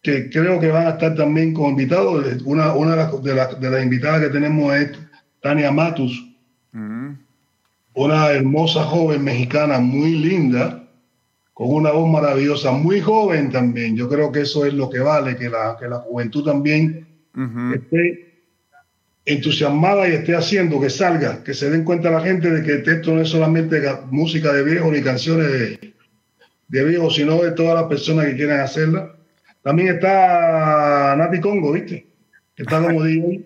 que 0.07 0.31
creo 0.31 0.61
que 0.61 0.69
van 0.69 0.87
a 0.87 0.91
estar 0.91 1.17
también 1.17 1.53
como 1.53 1.71
invitados. 1.71 2.25
Una, 2.45 2.73
una 2.75 3.11
de, 3.11 3.35
las, 3.35 3.61
de, 3.61 3.71
las 3.71 3.83
invitadas 3.83 4.21
que 4.21 4.29
tenemos 4.29 4.73
es 4.73 4.93
Tania 5.43 5.73
Matus, 5.73 6.25
mm. 6.71 7.11
una 7.95 8.31
hermosa 8.31 8.85
joven 8.85 9.25
mexicana 9.25 9.81
muy 9.81 10.13
linda, 10.13 10.89
con 11.53 11.75
una 11.75 11.91
voz 11.91 12.09
maravillosa, 12.09 12.71
muy 12.71 13.01
joven 13.01 13.51
también. 13.51 13.97
Yo 13.97 14.09
creo 14.09 14.31
que 14.31 14.43
eso 14.43 14.65
es 14.65 14.75
lo 14.75 14.89
que 14.89 15.01
vale, 15.01 15.37
que 15.37 15.49
la, 15.49 15.77
que 15.77 15.89
la 15.89 15.99
juventud 15.99 16.45
también 16.45 17.05
esté 17.75 18.45
entusiasmada 19.25 20.09
y 20.09 20.13
esté 20.13 20.37
haciendo 20.37 20.81
que 20.81 20.89
salga, 20.89 21.43
que 21.43 21.53
se 21.53 21.69
den 21.69 21.83
cuenta 21.83 22.13
la 22.13 22.21
gente 22.21 22.49
de 22.49 22.63
que 22.63 22.89
esto 22.93 23.13
no 23.13 23.23
es 23.23 23.29
solamente 23.29 23.83
música 24.11 24.53
de 24.53 24.63
viejo 24.63 24.93
ni 24.93 25.03
canciones 25.03 25.51
de, 25.51 25.95
de 26.69 26.85
viejo, 26.85 27.11
sino 27.11 27.43
de 27.43 27.51
todas 27.51 27.75
las 27.75 27.89
personas 27.89 28.27
que 28.27 28.37
quieran 28.37 28.61
hacerla 28.61 29.16
también 29.67 29.97
está 29.97 31.17
Nati 31.19 31.41
Congo, 31.41 31.73
¿viste? 31.73 32.07
Que 32.55 32.63
está 32.63 32.81
como 32.81 33.03
DJ. 33.03 33.45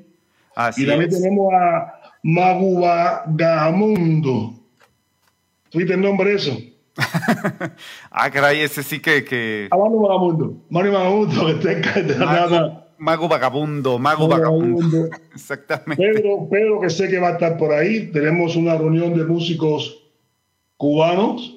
y 0.76 0.86
también 0.86 1.08
tenemos 1.08 1.50
a 1.54 1.94
Maguba 2.22 3.24
Gamundo. 3.26 4.52
¿Tuviste 5.70 5.94
el 5.94 6.02
nombre 6.02 6.28
de 6.28 6.36
eso? 6.36 6.58
ah, 8.10 8.30
caray, 8.30 8.60
ese 8.60 8.82
sí 8.82 9.00
que. 9.00 9.24
que... 9.24 9.68
Ah, 9.70 9.78
Manu 9.78 10.02
Vagamundo. 10.02 10.56
Manu 10.68 10.92
Vagamundo, 10.92 11.46
que 11.46 11.52
está 11.52 12.84
Mago 12.98 13.26
Vagabundo, 13.26 13.98
Mago 13.98 14.28
Vagabundo. 14.28 15.08
Exactamente. 15.34 15.96
Pedro, 15.96 16.46
Pedro, 16.50 16.80
que 16.82 16.90
sé 16.90 17.08
que 17.08 17.18
va 17.18 17.28
a 17.28 17.32
estar 17.32 17.56
por 17.56 17.72
ahí. 17.72 18.08
Tenemos 18.12 18.56
una 18.56 18.76
reunión 18.76 19.16
de 19.16 19.24
músicos 19.24 20.04
cubanos, 20.76 21.56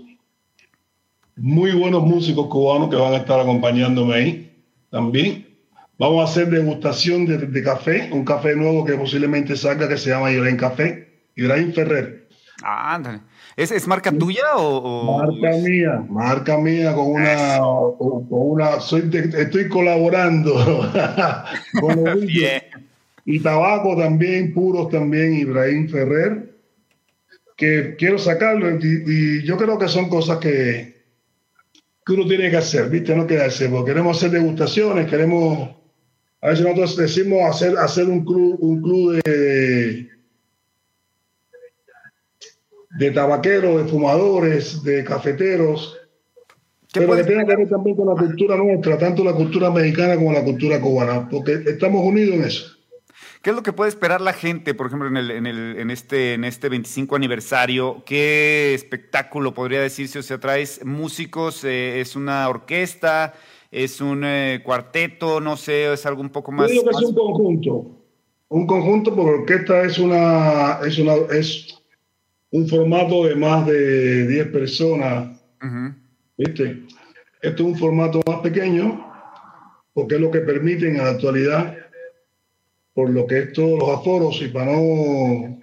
muy 1.35 1.73
buenos 1.73 2.03
músicos 2.03 2.47
cubanos 2.47 2.89
que 2.89 2.95
van 2.95 3.11
a 3.11 3.17
estar 3.17 3.41
acompañándome 3.41 4.15
ahí 4.15 4.42
también. 4.93 5.47
Vamos 5.97 6.21
a 6.21 6.31
hacer 6.31 6.49
degustación 6.49 7.25
de, 7.25 7.63
café, 7.63 8.09
un 8.11 8.23
café 8.23 8.55
nuevo 8.55 8.85
que 8.85 8.93
posiblemente 8.93 9.55
salga 9.55 9.89
que 9.89 9.97
se 9.97 10.11
llama 10.11 10.31
Ibrahim 10.31 10.57
Café, 10.57 11.09
Ibrahim 11.35 11.73
Ferrer. 11.73 12.27
Ah, 12.63 12.95
ándale. 12.95 13.21
¿Es, 13.55 13.87
marca 13.87 14.11
tuya 14.11 14.55
o, 14.55 15.17
Marca 15.17 15.57
mía, 15.57 16.05
marca 16.09 16.57
mía 16.57 16.93
con 16.93 17.07
una, 17.11 17.59
con, 17.97 18.27
una 18.29 18.79
soy 18.79 19.09
estoy 19.37 19.67
colaborando 19.69 20.53
con 21.79 22.03
los 22.03 22.19
y 23.25 23.39
tabaco 23.39 23.95
también, 23.95 24.53
puros 24.53 24.89
también, 24.89 25.33
Ibrahim 25.33 25.87
Ferrer, 25.89 26.55
que 27.55 27.95
quiero 27.97 28.17
sacarlo 28.17 28.77
y 28.81 29.43
yo 29.43 29.57
creo 29.57 29.77
que 29.77 29.87
son 29.87 30.09
cosas 30.09 30.37
que, 30.39 31.02
que 32.05 32.13
uno 32.13 32.25
tiene 32.27 32.49
que 32.49 32.57
hacer, 32.57 32.89
¿viste? 32.89 33.15
No 33.15 33.25
quedarse, 33.25 33.69
porque 33.69 33.91
queremos 33.91 34.17
hacer 34.17 34.31
degustaciones, 34.31 35.09
queremos, 35.09 35.69
a 36.41 36.49
veces 36.49 36.63
nosotros 36.63 36.97
decimos 36.97 37.41
hacer, 37.49 37.77
hacer 37.77 38.05
un 38.05 38.25
club, 38.25 38.57
un 38.59 38.81
club 38.81 39.21
de, 39.23 40.09
de 42.97 43.11
tabaqueros, 43.11 43.83
de 43.83 43.89
fumadores, 43.89 44.83
de 44.83 45.03
cafeteros, 45.03 45.97
pero 46.93 47.15
que 47.15 47.23
tiene 47.23 47.45
que 47.45 47.55
ver 47.55 47.69
también 47.69 47.95
con 47.95 48.07
la 48.07 48.13
cultura 48.13 48.55
nuestra, 48.55 48.97
tanto 48.99 49.23
la 49.23 49.33
cultura 49.33 49.71
mexicana 49.71 50.15
como 50.15 50.31
la 50.31 50.43
cultura 50.43 50.79
cubana, 50.79 51.27
porque 51.27 51.63
estamos 51.65 52.05
unidos 52.05 52.35
en 52.35 52.43
eso. 52.43 52.82
¿Qué 53.43 53.49
es 53.49 53.55
lo 53.57 53.61
que 53.61 53.73
puede 53.73 53.89
esperar 53.89 54.21
la 54.21 54.31
gente, 54.31 54.73
por 54.73 54.87
ejemplo, 54.87 55.09
en, 55.09 55.17
el, 55.17 55.29
en, 55.29 55.45
el, 55.45 55.77
en, 55.77 55.91
este, 55.91 56.35
en 56.35 56.45
este 56.45 56.69
25 56.69 57.13
aniversario? 57.17 58.01
¿Qué 58.05 58.73
espectáculo 58.73 59.53
podría 59.53 59.81
decirse? 59.81 60.17
O 60.17 60.23
sea, 60.23 60.39
traes 60.39 60.85
músicos, 60.85 61.65
eh, 61.65 61.99
es 61.99 62.15
una 62.15 62.47
orquesta, 62.47 63.33
es 63.69 63.99
un 63.99 64.23
eh, 64.23 64.61
cuarteto, 64.63 65.41
no 65.41 65.57
sé, 65.57 65.91
es 65.91 66.05
algo 66.05 66.21
un 66.21 66.29
poco 66.29 66.53
más. 66.53 66.69
Yo 66.69 66.75
digo 66.75 66.85
que 66.85 67.03
es 67.03 67.09
un 67.09 67.15
conjunto. 67.15 67.91
Un 68.47 68.65
conjunto, 68.65 69.13
porque 69.13 69.41
orquesta 69.41 69.81
es 69.81 69.99
una, 69.99 70.79
es 70.87 70.97
una, 70.99 71.13
es 71.37 71.83
un 72.51 72.65
formato 72.65 73.25
de 73.25 73.35
más 73.35 73.65
de 73.67 74.25
10 74.25 74.47
personas. 74.53 75.37
¿Viste? 76.37 76.83
Esto 77.41 77.63
es 77.63 77.69
un 77.69 77.75
formato 77.75 78.21
más 78.25 78.39
pequeño, 78.39 79.05
porque 79.93 80.15
es 80.15 80.21
lo 80.21 80.31
que 80.31 80.39
permite 80.39 80.87
en 80.87 80.95
la 80.95 81.09
actualidad 81.09 81.82
por 82.93 83.09
lo 83.09 83.25
que 83.25 83.39
es 83.39 83.53
todos 83.53 83.79
los 83.79 83.89
aforos 83.89 84.41
y 84.41 84.49
para 84.49 84.73
no, 84.73 85.59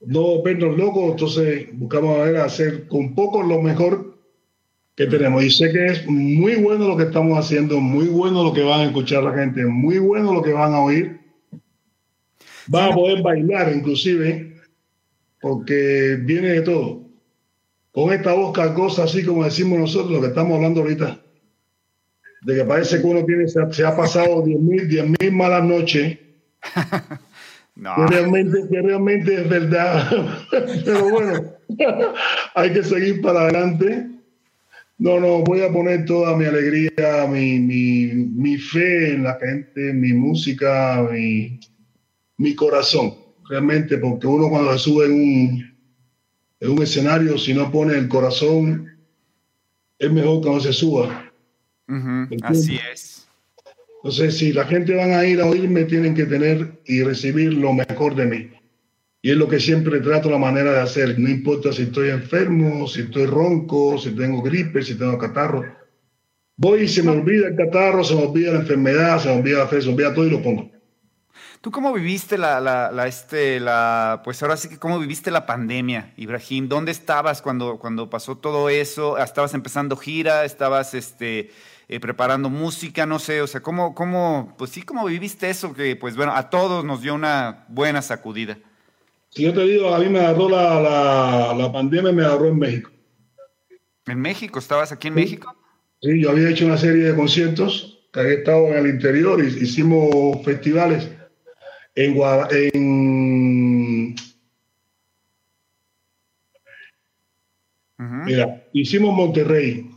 no 0.00 0.42
vernos 0.42 0.76
locos, 0.76 1.12
entonces 1.12 1.68
buscamos 1.72 2.18
a 2.18 2.24
ver 2.24 2.36
hacer 2.36 2.86
con 2.88 3.14
poco 3.14 3.42
lo 3.42 3.62
mejor 3.62 4.18
que 4.94 5.06
tenemos. 5.06 5.42
Y 5.44 5.50
sé 5.50 5.72
que 5.72 5.86
es 5.86 6.06
muy 6.06 6.56
bueno 6.56 6.88
lo 6.88 6.96
que 6.96 7.04
estamos 7.04 7.38
haciendo, 7.38 7.80
muy 7.80 8.06
bueno 8.06 8.44
lo 8.44 8.52
que 8.52 8.62
van 8.62 8.80
a 8.80 8.84
escuchar 8.84 9.22
la 9.22 9.32
gente, 9.32 9.64
muy 9.64 9.98
bueno 9.98 10.32
lo 10.32 10.42
que 10.42 10.52
van 10.52 10.74
a 10.74 10.80
oír. 10.80 11.20
Van 12.68 12.92
a 12.92 12.94
poder 12.94 13.22
bailar 13.22 13.72
inclusive, 13.74 14.54
porque 15.40 16.18
viene 16.22 16.48
de 16.48 16.62
todo. 16.62 17.02
con 17.92 18.12
esta 18.12 18.32
voz 18.32 18.52
cargosa, 18.52 19.04
así 19.04 19.24
como 19.24 19.44
decimos 19.44 19.78
nosotros, 19.78 20.12
lo 20.12 20.20
que 20.20 20.28
estamos 20.28 20.56
hablando 20.56 20.80
ahorita, 20.80 21.20
de 22.44 22.56
que 22.56 22.64
parece 22.64 23.00
que 23.00 23.06
uno 23.06 23.24
tiene, 23.24 23.46
se, 23.48 23.84
ha 23.84 23.96
pasado 23.96 24.42
10 24.42 24.60
mil, 24.60 25.16
mil 25.20 25.32
malas 25.32 25.64
noches. 25.64 26.18
no. 27.76 27.94
que, 27.94 28.06
realmente, 28.06 28.58
que 28.70 28.82
realmente 28.82 29.34
es 29.42 29.48
verdad. 29.48 30.38
Pero 30.84 31.10
bueno, 31.10 31.54
hay 32.54 32.72
que 32.72 32.82
seguir 32.82 33.20
para 33.20 33.42
adelante. 33.42 34.08
No, 34.98 35.18
no, 35.18 35.42
voy 35.42 35.62
a 35.62 35.72
poner 35.72 36.04
toda 36.04 36.36
mi 36.36 36.44
alegría, 36.44 37.26
mi, 37.28 37.58
mi, 37.58 38.06
mi 38.12 38.56
fe 38.56 39.14
en 39.14 39.24
la 39.24 39.34
gente, 39.34 39.92
mi 39.92 40.12
música, 40.12 41.08
mi, 41.10 41.58
mi 42.36 42.54
corazón, 42.54 43.14
realmente, 43.48 43.98
porque 43.98 44.26
uno 44.26 44.48
cuando 44.48 44.72
se 44.72 44.78
sube 44.78 45.06
en 45.06 45.12
un, 45.12 45.76
en 46.60 46.70
un 46.70 46.82
escenario, 46.82 47.36
si 47.36 47.52
no 47.52 47.72
pone 47.72 47.94
el 47.94 48.08
corazón, 48.08 48.96
es 49.98 50.12
mejor 50.12 50.40
que 50.42 50.50
no 50.50 50.60
se 50.60 50.72
suba. 50.72 51.31
Así 52.42 52.78
es. 52.92 53.28
Entonces, 54.02 54.36
si 54.36 54.52
la 54.52 54.64
gente 54.64 54.96
van 54.96 55.12
a 55.12 55.24
ir 55.24 55.40
a 55.40 55.46
oírme, 55.46 55.84
tienen 55.84 56.14
que 56.14 56.24
tener 56.24 56.80
y 56.86 57.02
recibir 57.02 57.54
lo 57.54 57.72
mejor 57.72 58.16
de 58.16 58.26
mí. 58.26 58.50
Y 59.24 59.30
es 59.30 59.36
lo 59.36 59.46
que 59.46 59.60
siempre 59.60 60.00
trato 60.00 60.28
la 60.28 60.38
manera 60.38 60.72
de 60.72 60.80
hacer. 60.80 61.16
No 61.20 61.28
importa 61.28 61.72
si 61.72 61.82
estoy 61.82 62.10
enfermo, 62.10 62.88
si 62.88 63.02
estoy 63.02 63.26
ronco, 63.26 63.96
si 63.98 64.10
tengo 64.10 64.42
gripe, 64.42 64.82
si 64.82 64.96
tengo 64.96 65.16
catarro. 65.16 65.64
Voy 66.56 66.82
y 66.82 66.88
se 66.88 67.04
me 67.04 67.12
olvida 67.12 67.46
el 67.46 67.56
catarro, 67.56 68.02
se 68.02 68.16
me 68.16 68.22
olvida 68.22 68.52
la 68.52 68.60
enfermedad, 68.60 69.20
se 69.20 69.28
me 69.28 69.36
olvida 69.36 69.58
la 69.58 69.68
fe, 69.68 69.80
se 69.80 69.86
me 69.86 69.94
olvida 69.94 70.14
todo 70.14 70.26
y 70.26 70.30
lo 70.30 70.42
pongo. 70.42 70.72
¿Tú 71.60 71.70
cómo 71.70 71.92
viviste 71.92 72.36
la, 72.36 72.60
la, 72.60 72.90
la, 72.90 73.06
este, 73.06 73.60
la, 73.60 74.20
pues 74.24 74.42
ahora 74.42 74.56
sí 74.56 74.68
que 74.68 74.80
cómo 74.80 74.98
viviste 74.98 75.30
la 75.30 75.46
pandemia, 75.46 76.12
Ibrahim? 76.16 76.68
¿Dónde 76.68 76.90
estabas 76.90 77.40
cuando, 77.40 77.78
cuando 77.78 78.10
pasó 78.10 78.36
todo 78.36 78.68
eso? 78.68 79.16
¿Estabas 79.16 79.54
empezando 79.54 79.96
gira? 79.96 80.44
¿Estabas, 80.44 80.94
este, 80.94 81.52
eh, 81.88 82.00
preparando 82.00 82.50
música? 82.50 83.06
No 83.06 83.18
sé, 83.18 83.42
o 83.42 83.46
sea, 83.46 83.60
¿cómo, 83.60 83.94
cómo, 83.94 84.54
pues 84.58 84.70
sí, 84.70 84.82
cómo 84.82 85.06
viviste 85.06 85.50
eso 85.50 85.74
que, 85.74 85.96
pues 85.96 86.16
bueno, 86.16 86.34
a 86.34 86.50
todos 86.50 86.84
nos 86.84 87.02
dio 87.02 87.14
una 87.14 87.64
buena 87.68 88.02
sacudida? 88.02 88.58
Si 89.30 89.42
yo 89.42 89.52
te 89.52 89.64
digo, 89.64 89.94
a 89.94 89.98
mí 89.98 90.08
me 90.08 90.20
agarró 90.20 90.48
la, 90.48 90.80
la, 90.80 91.54
la 91.56 91.72
pandemia, 91.72 92.12
me 92.12 92.24
agarró 92.24 92.48
en 92.48 92.58
México. 92.58 92.90
¿En 94.06 94.20
México? 94.20 94.58
¿Estabas 94.58 94.92
aquí 94.92 95.08
en 95.08 95.14
México? 95.14 95.56
Sí, 96.02 96.20
yo 96.20 96.30
había 96.30 96.50
hecho 96.50 96.66
una 96.66 96.76
serie 96.76 97.04
de 97.04 97.16
conciertos, 97.16 98.00
que 98.12 98.20
había 98.20 98.34
estado 98.34 98.66
en 98.68 98.78
el 98.78 98.86
interior, 98.88 99.42
y 99.42 99.46
hicimos 99.46 100.44
festivales 100.44 101.08
en, 101.94 102.14
Mira, 108.24 108.64
hicimos 108.72 109.14
Monterrey, 109.14 109.90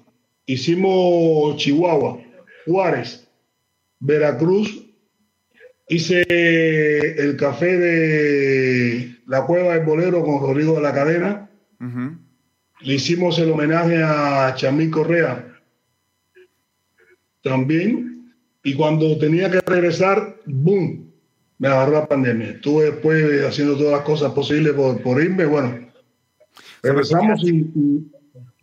hicimos 0.45 1.57
Chihuahua, 1.57 2.19
Juárez, 2.65 3.27
Veracruz, 3.99 4.85
hice 5.87 6.23
el 6.27 7.35
café 7.37 7.77
de 7.77 9.15
la 9.27 9.45
Cueva 9.45 9.75
del 9.75 9.85
Bolero 9.85 10.23
con 10.23 10.41
Rodrigo 10.41 10.75
de 10.75 10.81
la 10.81 10.93
Cadena, 10.93 11.49
le 12.81 12.93
hicimos 12.93 13.37
el 13.39 13.51
homenaje 13.51 14.01
a 14.03 14.53
Chamí 14.55 14.89
Correa 14.89 15.51
también, 17.41 18.33
y 18.63 18.73
cuando 18.73 19.17
tenía 19.19 19.51
que 19.51 19.61
regresar, 19.61 20.37
¡boom! 20.45 21.05
me 21.57 21.67
agarró 21.67 21.93
la 21.93 22.07
pandemia. 22.07 22.49
Estuve 22.51 22.85
después 22.85 23.43
haciendo 23.45 23.77
todas 23.77 23.93
las 23.93 24.01
cosas 24.01 24.33
posibles 24.33 24.73
por, 24.73 25.01
por 25.01 25.21
irme. 25.21 25.45
Bueno, 25.45 25.87
regresamos 26.81 27.43
y, 27.43 28.11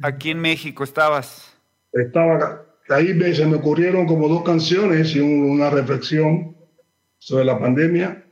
Aquí 0.02 0.30
en 0.30 0.40
México 0.40 0.84
estabas. 0.84 1.51
Estaba 1.92 2.64
ahí 2.88 3.34
se 3.34 3.46
me 3.46 3.56
ocurrieron 3.56 4.06
como 4.06 4.28
dos 4.28 4.42
canciones 4.42 5.14
y 5.14 5.20
una 5.20 5.70
reflexión 5.70 6.56
sobre 7.18 7.44
la 7.44 7.58
pandemia. 7.58 8.24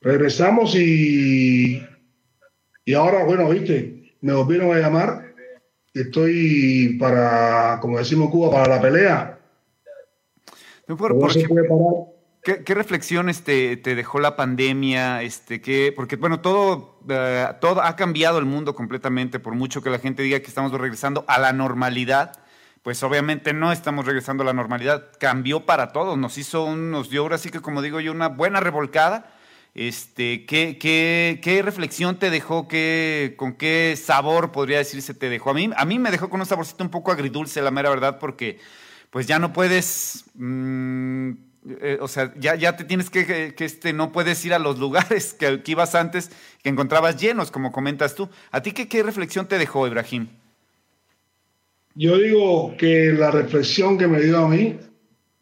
Regresamos 0.00 0.74
y, 0.76 1.82
y 2.84 2.94
ahora, 2.94 3.24
bueno, 3.24 3.48
viste, 3.48 4.14
me 4.20 4.32
volvieron 4.32 4.72
a 4.72 4.80
llamar. 4.80 5.34
Estoy 5.92 6.96
para, 6.98 7.78
como 7.80 7.98
decimos 7.98 8.30
Cuba, 8.30 8.50
para 8.50 8.76
la 8.76 8.80
pelea. 8.80 9.38
No, 10.86 10.96
por, 10.96 11.18
por, 11.18 11.32
¿Qué, 12.42 12.74
reflexiones 12.74 13.42
te, 13.42 13.76
dejó 13.76 14.18
la 14.18 14.34
pandemia? 14.34 15.22
Este, 15.22 15.60
qué, 15.60 15.92
porque, 15.94 16.16
bueno, 16.16 16.40
todo, 16.40 17.00
eh, 17.08 17.46
todo 17.60 17.82
ha 17.82 17.96
cambiado 17.96 18.38
el 18.38 18.46
mundo 18.46 18.74
completamente, 18.74 19.40
por 19.40 19.54
mucho 19.54 19.82
que 19.82 19.90
la 19.90 19.98
gente 19.98 20.22
diga 20.22 20.40
que 20.40 20.46
estamos 20.46 20.72
regresando 20.72 21.24
a 21.28 21.38
la 21.38 21.52
normalidad. 21.52 22.32
Pues 22.82 23.02
obviamente 23.02 23.52
no 23.52 23.72
estamos 23.72 24.06
regresando 24.06 24.42
a 24.42 24.46
la 24.46 24.52
normalidad. 24.52 25.10
Cambió 25.18 25.66
para 25.66 25.92
todos, 25.92 26.16
nos 26.16 26.38
hizo 26.38 26.64
un, 26.64 26.90
nos 26.90 27.10
dio 27.10 27.22
ahora 27.22 27.38
sí 27.38 27.50
que, 27.50 27.60
como 27.60 27.82
digo 27.82 28.00
yo, 28.00 28.12
una 28.12 28.28
buena 28.28 28.60
revolcada. 28.60 29.34
Este, 29.74 30.46
¿qué, 30.46 30.78
qué, 30.78 31.40
qué 31.42 31.62
reflexión 31.62 32.18
te 32.18 32.30
dejó? 32.30 32.68
¿Qué, 32.68 33.34
¿Con 33.36 33.52
qué 33.52 33.96
sabor 34.02 34.50
podría 34.50 34.78
decirse 34.78 35.14
te 35.14 35.28
dejó? 35.28 35.50
A 35.50 35.54
mí, 35.54 35.70
a 35.76 35.84
mí 35.84 35.98
me 35.98 36.10
dejó 36.10 36.28
con 36.30 36.40
un 36.40 36.46
saborcito 36.46 36.82
un 36.82 36.90
poco 36.90 37.12
agridulce, 37.12 37.62
la 37.62 37.70
mera 37.70 37.90
verdad, 37.90 38.18
porque 38.18 38.58
pues 39.10 39.26
ya 39.26 39.38
no 39.38 39.52
puedes. 39.52 40.24
Mm, 40.34 41.32
eh, 41.82 41.98
o 42.00 42.08
sea, 42.08 42.32
ya, 42.38 42.76
te 42.76 42.84
tienes 42.84 43.10
que, 43.10 43.54
que, 43.54 43.64
este, 43.64 43.92
no 43.92 44.12
puedes 44.12 44.42
ir 44.46 44.54
a 44.54 44.58
los 44.58 44.78
lugares 44.78 45.34
que, 45.34 45.62
ibas 45.66 45.94
antes, 45.94 46.30
que 46.62 46.70
encontrabas 46.70 47.20
llenos, 47.20 47.50
como 47.50 47.70
comentas 47.72 48.14
tú. 48.14 48.30
¿A 48.50 48.62
ti 48.62 48.72
qué, 48.72 48.88
qué 48.88 49.02
reflexión 49.02 49.46
te 49.46 49.58
dejó, 49.58 49.86
Ibrahim? 49.86 50.28
Yo 51.94 52.18
digo 52.18 52.76
que 52.76 53.12
la 53.12 53.30
reflexión 53.30 53.98
que 53.98 54.06
me 54.06 54.20
dio 54.20 54.38
a 54.38 54.48
mí 54.48 54.78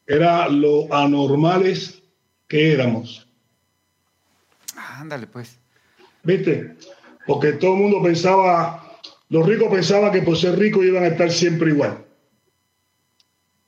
era 0.07 0.49
lo 0.49 0.92
anormales 0.92 2.03
que 2.46 2.72
éramos. 2.72 3.28
ándale, 4.74 5.26
pues. 5.26 5.59
¿Viste? 6.24 6.76
Porque 7.26 7.53
todo 7.53 7.74
el 7.74 7.82
mundo 7.82 8.03
pensaba, 8.03 8.99
los 9.28 9.46
ricos 9.46 9.68
pensaban 9.70 10.11
que 10.12 10.22
por 10.22 10.36
ser 10.36 10.59
ricos 10.59 10.84
iban 10.84 11.05
a 11.05 11.09
estar 11.09 11.30
siempre 11.30 11.70
igual. 11.70 12.05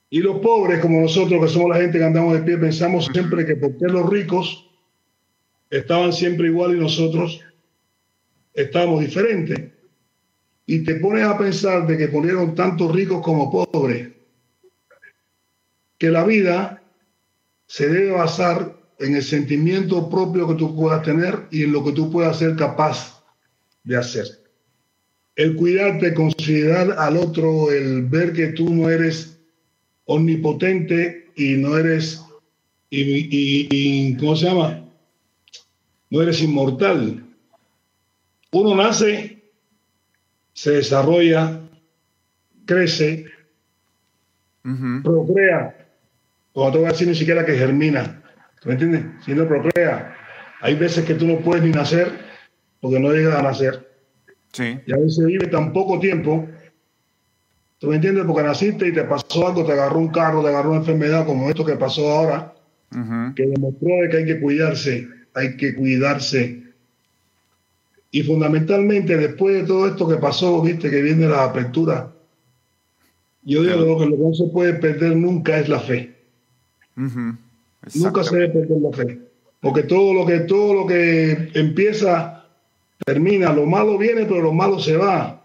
Y 0.08 0.20
los 0.20 0.40
pobres, 0.40 0.80
como 0.80 1.00
nosotros, 1.00 1.40
que 1.40 1.48
somos 1.48 1.68
la 1.70 1.76
gente 1.76 1.98
que 1.98 2.04
andamos 2.04 2.32
de 2.32 2.40
pie, 2.40 2.56
pensamos 2.56 3.06
siempre 3.12 3.46
que 3.46 3.56
porque 3.56 3.86
los 3.86 4.08
ricos 4.10 4.68
estaban 5.68 6.12
siempre 6.12 6.48
igual 6.48 6.74
y 6.74 6.80
nosotros 6.80 7.40
estábamos 8.54 9.00
diferentes. 9.00 9.72
Y 10.70 10.84
te 10.84 10.94
pones 10.94 11.24
a 11.24 11.36
pensar 11.36 11.84
de 11.84 11.98
que 11.98 12.06
ponieron 12.06 12.54
tanto 12.54 12.92
ricos 12.92 13.20
como 13.24 13.50
pobres, 13.50 14.10
que 15.98 16.10
la 16.10 16.22
vida 16.22 16.80
se 17.66 17.88
debe 17.88 18.12
basar 18.12 18.76
en 19.00 19.16
el 19.16 19.22
sentimiento 19.24 20.08
propio 20.08 20.46
que 20.46 20.54
tú 20.54 20.76
puedas 20.76 21.02
tener 21.02 21.48
y 21.50 21.64
en 21.64 21.72
lo 21.72 21.82
que 21.82 21.90
tú 21.90 22.12
puedas 22.12 22.38
ser 22.38 22.54
capaz 22.54 23.20
de 23.82 23.96
hacer. 23.96 24.26
El 25.34 25.56
cuidarte, 25.56 26.14
considerar 26.14 26.94
al 26.96 27.16
otro, 27.16 27.72
el 27.72 28.04
ver 28.04 28.32
que 28.32 28.52
tú 28.52 28.72
no 28.72 28.88
eres 28.88 29.40
omnipotente 30.04 31.32
y 31.34 31.54
no 31.54 31.76
eres, 31.76 32.22
y, 32.90 34.16
¿cómo 34.18 34.36
se 34.36 34.46
llama? 34.46 34.88
No 36.10 36.22
eres 36.22 36.40
inmortal. 36.40 37.26
Uno 38.52 38.76
nace, 38.76 39.39
se 40.60 40.72
desarrolla, 40.72 41.58
crece, 42.66 43.24
procrea. 45.02 45.88
Cuando 46.52 46.72
te 46.72 46.78
voy 46.78 46.86
a 46.86 46.92
decir 46.92 47.08
ni 47.08 47.14
siquiera 47.14 47.46
que 47.46 47.56
germina. 47.56 48.22
¿Me 48.66 48.72
entiendes? 48.72 49.04
Si 49.24 49.32
no 49.32 49.48
procrea. 49.48 50.14
Hay 50.60 50.74
veces 50.74 51.06
que 51.06 51.14
tú 51.14 51.26
no 51.26 51.38
puedes 51.38 51.64
ni 51.64 51.70
nacer 51.70 52.12
porque 52.78 53.00
no 53.00 53.10
llegas 53.10 53.36
a 53.36 53.42
nacer. 53.42 53.88
Sí. 54.52 54.78
Y 54.84 54.92
a 54.92 54.98
veces 54.98 55.24
vive 55.24 55.46
tan 55.46 55.72
poco 55.72 55.98
tiempo 55.98 56.46
¿Tú 57.80 57.86
me 57.86 57.94
entiendes? 57.94 58.24
Porque 58.26 58.42
naciste 58.42 58.88
y 58.88 58.92
te 58.92 59.04
pasó 59.04 59.48
algo, 59.48 59.64
te 59.64 59.72
agarró 59.72 59.98
un 59.98 60.08
carro, 60.08 60.42
te 60.42 60.50
agarró 60.50 60.72
una 60.72 60.80
enfermedad 60.80 61.24
como 61.24 61.48
esto 61.48 61.64
que 61.64 61.76
pasó 61.76 62.10
ahora, 62.10 62.54
que 63.34 63.46
demostró 63.46 63.88
que 64.10 64.18
hay 64.18 64.26
que 64.26 64.38
cuidarse, 64.38 65.08
hay 65.32 65.56
que 65.56 65.74
cuidarse. 65.74 66.62
Y 68.10 68.22
fundamentalmente, 68.22 69.16
después 69.16 69.54
de 69.54 69.66
todo 69.66 69.86
esto 69.86 70.08
que 70.08 70.16
pasó, 70.16 70.60
viste 70.62 70.90
que 70.90 71.02
viene 71.02 71.28
la 71.28 71.44
apertura, 71.44 72.12
yo 73.42 73.62
digo 73.62 73.98
que 73.98 74.06
lo 74.06 74.16
que 74.16 74.22
no 74.22 74.34
se 74.34 74.46
puede 74.46 74.74
perder 74.74 75.16
nunca 75.16 75.58
es 75.58 75.68
la 75.68 75.80
fe. 75.80 76.14
Nunca 76.96 78.24
se 78.24 78.36
debe 78.36 78.48
perder 78.48 78.80
la 78.80 78.92
fe. 78.92 79.20
Porque 79.60 79.84
todo 79.84 80.12
lo 80.12 80.26
que, 80.26 80.40
todo 80.40 80.74
lo 80.74 80.86
que 80.86 81.50
empieza, 81.54 82.44
termina. 83.04 83.52
Lo 83.52 83.66
malo 83.66 83.96
viene, 83.96 84.24
pero 84.24 84.42
lo 84.42 84.52
malo 84.52 84.78
se 84.78 84.96
va 84.96 85.40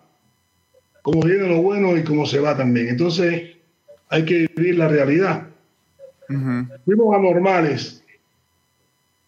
cómo 1.05 1.21
viene 1.21 1.47
lo 1.47 1.61
bueno 1.61 1.95
y 1.95 2.03
cómo 2.03 2.25
se 2.25 2.39
va 2.39 2.57
también. 2.57 2.87
Entonces, 2.89 3.57
hay 4.09 4.25
que 4.25 4.49
vivir 4.55 4.79
la 4.79 4.87
realidad. 4.87 5.49
Fuimos 6.83 7.15
anormales 7.15 8.03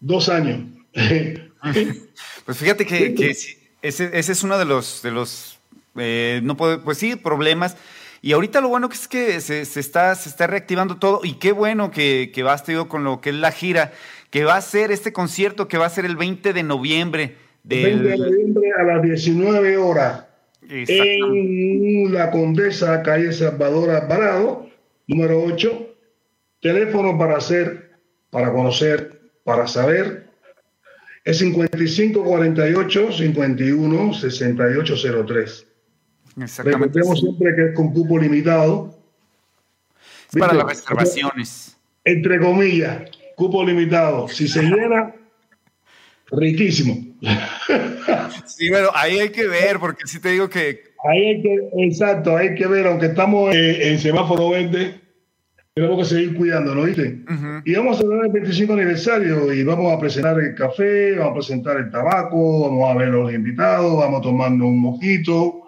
dos 0.00 0.28
años. 0.28 0.62
pues 2.48 2.56
fíjate 2.56 2.86
que, 2.86 3.14
ese, 3.82 4.18
es 4.18 4.42
uno 4.42 4.58
de 4.58 4.64
los, 4.64 5.02
de 5.02 5.10
los 5.10 5.58
eh, 5.96 6.40
no 6.42 6.56
puede, 6.56 6.78
pues 6.78 6.96
sí, 6.96 7.14
problemas. 7.14 7.76
Y 8.22 8.32
ahorita 8.32 8.62
lo 8.62 8.70
bueno 8.70 8.88
que 8.88 8.94
es 8.94 9.06
que 9.06 9.38
se, 9.42 9.60
está, 9.60 10.14
se 10.14 10.30
está 10.30 10.46
reactivando 10.46 10.96
todo 10.96 11.20
y 11.22 11.34
qué 11.34 11.52
bueno 11.52 11.90
que, 11.90 12.30
que 12.32 12.42
vas 12.42 12.64
tenido 12.64 12.88
con 12.88 13.04
lo 13.04 13.20
que 13.20 13.28
es 13.28 13.36
la 13.36 13.52
gira, 13.52 13.92
que 14.30 14.44
va 14.44 14.56
a 14.56 14.62
ser 14.62 14.92
este 14.92 15.12
concierto 15.12 15.68
que 15.68 15.76
va 15.76 15.84
a 15.84 15.90
ser 15.90 16.06
el 16.06 16.16
20 16.16 16.54
de 16.54 16.62
noviembre. 16.62 17.36
Del... 17.64 18.00
20 18.00 18.08
de 18.08 18.16
noviembre 18.16 18.70
a 18.78 18.82
las 18.82 19.02
19 19.02 19.76
horas 19.76 20.24
en 20.70 22.14
la 22.14 22.30
Condesa, 22.30 23.02
calle 23.02 23.30
Salvador 23.30 23.90
Alvarado, 23.90 24.70
número 25.06 25.42
8. 25.42 25.96
Teléfono 26.62 27.18
para 27.18 27.36
hacer, 27.36 27.90
para 28.30 28.50
conocer, 28.54 29.20
para 29.44 29.66
saber. 29.66 30.27
Es 31.28 31.40
5548 31.40 33.12
51 33.12 34.14
6803. 34.14 35.66
Exactamente. 36.40 36.86
Recordemos 36.86 37.20
siempre 37.20 37.54
que 37.54 37.64
es 37.66 37.74
con 37.74 37.92
cupo 37.92 38.18
limitado. 38.18 38.98
Es 40.32 40.38
para 40.38 40.54
las 40.54 40.68
reservaciones. 40.68 41.76
Entre 42.02 42.38
comillas, 42.38 43.10
cupo 43.36 43.62
limitado. 43.62 44.26
Si 44.28 44.48
se 44.48 44.62
llena, 44.62 45.14
riquísimo. 46.30 46.96
Sí, 48.46 48.70
pero 48.70 48.90
ahí 48.96 49.20
hay 49.20 49.28
que 49.28 49.46
ver, 49.46 49.78
porque 49.78 50.06
si 50.06 50.20
te 50.20 50.30
digo 50.30 50.48
que. 50.48 50.82
Ahí 51.08 51.26
hay 51.26 51.42
que, 51.42 51.68
exacto, 51.76 52.36
hay 52.36 52.54
que 52.56 52.66
ver, 52.66 52.86
aunque 52.86 53.06
estamos 53.06 53.54
en, 53.54 53.98
semáforo 54.00 54.50
verde, 54.50 55.00
tenemos 55.78 55.98
que 55.98 56.14
seguir 56.14 56.36
cuidando, 56.36 56.74
¿no 56.74 56.82
viste? 56.82 57.24
Y 57.64 57.74
vamos 57.74 57.96
a 57.96 58.00
celebrar 58.00 58.26
el 58.26 58.32
25 58.32 58.72
aniversario 58.72 59.52
y 59.52 59.64
vamos 59.64 59.92
a 59.92 59.98
presentar 59.98 60.38
el 60.38 60.54
café, 60.54 61.16
vamos 61.16 61.30
a 61.30 61.34
presentar 61.34 61.76
el 61.76 61.90
tabaco, 61.90 62.68
vamos 62.68 62.90
a 62.90 62.98
ver 62.98 63.08
los 63.08 63.32
invitados, 63.32 63.96
vamos 63.96 64.20
a 64.20 64.22
tomarnos 64.22 64.66
un 64.66 64.80
mojito, 64.80 65.62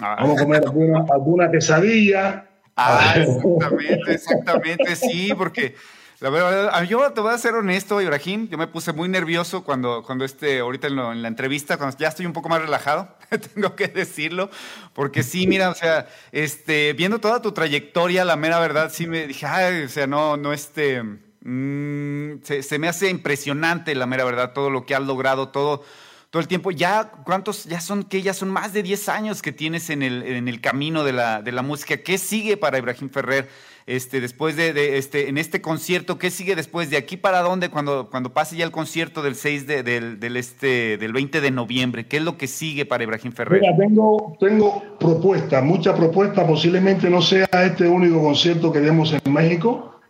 ah. 0.00 0.16
vamos 0.20 0.40
a 0.40 0.44
comer 0.44 0.62
alguna, 0.64 1.04
alguna 1.10 1.50
quesadilla. 1.50 2.46
Ah, 2.76 3.14
exactamente, 3.16 4.12
exactamente, 4.12 4.96
sí, 4.96 5.32
porque 5.36 5.74
la 6.22 6.30
verdad, 6.30 6.82
yo 6.84 7.12
te 7.12 7.20
voy 7.20 7.34
a 7.34 7.38
ser 7.38 7.54
honesto, 7.54 8.00
Ibrahim, 8.00 8.48
yo 8.48 8.56
me 8.56 8.68
puse 8.68 8.92
muy 8.92 9.08
nervioso 9.08 9.64
cuando, 9.64 10.04
cuando 10.04 10.24
este, 10.24 10.60
ahorita 10.60 10.86
en, 10.86 11.20
la 11.20 11.26
entrevista, 11.26 11.76
cuando 11.76 11.96
ya 11.98 12.06
estoy 12.06 12.26
un 12.26 12.32
poco 12.32 12.48
más 12.48 12.62
relajado, 12.62 13.08
tengo 13.54 13.74
que 13.74 13.88
decirlo, 13.88 14.48
porque 14.92 15.24
sí, 15.24 15.48
mira, 15.48 15.68
o 15.68 15.74
sea, 15.74 16.06
este, 16.30 16.92
viendo 16.92 17.18
toda 17.18 17.42
tu 17.42 17.50
trayectoria, 17.50 18.24
la 18.24 18.36
mera 18.36 18.60
verdad, 18.60 18.92
sí 18.94 19.08
me 19.08 19.26
dije, 19.26 19.46
ay, 19.46 19.82
o 19.82 19.88
sea, 19.88 20.06
no, 20.06 20.36
no, 20.36 20.52
este, 20.52 21.02
mm, 21.02 22.42
se, 22.44 22.78
me 22.78 22.86
hace 22.86 23.10
impresionante, 23.10 23.92
la 23.96 24.06
mera 24.06 24.24
verdad, 24.24 24.52
todo 24.52 24.70
lo 24.70 24.86
que 24.86 24.94
has 24.94 25.02
logrado, 25.02 25.48
todo, 25.48 25.82
todo 26.30 26.40
el 26.40 26.46
tiempo. 26.46 26.70
Ya, 26.70 27.10
¿cuántos? 27.24 27.64
Ya 27.64 27.80
son, 27.80 28.04
que 28.04 28.22
Ya 28.22 28.32
son 28.32 28.48
más 28.48 28.72
de 28.72 28.84
10 28.84 29.08
años 29.08 29.42
que 29.42 29.50
tienes 29.50 29.90
en 29.90 30.04
el, 30.04 30.22
en 30.22 30.46
el 30.46 30.60
camino 30.60 31.02
de 31.02 31.14
la, 31.14 31.42
de 31.42 31.50
la 31.50 31.62
música. 31.62 31.96
¿Qué 31.96 32.16
sigue 32.16 32.56
para 32.56 32.78
Ibrahim 32.78 33.10
Ferrer? 33.10 33.50
Este, 33.86 34.20
después 34.20 34.56
de, 34.56 34.98
este, 34.98 35.28
en 35.28 35.38
este 35.38 35.60
concierto, 35.60 36.18
¿qué 36.18 36.30
sigue 36.30 36.54
después? 36.54 36.90
¿De 36.90 36.96
aquí 36.96 37.16
para 37.16 37.40
dónde 37.40 37.68
cuando, 37.68 38.08
cuando 38.10 38.32
pase 38.32 38.56
ya 38.56 38.64
el 38.64 38.70
concierto 38.70 39.22
del 39.22 39.34
6 39.34 39.66
de, 39.66 39.82
del, 39.82 40.36
este, 40.36 40.98
del 40.98 41.12
20 41.12 41.40
de 41.40 41.50
noviembre? 41.50 42.06
¿Qué 42.06 42.18
es 42.18 42.22
lo 42.22 42.36
que 42.36 42.46
sigue 42.46 42.86
para 42.86 43.04
Ibrahim 43.04 43.32
Ferrer? 43.32 43.60
Mira, 43.60 43.76
tengo, 43.76 44.36
tengo 44.38 44.82
propuestas, 44.98 45.64
muchas 45.64 45.96
propuestas, 45.96 46.46
posiblemente 46.46 47.10
no 47.10 47.20
sea 47.20 47.48
este 47.64 47.88
único 47.88 48.22
concierto 48.22 48.72
que 48.72 48.80
demos 48.80 49.12
en 49.12 49.32
México, 49.32 50.00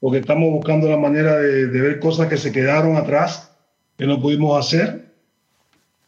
porque 0.00 0.18
estamos 0.18 0.50
buscando 0.50 0.88
la 0.88 0.96
manera 0.96 1.36
de, 1.36 1.68
de 1.68 1.80
ver 1.80 2.00
cosas 2.00 2.28
que 2.28 2.36
se 2.36 2.50
quedaron 2.50 2.96
atrás, 2.96 3.52
que 3.96 4.06
no 4.06 4.20
pudimos 4.20 4.58
hacer. 4.58 5.12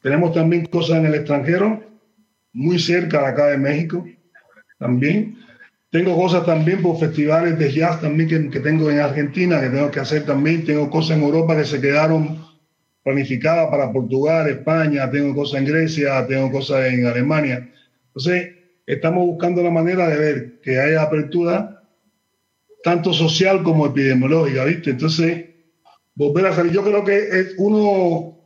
Tenemos 0.03 0.33
también 0.33 0.67
cosas 0.67 0.99
en 0.99 1.07
el 1.07 1.15
extranjero, 1.15 1.83
muy 2.53 2.79
cerca 2.79 3.21
de 3.21 3.27
acá 3.27 3.47
de 3.49 3.59
México, 3.59 4.07
también. 4.79 5.46
Tengo 5.91 6.17
cosas 6.17 6.45
también 6.45 6.83
por 6.83 6.99
festivales 6.99 7.59
de 7.59 7.73
jazz 7.73 8.01
también 8.01 8.51
que, 8.51 8.61
tengo 8.61 8.91
en 8.91 8.99
Argentina, 8.99 9.61
que 9.61 9.69
tengo 9.69 9.91
que 9.91 10.01
hacer 10.01 10.27
también. 10.27 10.65
Tengo 10.65 10.91
cosas 10.91 11.17
en 11.17 11.23
Europa 11.23 11.57
que 11.57 11.65
se 11.65 11.81
quedaron 11.81 12.45
planificadas 13.03 13.71
para 13.71 13.93
Portugal, 13.93 14.49
España, 14.49 15.09
tengo 15.09 15.33
cosas 15.33 15.61
en 15.61 15.67
Grecia, 15.67 16.27
tengo 16.27 16.51
cosas 16.51 16.93
en 16.93 17.07
Alemania. 17.07 17.71
Entonces, 18.09 18.57
estamos 18.85 19.25
buscando 19.25 19.63
la 19.63 19.71
manera 19.71 20.09
de 20.09 20.19
ver 20.19 20.61
que 20.61 20.81
haya 20.81 21.03
apertura 21.03 21.85
tanto 22.83 23.13
social 23.13 23.63
como 23.63 23.87
epidemiológica, 23.87 24.65
¿viste? 24.65 24.91
Entonces, 24.91 25.47
volver 26.17 26.47
a 26.47 26.55
salir. 26.55 26.73
Yo 26.73 26.83
creo 26.83 27.05
que 27.05 27.17
es 27.17 27.55
uno, 27.59 28.39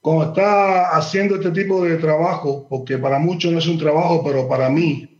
como 0.00 0.22
está 0.22 0.96
haciendo 0.96 1.34
este 1.34 1.50
tipo 1.50 1.84
de 1.84 1.96
trabajo, 1.96 2.68
porque 2.68 2.98
para 2.98 3.18
muchos 3.18 3.50
no 3.50 3.58
es 3.58 3.66
un 3.66 3.78
trabajo, 3.78 4.22
pero 4.24 4.48
para 4.48 4.70
mí 4.70 5.17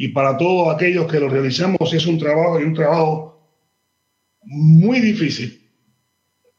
y 0.00 0.08
para 0.08 0.38
todos 0.38 0.74
aquellos 0.74 1.06
que 1.12 1.20
lo 1.20 1.28
realizamos 1.28 1.92
es 1.92 2.06
un 2.06 2.18
trabajo 2.18 2.58
y 2.58 2.64
un 2.64 2.72
trabajo 2.72 3.38
muy 4.44 4.98
difícil, 4.98 5.60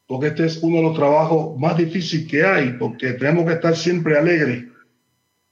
porque 0.06 0.28
este 0.28 0.46
es 0.46 0.62
uno 0.62 0.76
de 0.76 0.82
los 0.84 0.94
trabajos 0.94 1.58
más 1.58 1.76
difíciles 1.76 2.28
que 2.28 2.44
hay, 2.44 2.74
porque 2.78 3.14
tenemos 3.14 3.44
que 3.44 3.54
estar 3.54 3.74
siempre 3.74 4.16
alegres, 4.16 4.66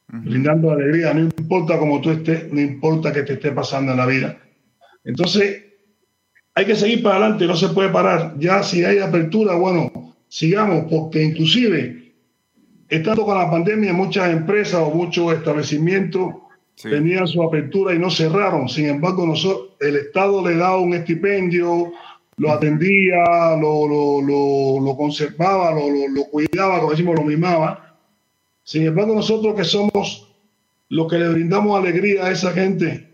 brindando 0.06 0.70
alegría, 0.70 1.12
no 1.12 1.22
importa 1.36 1.80
cómo 1.80 2.00
tú 2.00 2.12
estés, 2.12 2.52
no 2.52 2.60
importa 2.60 3.12
qué 3.12 3.24
te 3.24 3.32
esté 3.32 3.50
pasando 3.50 3.90
en 3.90 3.98
la 3.98 4.06
vida. 4.06 4.38
Entonces, 5.02 5.64
hay 6.54 6.66
que 6.66 6.76
seguir 6.76 7.02
para 7.02 7.16
adelante, 7.16 7.44
no 7.48 7.56
se 7.56 7.70
puede 7.70 7.88
parar. 7.88 8.36
Ya 8.38 8.62
si 8.62 8.84
hay 8.84 8.98
apertura, 8.98 9.56
bueno, 9.56 10.14
sigamos, 10.28 10.84
porque 10.88 11.24
inclusive, 11.24 12.14
estando 12.88 13.24
con 13.24 13.36
la 13.36 13.50
pandemia, 13.50 13.92
muchas 13.92 14.30
empresas 14.30 14.80
o 14.80 14.92
muchos 14.92 15.34
establecimientos 15.34 16.34
tenían 16.82 17.26
su 17.26 17.42
apertura 17.42 17.94
y 17.94 17.98
no 17.98 18.10
cerraron. 18.10 18.68
Sin 18.68 18.86
embargo, 18.86 19.26
nosotros, 19.26 19.70
el 19.80 19.96
Estado 19.96 20.46
le 20.46 20.56
daba 20.56 20.78
un 20.78 20.94
estipendio, 20.94 21.92
lo 22.36 22.52
atendía, 22.52 23.56
lo, 23.60 23.86
lo, 23.86 24.80
lo, 24.80 24.96
conservaba, 24.96 25.72
lo, 25.72 26.24
cuidaba, 26.30 26.78
como 26.78 26.92
decimos, 26.92 27.16
lo 27.16 27.24
mimaba. 27.24 27.98
Sin 28.62 28.86
embargo, 28.86 29.14
nosotros 29.14 29.54
que 29.54 29.64
somos 29.64 30.32
los 30.88 31.10
que 31.10 31.18
le 31.18 31.28
brindamos 31.28 31.78
alegría 31.78 32.26
a 32.26 32.30
esa 32.30 32.52
gente, 32.52 33.10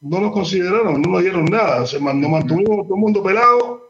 no 0.00 0.20
nos 0.20 0.32
consideraron, 0.32 1.02
no 1.02 1.10
nos 1.10 1.22
dieron 1.22 1.44
nada. 1.44 1.86
Se, 1.86 2.00
nos 2.00 2.14
mantuvimos 2.14 2.86
todo 2.86 2.94
el 2.94 3.00
mundo 3.00 3.22
pelado 3.22 3.82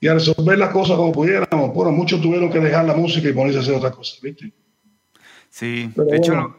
y 0.00 0.08
a 0.08 0.14
resolver 0.14 0.58
las 0.58 0.70
cosas 0.70 0.96
como 0.96 1.12
pudiéramos. 1.12 1.74
Bueno, 1.74 1.90
muchos 1.90 2.20
tuvieron 2.20 2.50
que 2.50 2.60
dejar 2.60 2.84
la 2.84 2.94
música 2.94 3.28
y 3.28 3.32
ponerse 3.32 3.58
a 3.58 3.62
hacer 3.62 3.74
otras 3.74 3.96
cosas, 3.96 4.20
¿viste? 4.20 4.52
Sí, 5.48 5.90
de 5.94 6.16
hecho, 6.16 6.54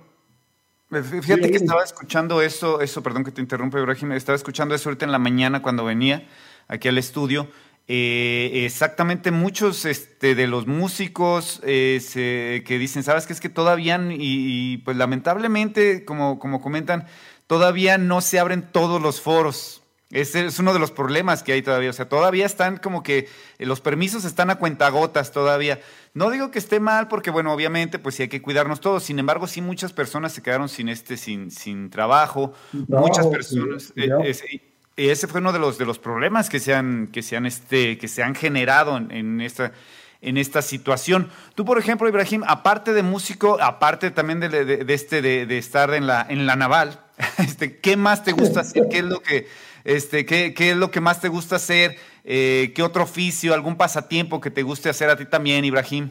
Fíjate 0.90 1.50
que 1.50 1.58
estaba 1.58 1.84
escuchando 1.84 2.42
eso, 2.42 2.80
eso, 2.80 3.02
perdón 3.02 3.24
que 3.24 3.32
te 3.32 3.42
interrumpa, 3.42 3.80
Ibrahim, 3.80 4.12
estaba 4.12 4.36
escuchando 4.36 4.76
eso 4.76 4.90
ahorita 4.90 5.06
en 5.06 5.12
la 5.12 5.20
mañana 5.20 5.62
cuando 5.62 5.84
venía 5.84 6.28
aquí 6.68 6.88
al 6.88 6.98
estudio. 6.98 7.50
Eh, 7.88 8.66
exactamente, 8.66 9.32
muchos 9.32 9.86
este, 9.86 10.34
de 10.34 10.48
los 10.48 10.66
músicos 10.66 11.62
eh, 11.64 12.64
que 12.66 12.80
dicen, 12.80 13.04
¿sabes 13.04 13.28
qué? 13.28 13.34
Es 13.34 13.40
que 13.40 13.50
todavía, 13.50 14.00
y, 14.12 14.78
pues 14.78 14.98
lamentablemente, 14.98 16.06
como, 16.06 16.40
como 16.40 16.62
comentan, 16.62 17.08
todavía 17.48 17.98
no 17.98 18.22
se 18.22 18.40
abren 18.40 18.72
todos 18.72 19.02
los 19.02 19.22
foros. 19.22 19.82
Ese 20.12 20.46
es 20.46 20.60
uno 20.60 20.72
de 20.72 20.80
los 20.80 20.92
problemas 20.92 21.42
que 21.42 21.54
hay 21.54 21.62
todavía. 21.62 21.90
O 21.90 21.94
sea, 21.94 22.08
todavía 22.08 22.46
están 22.46 22.78
como 22.78 23.02
que 23.02 23.28
eh, 23.58 23.66
los 23.66 23.82
permisos 23.82 24.24
están 24.24 24.50
a 24.50 24.56
cuentagotas 24.56 25.32
todavía. 25.32 25.80
No 26.14 26.30
digo 26.30 26.52
que 26.52 26.60
esté 26.60 26.80
mal, 26.80 27.08
porque 27.08 27.32
bueno, 27.32 27.52
obviamente, 27.52 27.98
pues 27.98 28.16
sí 28.16 28.24
hay 28.24 28.30
que 28.30 28.42
cuidarnos 28.42 28.82
todos. 28.82 29.04
Sin 29.04 29.18
embargo, 29.18 29.48
sí 29.48 29.62
muchas 29.62 29.94
personas 29.94 30.32
se 30.32 30.44
quedaron 30.44 30.70
sin 30.70 30.90
este, 30.90 31.18
sin, 31.18 31.50
sin 31.50 31.90
trabajo. 31.90 32.54
muchas 32.88 33.28
personas. 33.28 33.94
Eh, 33.96 34.62
y 34.98 35.10
ese 35.10 35.28
fue 35.28 35.42
uno 35.42 35.52
de 35.52 35.60
los 35.60 35.78
de 35.78 35.86
los 35.86 36.00
problemas 36.00 36.50
que 36.50 36.60
se 36.60 36.74
han, 36.74 37.08
que 37.08 37.22
se 37.22 37.36
han, 37.36 37.46
este, 37.46 37.98
que 37.98 38.08
se 38.08 38.24
han 38.24 38.36
generado 38.36 38.98
en, 38.98 39.42
esta 39.42 39.74
en 40.22 40.38
esta 40.38 40.62
situación. 40.62 41.30
Tú, 41.56 41.66
por 41.66 41.78
ejemplo, 41.78 42.08
Ibrahim, 42.08 42.44
aparte 42.48 42.94
de 42.94 43.04
músico, 43.04 43.58
aparte 43.62 44.12
también 44.12 44.40
de, 44.40 44.86
este 44.88 45.22
de, 45.22 45.58
estar 45.58 45.94
en 45.94 46.08
la 46.08 46.26
en 46.30 46.46
la 46.46 46.56
naval, 46.56 47.02
este, 47.40 47.80
¿qué 47.80 47.98
más 47.98 48.24
te 48.24 48.32
gusta 48.32 48.62
hacer? 48.62 48.84
¿Qué 48.90 49.00
es 49.00 49.04
lo 49.04 49.20
que 49.20 49.48
este, 49.86 50.26
¿qué, 50.26 50.54
¿qué, 50.54 50.72
es 50.72 50.78
lo 50.78 50.92
que 50.92 51.00
más 51.00 51.22
te 51.22 51.30
gusta 51.30 51.56
hacer? 51.56 51.96
Eh, 52.24 52.74
¿Qué 52.76 52.84
otro 52.84 53.04
oficio, 53.04 53.54
algún 53.54 53.78
pasatiempo 53.78 54.42
que 54.42 54.52
te 54.52 54.64
guste 54.64 54.90
hacer 54.90 55.10
a 55.10 55.16
ti 55.16 55.26
también, 55.26 55.64
Ibrahim? 55.64 56.10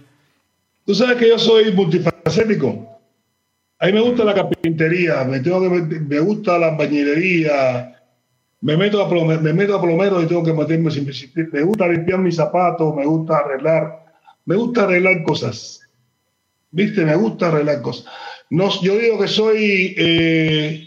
Tú 0.87 0.95
sabes 0.95 1.17
que 1.17 1.29
yo 1.29 1.39
soy 1.39 1.73
multifacético. 1.73 2.89
A 3.79 3.87
mí 3.87 3.93
me 3.93 4.01
gusta 4.01 4.25
la 4.25 4.35
carpintería, 4.35 5.25
me, 5.25 5.41
tengo 5.41 5.61
me 5.61 6.21
gusta 6.21 6.57
la 6.57 6.71
bañilería, 6.71 7.95
me 8.61 8.79
meto, 8.79 9.03
a 9.03 9.11
plomero, 9.11 9.43
me 9.43 9.53
meto 9.53 9.77
a 9.77 9.83
plomero 9.83 10.23
y 10.23 10.27
tengo 10.27 10.43
que 10.43 10.55
meterme 10.55 10.91
sin 10.91 11.07
Me 11.53 11.63
gusta 11.63 11.87
limpiar 11.87 12.19
mis 12.21 12.37
zapatos, 12.37 12.95
me 12.95 13.05
gusta 13.05 13.39
arreglar, 13.39 14.07
me 14.47 14.57
gusta 14.57 14.85
arreglar 14.85 15.23
cosas. 15.23 15.81
¿Viste? 16.71 17.05
Me 17.05 17.15
gusta 17.15 17.49
arreglar 17.49 17.83
cosas. 17.83 18.07
No, 18.49 18.71
yo 18.81 18.97
digo 18.97 19.19
que 19.21 19.29
soy 19.29 19.95
eh, 19.99 20.84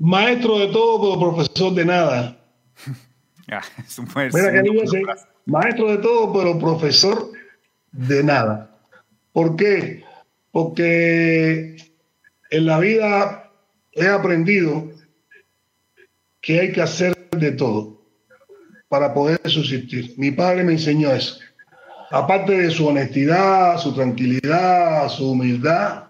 Maestro 0.00 0.58
de 0.58 0.68
todo, 0.68 1.00
pero 1.00 1.36
profesor 1.36 1.74
de 1.74 1.84
nada. 1.84 2.36
Ah, 3.52 3.62
es 3.84 3.98
un 3.98 4.04
buen 4.04 4.30
Mira 4.32 4.52
que 4.52 4.62
dice, 4.62 5.02
maestro 5.44 5.88
de 5.88 5.98
todo, 5.98 6.32
pero 6.32 6.56
profesor 6.56 7.32
de 7.90 8.22
nada. 8.22 8.78
¿Por 9.32 9.56
qué? 9.56 10.04
porque 10.50 11.76
en 12.50 12.66
la 12.66 12.78
vida 12.78 13.50
he 13.92 14.08
aprendido 14.08 14.90
que 16.40 16.60
hay 16.60 16.72
que 16.72 16.82
hacer 16.82 17.16
de 17.30 17.52
todo 17.52 18.00
para 18.88 19.14
poder 19.14 19.40
subsistir. 19.44 20.14
Mi 20.16 20.30
padre 20.32 20.64
me 20.64 20.72
enseñó 20.72 21.12
eso. 21.12 21.38
Aparte 22.10 22.56
de 22.56 22.70
su 22.70 22.88
honestidad, 22.88 23.78
su 23.78 23.94
tranquilidad, 23.94 25.08
su 25.08 25.30
humildad, 25.30 26.09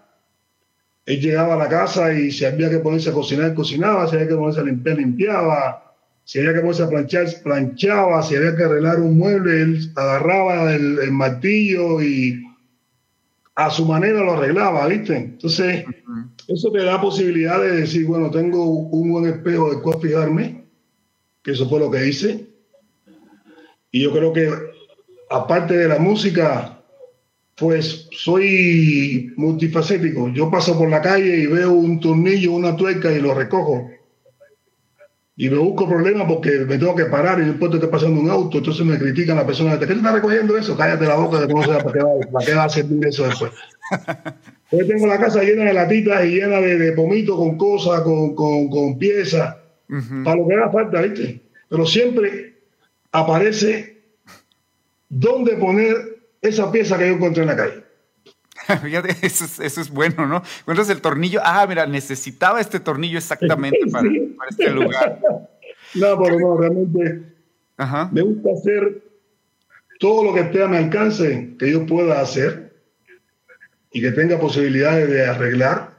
él 1.05 1.19
llegaba 1.19 1.55
a 1.55 1.57
la 1.57 1.69
casa 1.69 2.13
y 2.13 2.31
si 2.31 2.45
había 2.45 2.69
que 2.69 2.79
ponerse 2.79 3.09
a 3.09 3.13
cocinar, 3.13 3.53
cocinaba, 3.53 4.07
si 4.07 4.15
había 4.15 4.27
que 4.27 4.35
ponerse 4.35 4.59
a 4.59 4.63
limpiar, 4.63 4.97
limpiaba, 4.97 5.95
si 6.23 6.39
había 6.39 6.53
que 6.53 6.59
ponerse 6.61 6.83
a 6.83 6.89
planchar, 6.89 7.27
planchaba, 7.43 8.21
si 8.23 8.35
había 8.35 8.55
que 8.55 8.63
arreglar 8.63 8.99
un 8.99 9.17
mueble, 9.17 9.61
él 9.61 9.91
agarraba 9.95 10.73
el, 10.73 11.11
martillo 11.11 12.01
y 12.01 12.43
a 13.55 13.69
su 13.69 13.85
manera 13.85 14.23
lo 14.23 14.33
arreglaba, 14.33 14.87
¿viste? 14.87 15.17
Entonces, 15.17 15.85
eso 16.47 16.71
te 16.71 16.83
da 16.83 17.01
posibilidad 17.01 17.59
de 17.59 17.81
decir, 17.81 18.05
bueno, 18.05 18.29
tengo 18.29 18.63
un 18.65 19.11
buen 19.11 19.25
espejo 19.25 19.73
de 19.73 19.81
cual 19.81 19.99
fijarme, 19.99 20.65
que 21.43 21.51
eso 21.51 21.67
fue 21.67 21.79
lo 21.79 21.89
que 21.89 22.07
hice. 22.07 22.47
Y 23.91 24.03
yo 24.03 24.11
creo 24.11 24.31
que 24.31 24.49
aparte 25.29 25.75
de 25.75 25.87
la 25.87 25.97
música, 25.97 26.80
pues 27.61 28.09
soy 28.11 29.31
multifacético. 29.37 30.29
Yo 30.29 30.49
paso 30.49 30.75
por 30.75 30.89
la 30.89 30.99
calle 30.99 31.37
y 31.37 31.45
veo 31.45 31.71
un 31.73 31.99
tornillo, 31.99 32.53
una 32.53 32.75
tuerca 32.75 33.11
y 33.11 33.21
lo 33.21 33.35
recojo. 33.35 33.87
Y 35.37 35.47
me 35.47 35.57
busco 35.57 35.87
problemas 35.87 36.25
porque 36.27 36.65
me 36.67 36.79
tengo 36.79 36.95
que 36.95 37.05
parar 37.05 37.39
y 37.39 37.45
después 37.45 37.69
te 37.69 37.77
está 37.77 37.91
pasando 37.91 38.19
un 38.19 38.31
auto, 38.31 38.57
entonces 38.57 38.83
me 38.83 38.97
critican 38.97 39.35
la 39.35 39.45
persona, 39.45 39.77
¿qué 39.77 39.85
te 39.85 39.93
está 39.93 40.11
recogiendo 40.11 40.57
eso? 40.57 40.75
Cállate 40.75 41.05
la 41.05 41.15
boca 41.15 41.45
que 41.45 41.53
no 41.53 41.61
sabes 41.61 41.83
para 41.83 41.93
qué 41.93 42.03
va, 42.03 42.31
para 42.31 42.45
qué 42.45 42.53
va 42.55 42.63
a 42.63 42.69
servir 42.69 43.05
eso 43.05 43.27
después. 43.27 43.51
Yo 44.71 44.87
tengo 44.87 45.05
la 45.05 45.19
casa 45.19 45.43
llena 45.43 45.65
de 45.65 45.73
latitas 45.73 46.25
y 46.25 46.39
llena 46.39 46.59
de, 46.61 46.79
de 46.79 46.91
pomitos 46.93 47.37
con 47.37 47.57
cosas, 47.59 48.01
con, 48.01 48.33
con, 48.33 48.69
con 48.69 48.97
piezas, 48.97 49.55
para 50.23 50.35
lo 50.35 50.47
que 50.47 50.55
haga 50.55 50.71
falta, 50.71 51.01
¿viste? 51.01 51.41
Pero 51.69 51.85
siempre 51.85 52.55
aparece 53.11 54.01
dónde 55.09 55.57
poner 55.57 56.10
esa 56.41 56.71
pieza 56.71 56.97
que 56.97 57.07
yo 57.07 57.13
encontré 57.15 57.43
en 57.43 57.49
la 57.49 57.55
calle. 57.55 57.83
Fíjate, 58.83 59.15
eso 59.25 59.45
es, 59.45 59.59
eso 59.59 59.81
es, 59.81 59.89
bueno, 59.89 60.27
¿no? 60.27 60.43
Encuentras 60.59 60.89
el 60.89 61.01
tornillo, 61.01 61.39
ah, 61.43 61.65
mira, 61.67 61.85
necesitaba 61.85 62.61
este 62.61 62.79
tornillo 62.79 63.17
exactamente 63.17 63.79
para, 63.91 64.09
para, 64.37 64.49
este 64.49 64.69
lugar. 64.69 65.19
No, 65.93 66.17
pero 66.23 66.39
no, 66.39 66.57
realmente 66.57 67.21
Ajá. 67.75 68.09
me 68.13 68.21
gusta 68.21 68.51
hacer 68.53 69.03
todo 69.99 70.23
lo 70.23 70.33
que 70.33 70.39
esté 70.39 70.63
a 70.63 70.67
mi 70.69 70.77
alcance 70.77 71.53
que 71.59 71.69
yo 71.69 71.85
pueda 71.85 72.21
hacer 72.21 72.73
y 73.91 73.99
que 73.99 74.11
tenga 74.11 74.39
posibilidades 74.39 75.09
de 75.09 75.25
arreglar. 75.25 75.93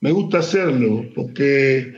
Me 0.00 0.12
gusta 0.12 0.40
hacerlo 0.40 1.06
porque 1.14 1.96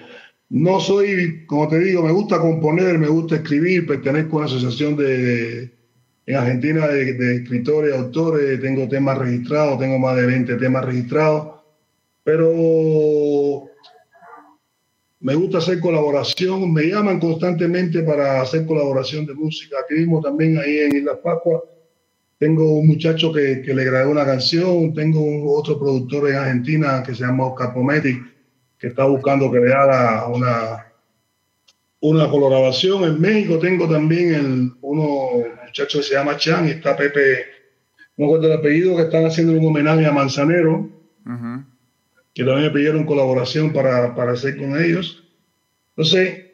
no 0.51 0.79
soy, 0.79 1.47
como 1.47 1.67
te 1.67 1.81
digo, 1.81 2.05
me 2.05 2.13
gusta 2.13 2.39
componer, 2.39 2.97
me 2.97 3.09
gusta 3.09 3.37
escribir, 3.37 3.89
pertenezco 3.89 4.37
a 4.37 4.39
una 4.43 4.47
asociación 4.47 4.95
de 4.97 5.80
en 6.31 6.37
Argentina 6.37 6.87
de, 6.87 7.37
escritores, 7.37 7.93
autores, 7.93 8.61
tengo 8.61 8.89
temas 8.89 9.19
registrados, 9.19 9.81
tengo 9.81 9.99
más 9.99 10.15
de 10.15 10.27
20 10.27 10.57
temas 10.57 10.85
registrados, 10.85 11.61
pero 12.23 13.69
me 15.19 15.35
gusta 15.35 15.59
hacer 15.59 15.81
colaboración, 15.81 16.73
me 16.73 16.85
llaman 16.85 17.19
constantemente 17.19 18.05
para 18.05 18.41
hacer 18.43 18.65
colaboración 18.65 19.27
de 19.27 19.35
música. 19.35 19.79
Aquí 19.83 19.95
mismo 19.95 20.21
también 20.21 20.57
ahí 20.59 20.79
en 20.79 20.97
Islas 20.97 21.19
Pascua 21.23 21.65
tengo 22.39 22.79
un 22.79 22.87
muchacho 22.87 23.33
que, 23.33 23.61
que 23.61 23.75
le 23.75 23.85
grabé 23.85 24.07
una 24.07 24.25
canción, 24.25 24.95
tengo 24.95 25.53
otro 25.53 25.81
productor 25.81 26.31
en 26.31 26.37
Argentina 26.37 27.03
que 27.05 27.15
se 27.15 27.25
llama 27.25 27.47
Oscar 27.47 27.75
Pometti, 27.75 28.19
que 28.79 28.87
está 28.87 29.05
buscando 29.05 29.51
que 29.51 29.59
le 29.59 29.73
haga 29.73 30.29
una, 30.29 30.87
una 32.01 32.31
colaboración. 32.31 33.03
En 33.03 33.21
México 33.21 33.59
tengo 33.59 33.89
también 33.89 34.35
el, 34.35 34.73
uno 34.81 35.60
muchacho 35.71 35.99
que 35.99 36.05
se 36.05 36.15
llama 36.15 36.37
Chan 36.37 36.67
y 36.67 36.73
está 36.73 36.97
Pepe, 36.97 37.47
no 38.17 38.27
recuerdo 38.27 38.47
el 38.47 38.59
apellido, 38.59 38.97
que 38.97 39.03
están 39.03 39.25
haciendo 39.25 39.53
un 39.53 39.65
homenaje 39.65 40.05
a 40.05 40.13
Manzanero, 40.13 40.89
que 42.35 42.45
también 42.45 42.63
me 42.63 42.71
pidieron 42.71 43.07
colaboración 43.07 43.73
para, 43.73 44.15
para 44.15 44.33
hacer 44.33 44.57
con 44.57 44.81
ellos. 44.81 45.25
Entonces, 45.97 46.47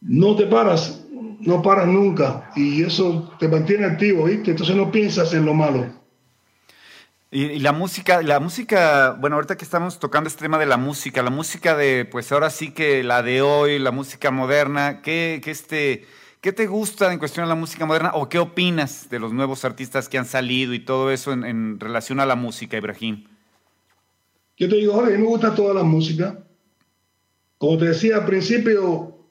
no 0.00 0.36
te 0.36 0.46
paras, 0.46 1.04
no 1.40 1.62
paras 1.62 1.86
nunca 1.86 2.50
y 2.56 2.82
eso 2.82 3.34
te 3.38 3.48
mantiene 3.48 3.86
activo, 3.86 4.24
¿viste? 4.24 4.50
Entonces 4.50 4.76
no 4.76 4.90
piensas 4.90 5.32
en 5.34 5.46
lo 5.46 5.54
malo. 5.54 6.00
Y, 7.32 7.60
la 7.60 7.72
música, 7.72 8.22
la 8.22 8.40
música, 8.40 9.16
bueno, 9.18 9.36
ahorita 9.36 9.56
que 9.56 9.64
estamos 9.64 9.98
tocando 9.98 10.28
este 10.28 10.42
tema 10.42 10.58
de 10.58 10.66
la 10.66 10.76
música, 10.76 11.22
la 11.22 11.30
música 11.30 11.76
de, 11.76 12.04
pues 12.04 12.32
ahora 12.32 12.50
sí 12.50 12.72
que 12.72 13.04
la 13.04 13.22
de 13.22 13.40
hoy, 13.40 13.78
la 13.78 13.92
música 13.92 14.30
moderna, 14.30 15.00
¿qué, 15.00 15.40
qué, 15.42 15.52
este, 15.52 16.06
¿qué 16.40 16.52
te 16.52 16.66
gusta 16.66 17.12
en 17.12 17.18
cuestión 17.18 17.44
de 17.44 17.48
la 17.48 17.54
música 17.54 17.86
moderna 17.86 18.12
o 18.14 18.28
qué 18.28 18.38
opinas 18.38 19.08
de 19.10 19.18
los 19.18 19.32
nuevos 19.32 19.64
artistas 19.64 20.08
que 20.08 20.18
han 20.18 20.26
salido 20.26 20.74
y 20.74 20.80
todo 20.80 21.10
eso 21.10 21.32
en, 21.32 21.78
relación 21.80 22.20
a 22.20 22.26
la 22.26 22.34
música, 22.34 22.76
Ibrahim? 22.76 23.24
Yo 24.56 24.68
te 24.68 24.76
digo, 24.76 24.92
Jorge, 24.94 25.14
a 25.14 25.16
mí 25.16 25.22
me 25.22 25.28
gusta 25.28 25.54
toda 25.54 25.74
la 25.74 25.82
música. 25.82 26.38
Como 27.58 27.78
te 27.78 27.86
decía 27.86 28.16
al 28.16 28.26
principio, 28.26 29.28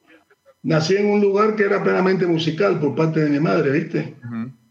nací 0.62 0.96
en 0.96 1.06
un 1.06 1.20
lugar 1.20 1.56
que 1.56 1.64
era 1.64 1.82
plenamente 1.82 2.26
musical 2.26 2.80
por 2.80 2.94
parte 2.94 3.20
de 3.20 3.30
mi 3.30 3.40
madre, 3.40 3.70
¿viste? 3.70 4.16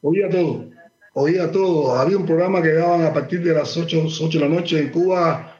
Oía 0.02 0.30
todo 0.30 0.70
oía 1.14 1.52
todo. 1.52 1.96
Había 1.96 2.18
un 2.18 2.26
programa 2.26 2.62
que 2.62 2.74
daban 2.74 3.04
a 3.04 3.14
partir 3.14 3.44
de 3.44 3.54
las 3.54 3.76
8, 3.76 4.04
8 4.22 4.40
de 4.40 4.48
la 4.48 4.54
noche 4.54 4.80
en 4.80 4.90
Cuba 4.90 5.56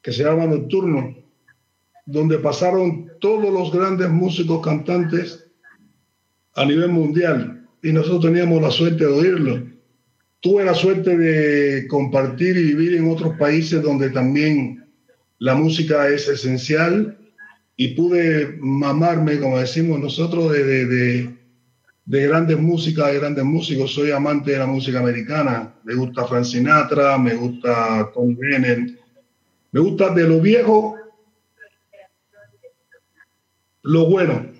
que 0.00 0.12
se 0.12 0.24
llama 0.24 0.46
Nocturno, 0.46 1.14
donde 2.06 2.38
pasaron 2.38 3.12
todos 3.20 3.52
los 3.52 3.72
grandes 3.72 4.10
músicos 4.10 4.60
cantantes 4.64 5.48
a 6.54 6.64
nivel 6.64 6.88
mundial 6.88 7.66
y 7.82 7.92
nosotros 7.92 8.22
teníamos 8.22 8.62
la 8.62 8.70
suerte 8.70 9.04
de 9.04 9.12
oírlo. 9.12 9.62
Tuve 10.40 10.64
la 10.64 10.74
suerte 10.74 11.16
de 11.16 11.86
compartir 11.88 12.56
y 12.56 12.74
vivir 12.74 12.94
en 12.94 13.08
otros 13.08 13.36
países 13.36 13.82
donde 13.82 14.10
también 14.10 14.84
la 15.38 15.54
música 15.54 16.08
es 16.08 16.28
esencial 16.28 17.18
y 17.76 17.88
pude 17.88 18.56
mamarme, 18.60 19.38
como 19.38 19.58
decimos 19.58 19.98
nosotros, 19.98 20.52
de, 20.52 20.86
de 20.86 21.42
de 22.04 22.26
grandes 22.26 22.58
músicas, 22.58 23.12
de 23.12 23.18
grandes 23.18 23.44
músicos. 23.44 23.94
Soy 23.94 24.10
amante 24.10 24.52
de 24.52 24.58
la 24.58 24.66
música 24.66 24.98
americana. 24.98 25.74
Me 25.84 25.94
gusta 25.94 26.26
Frank 26.26 26.44
Sinatra, 26.44 27.18
me 27.18 27.34
gusta 27.34 28.10
Tom 28.12 28.36
Bennett. 28.36 28.98
Me 29.70 29.80
gusta 29.80 30.10
de 30.10 30.28
lo 30.28 30.40
viejo, 30.40 30.96
lo 33.82 34.10
bueno. 34.10 34.51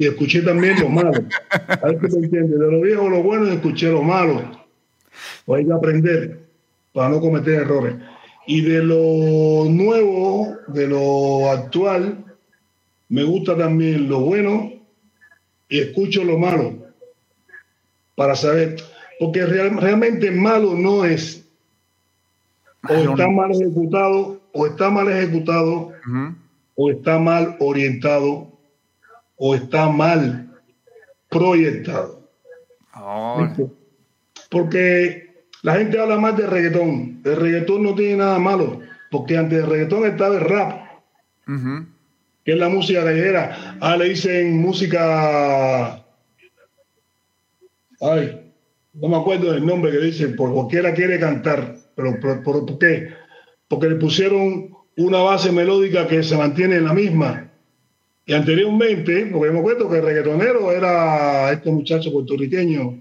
Y 0.00 0.06
escuché 0.06 0.40
también 0.40 0.80
lo 0.80 0.88
malo. 0.88 1.12
A 1.68 1.86
ver 1.88 2.10
si 2.10 2.18
me 2.18 2.24
entiende. 2.24 2.56
De 2.56 2.72
lo 2.72 2.80
viejo, 2.80 3.10
lo 3.10 3.22
bueno, 3.22 3.46
y 3.46 3.50
escuché 3.50 3.92
lo 3.92 4.02
malo. 4.02 4.40
Pues 5.44 5.60
hay 5.60 5.66
que 5.66 5.72
aprender 5.74 6.40
para 6.94 7.10
no 7.10 7.20
cometer 7.20 7.60
errores. 7.60 7.96
Y 8.46 8.62
de 8.62 8.82
lo 8.82 9.68
nuevo, 9.68 10.56
de 10.68 10.86
lo 10.86 11.50
actual, 11.50 12.24
me 13.10 13.24
gusta 13.24 13.54
también 13.58 14.08
lo 14.08 14.20
bueno 14.20 14.72
y 15.68 15.80
escucho 15.80 16.24
lo 16.24 16.38
malo 16.38 16.78
para 18.14 18.34
saber, 18.34 18.76
porque 19.18 19.44
realmente 19.44 20.30
malo 20.30 20.74
no 20.76 21.04
es. 21.04 21.46
O 22.88 22.94
está 22.94 23.28
mal 23.28 23.50
ejecutado, 23.50 24.40
o 24.52 24.66
está 24.66 24.88
mal 24.88 25.08
ejecutado, 25.10 25.92
o 26.74 26.90
está 26.90 27.18
mal 27.18 27.56
orientado, 27.60 28.50
o 29.42 29.54
está 29.54 29.88
mal 29.88 30.50
proyectado. 31.30 32.28
Porque 34.50 35.44
la 35.62 35.76
gente 35.76 35.98
habla 35.98 36.18
más 36.18 36.36
de 36.36 36.46
reggaetón. 36.46 37.22
El 37.24 37.36
reggaetón 37.36 37.82
no 37.82 37.94
tiene 37.94 38.18
nada 38.18 38.38
malo, 38.38 38.80
porque 39.10 39.38
antes 39.38 39.58
del 39.58 39.70
reggaetón 39.70 40.04
estaba 40.04 40.36
el 40.36 40.42
rap 40.42 40.90
que 42.44 42.52
es 42.52 42.58
la 42.58 42.68
música 42.68 43.04
callejera. 43.04 43.76
Ah, 43.80 43.96
le 43.96 44.10
dicen 44.10 44.58
música. 44.60 46.04
Ay, 48.00 48.52
no 48.94 49.08
me 49.08 49.16
acuerdo 49.16 49.52
del 49.52 49.66
nombre 49.66 49.90
que 49.90 49.98
dicen, 49.98 50.36
por 50.36 50.52
cualquiera 50.52 50.94
quiere 50.94 51.18
cantar. 51.18 51.76
Pero 51.94 52.18
por, 52.42 52.78
qué? 52.78 53.08
Porque 53.68 53.88
le 53.88 53.96
pusieron 53.96 54.70
una 54.96 55.18
base 55.18 55.52
melódica 55.52 56.06
que 56.06 56.22
se 56.22 56.36
mantiene 56.36 56.76
en 56.76 56.84
la 56.84 56.94
misma. 56.94 57.49
Y 58.26 58.32
anteriormente, 58.32 59.26
porque 59.32 59.50
me 59.52 59.58
acuerdo 59.58 59.90
que 59.90 59.98
el 59.98 60.04
reggaetonero 60.04 60.70
era 60.70 61.50
este 61.52 61.70
muchacho 61.70 62.12
puertorriqueño. 62.12 62.98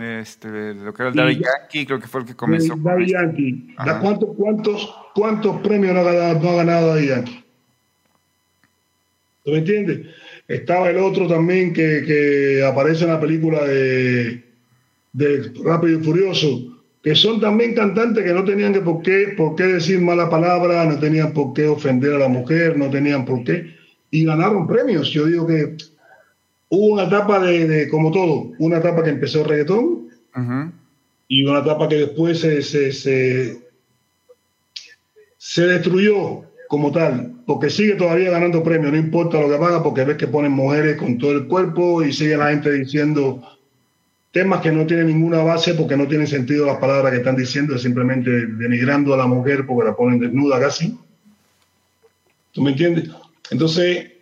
Este, 0.00 0.74
lo 0.74 0.92
que 0.92 1.02
era 1.02 1.10
el 1.10 1.14
Daddy 1.14 1.34
Yankee, 1.34 1.86
creo 1.86 2.00
que 2.00 2.08
fue 2.08 2.22
el 2.22 2.26
que 2.26 2.34
comenzó. 2.34 2.74
Daddy 2.76 3.06
Yankee. 3.06 3.74
¿Cuántos, 4.00 4.30
cuántos, 4.36 4.94
¿Cuántos 5.14 5.60
premios 5.60 5.94
no 5.94 6.00
ha 6.00 6.04
ganado, 6.04 6.40
no 6.40 6.50
ha 6.50 6.56
ganado 6.56 6.88
Daddy 6.88 7.06
Yankee? 7.06 7.44
¿Tú 9.44 9.50
me 9.52 9.58
entiendes? 9.58 10.06
Estaba 10.48 10.90
el 10.90 10.98
otro 10.98 11.28
también 11.28 11.72
que, 11.72 12.02
que 12.06 12.64
aparece 12.64 13.04
en 13.04 13.10
la 13.10 13.20
película 13.20 13.64
de, 13.64 14.42
de 15.12 15.52
Rápido 15.62 16.00
y 16.00 16.02
Furioso, 16.02 16.82
que 17.02 17.14
son 17.14 17.40
también 17.40 17.74
cantantes 17.74 18.24
que 18.24 18.32
no 18.32 18.44
tenían 18.44 18.72
que 18.72 18.80
por 18.80 19.02
qué, 19.02 19.34
por 19.36 19.54
qué 19.54 19.64
decir 19.64 20.00
mala 20.00 20.28
palabra, 20.28 20.84
no 20.86 20.98
tenían 20.98 21.32
por 21.32 21.52
qué 21.52 21.68
ofender 21.68 22.14
a 22.14 22.18
la 22.18 22.28
mujer, 22.28 22.76
no 22.76 22.90
tenían 22.90 23.24
por 23.24 23.44
qué, 23.44 23.74
y 24.14 24.24
ganaron 24.24 24.68
premios. 24.68 25.10
Yo 25.10 25.26
digo 25.26 25.44
que 25.44 25.76
hubo 26.68 26.94
una 26.94 27.02
etapa 27.02 27.40
de, 27.40 27.88
como 27.88 28.12
todo, 28.12 28.52
una 28.60 28.78
etapa 28.78 29.02
que 29.02 29.10
empezó 29.10 29.40
el 29.40 29.48
reggaetón 29.48 30.08
y 31.26 31.44
una 31.44 31.58
etapa 31.58 31.88
que 31.88 31.96
después 31.96 32.38
se, 32.38 32.62
se, 32.62 32.92
se, 32.92 33.60
se 35.36 35.66
destruyó 35.66 36.44
como 36.68 36.92
tal, 36.92 37.32
porque 37.44 37.70
sigue 37.70 37.94
todavía 37.96 38.30
ganando 38.30 38.62
premios, 38.62 38.92
no 38.92 38.98
importa 38.98 39.40
lo 39.40 39.48
que 39.48 39.58
paga, 39.58 39.82
porque 39.82 40.04
ves 40.04 40.16
que 40.16 40.28
ponen 40.28 40.52
mujeres 40.52 40.96
con 40.96 41.18
todo 41.18 41.32
el 41.32 41.48
cuerpo 41.48 42.04
y 42.04 42.12
sigue 42.12 42.36
la 42.36 42.50
gente 42.50 42.70
diciendo 42.70 43.42
temas 44.30 44.60
que 44.60 44.70
no 44.70 44.86
tienen 44.86 45.08
ninguna 45.08 45.42
base 45.42 45.74
porque 45.74 45.96
no 45.96 46.06
tienen 46.06 46.28
sentido 46.28 46.66
las 46.66 46.78
palabras 46.78 47.10
que 47.10 47.18
están 47.18 47.34
diciendo, 47.34 47.74
es 47.74 47.82
simplemente 47.82 48.30
denigrando 48.30 49.12
a 49.12 49.16
la 49.16 49.26
mujer 49.26 49.66
porque 49.66 49.88
la 49.88 49.96
ponen 49.96 50.20
desnuda 50.20 50.60
casi. 50.60 50.96
¿Tú 52.52 52.62
me 52.62 52.70
entiendes? 52.70 53.10
Entonces, 53.50 54.12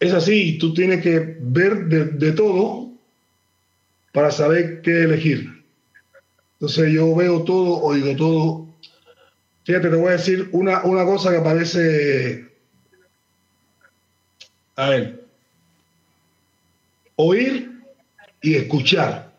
es 0.00 0.12
así, 0.12 0.58
tú 0.58 0.74
tienes 0.74 1.02
que 1.02 1.36
ver 1.40 1.86
de, 1.86 2.32
todo 2.32 2.92
para 4.12 4.30
saber 4.30 4.82
qué 4.82 5.02
elegir. 5.02 5.64
Entonces 6.54 6.92
yo 6.92 7.14
veo 7.14 7.42
todo, 7.44 7.80
oigo 7.80 8.14
todo. 8.16 8.68
Fíjate, 9.64 9.88
te 9.88 9.96
voy 9.96 10.08
a 10.08 10.12
decir 10.12 10.48
una, 10.52 10.84
una 10.84 11.04
cosa 11.04 11.32
que 11.32 11.40
parece... 11.40 12.52
A 14.76 14.90
ver. 14.90 15.24
Oír 17.16 17.70
y 18.42 18.56
escuchar. 18.56 19.32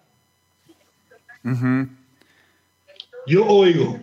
Yo 3.27 3.45
oigo, 3.45 3.99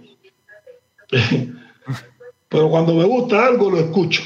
pero 2.49 2.71
cuando 2.71 2.95
me 2.95 3.05
gusta 3.05 3.47
algo 3.47 3.71
lo 3.71 3.81
escucho. 3.81 4.23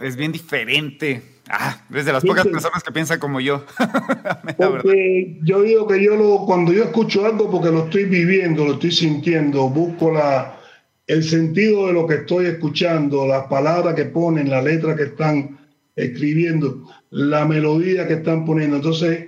Es 0.00 0.16
bien 0.16 0.30
diferente. 0.32 1.22
Ah, 1.48 1.80
es 1.92 2.04
de 2.04 2.12
las 2.12 2.24
pocas 2.24 2.46
personas 2.46 2.82
que 2.84 2.92
piensan 2.92 3.18
como 3.18 3.40
yo. 3.40 3.64
porque 4.56 5.38
yo 5.42 5.62
digo 5.62 5.88
que 5.88 6.02
yo 6.02 6.14
lo, 6.14 6.44
cuando 6.46 6.72
yo 6.72 6.84
escucho 6.84 7.24
algo 7.26 7.50
porque 7.50 7.70
lo 7.70 7.84
estoy 7.84 8.04
viviendo, 8.04 8.64
lo 8.64 8.74
estoy 8.74 8.92
sintiendo, 8.92 9.68
busco 9.68 10.12
la, 10.12 10.60
el 11.06 11.24
sentido 11.24 11.86
de 11.86 11.94
lo 11.94 12.06
que 12.06 12.16
estoy 12.16 12.46
escuchando, 12.46 13.26
las 13.26 13.46
palabras 13.46 13.94
que 13.94 14.04
ponen, 14.04 14.50
la 14.50 14.62
letra 14.62 14.94
que 14.94 15.04
están 15.04 15.58
escribiendo, 15.96 16.84
la 17.10 17.46
melodía 17.46 18.06
que 18.06 18.14
están 18.14 18.44
poniendo. 18.44 18.76
Entonces, 18.76 19.26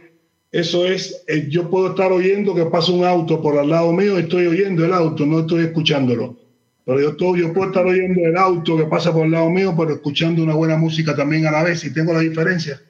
eso 0.53 0.85
es, 0.85 1.25
eh, 1.27 1.47
yo 1.49 1.71
puedo 1.71 1.91
estar 1.91 2.13
oyendo 2.13 2.55
que 2.55 2.67
pasa 2.67 2.93
un 2.93 3.05
auto 3.05 3.41
por 3.41 3.59
al 3.59 3.71
lado 3.71 3.93
mío, 3.93 4.19
estoy 4.19 4.47
oyendo 4.47 4.85
el 4.85 4.93
auto, 4.93 5.25
no 5.25 5.41
estoy 5.41 5.65
escuchándolo. 5.65 6.37
Pero 6.85 7.01
yo, 7.01 7.17
todo, 7.17 7.37
yo 7.37 7.53
puedo 7.53 7.69
estar 7.69 7.87
oyendo 7.87 8.21
el 8.21 8.37
auto 8.37 8.77
que 8.77 8.85
pasa 8.85 9.13
por 9.13 9.27
el 9.27 9.33
lado 9.33 9.51
mío, 9.51 9.75
pero 9.77 9.93
escuchando 9.93 10.43
una 10.43 10.55
buena 10.55 10.77
música 10.77 11.15
también 11.15 11.47
a 11.47 11.51
la 11.51 11.63
vez, 11.63 11.85
y 11.85 11.93
tengo 11.93 12.13
la 12.13 12.21
diferencia 12.21 12.81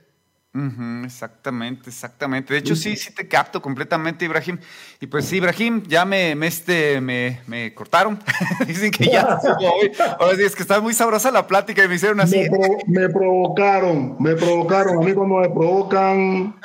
exactamente, 1.04 1.90
exactamente. 1.90 2.52
De 2.52 2.58
hecho, 2.58 2.74
sí, 2.74 2.96
sí 2.96 3.14
te 3.14 3.28
capto 3.28 3.62
completamente, 3.62 4.24
Ibrahim. 4.24 4.58
Y 5.00 5.06
pues 5.06 5.24
sí, 5.24 5.36
Ibrahim, 5.36 5.82
ya 5.86 6.04
me, 6.04 6.34
me, 6.34 6.48
este, 6.48 7.00
me, 7.00 7.40
me 7.46 7.72
cortaron. 7.72 8.18
Dicen 8.66 8.90
que 8.90 9.06
ya 9.06 9.38
hoy. 9.60 9.92
Ahora 10.18 10.36
sí, 10.36 10.42
es 10.42 10.56
que 10.56 10.62
está 10.62 10.80
muy 10.80 10.92
sabrosa 10.92 11.30
la 11.30 11.46
plática 11.46 11.84
y 11.84 11.88
me 11.88 11.94
hicieron 11.94 12.20
así. 12.20 12.48
Me, 12.86 13.08
provocaron, 13.08 14.16
me 14.18 14.34
provocaron. 14.34 14.98
A 14.98 15.06
mí 15.06 15.12
cuando 15.12 15.36
me 15.36 15.48
provocan, 15.48 16.56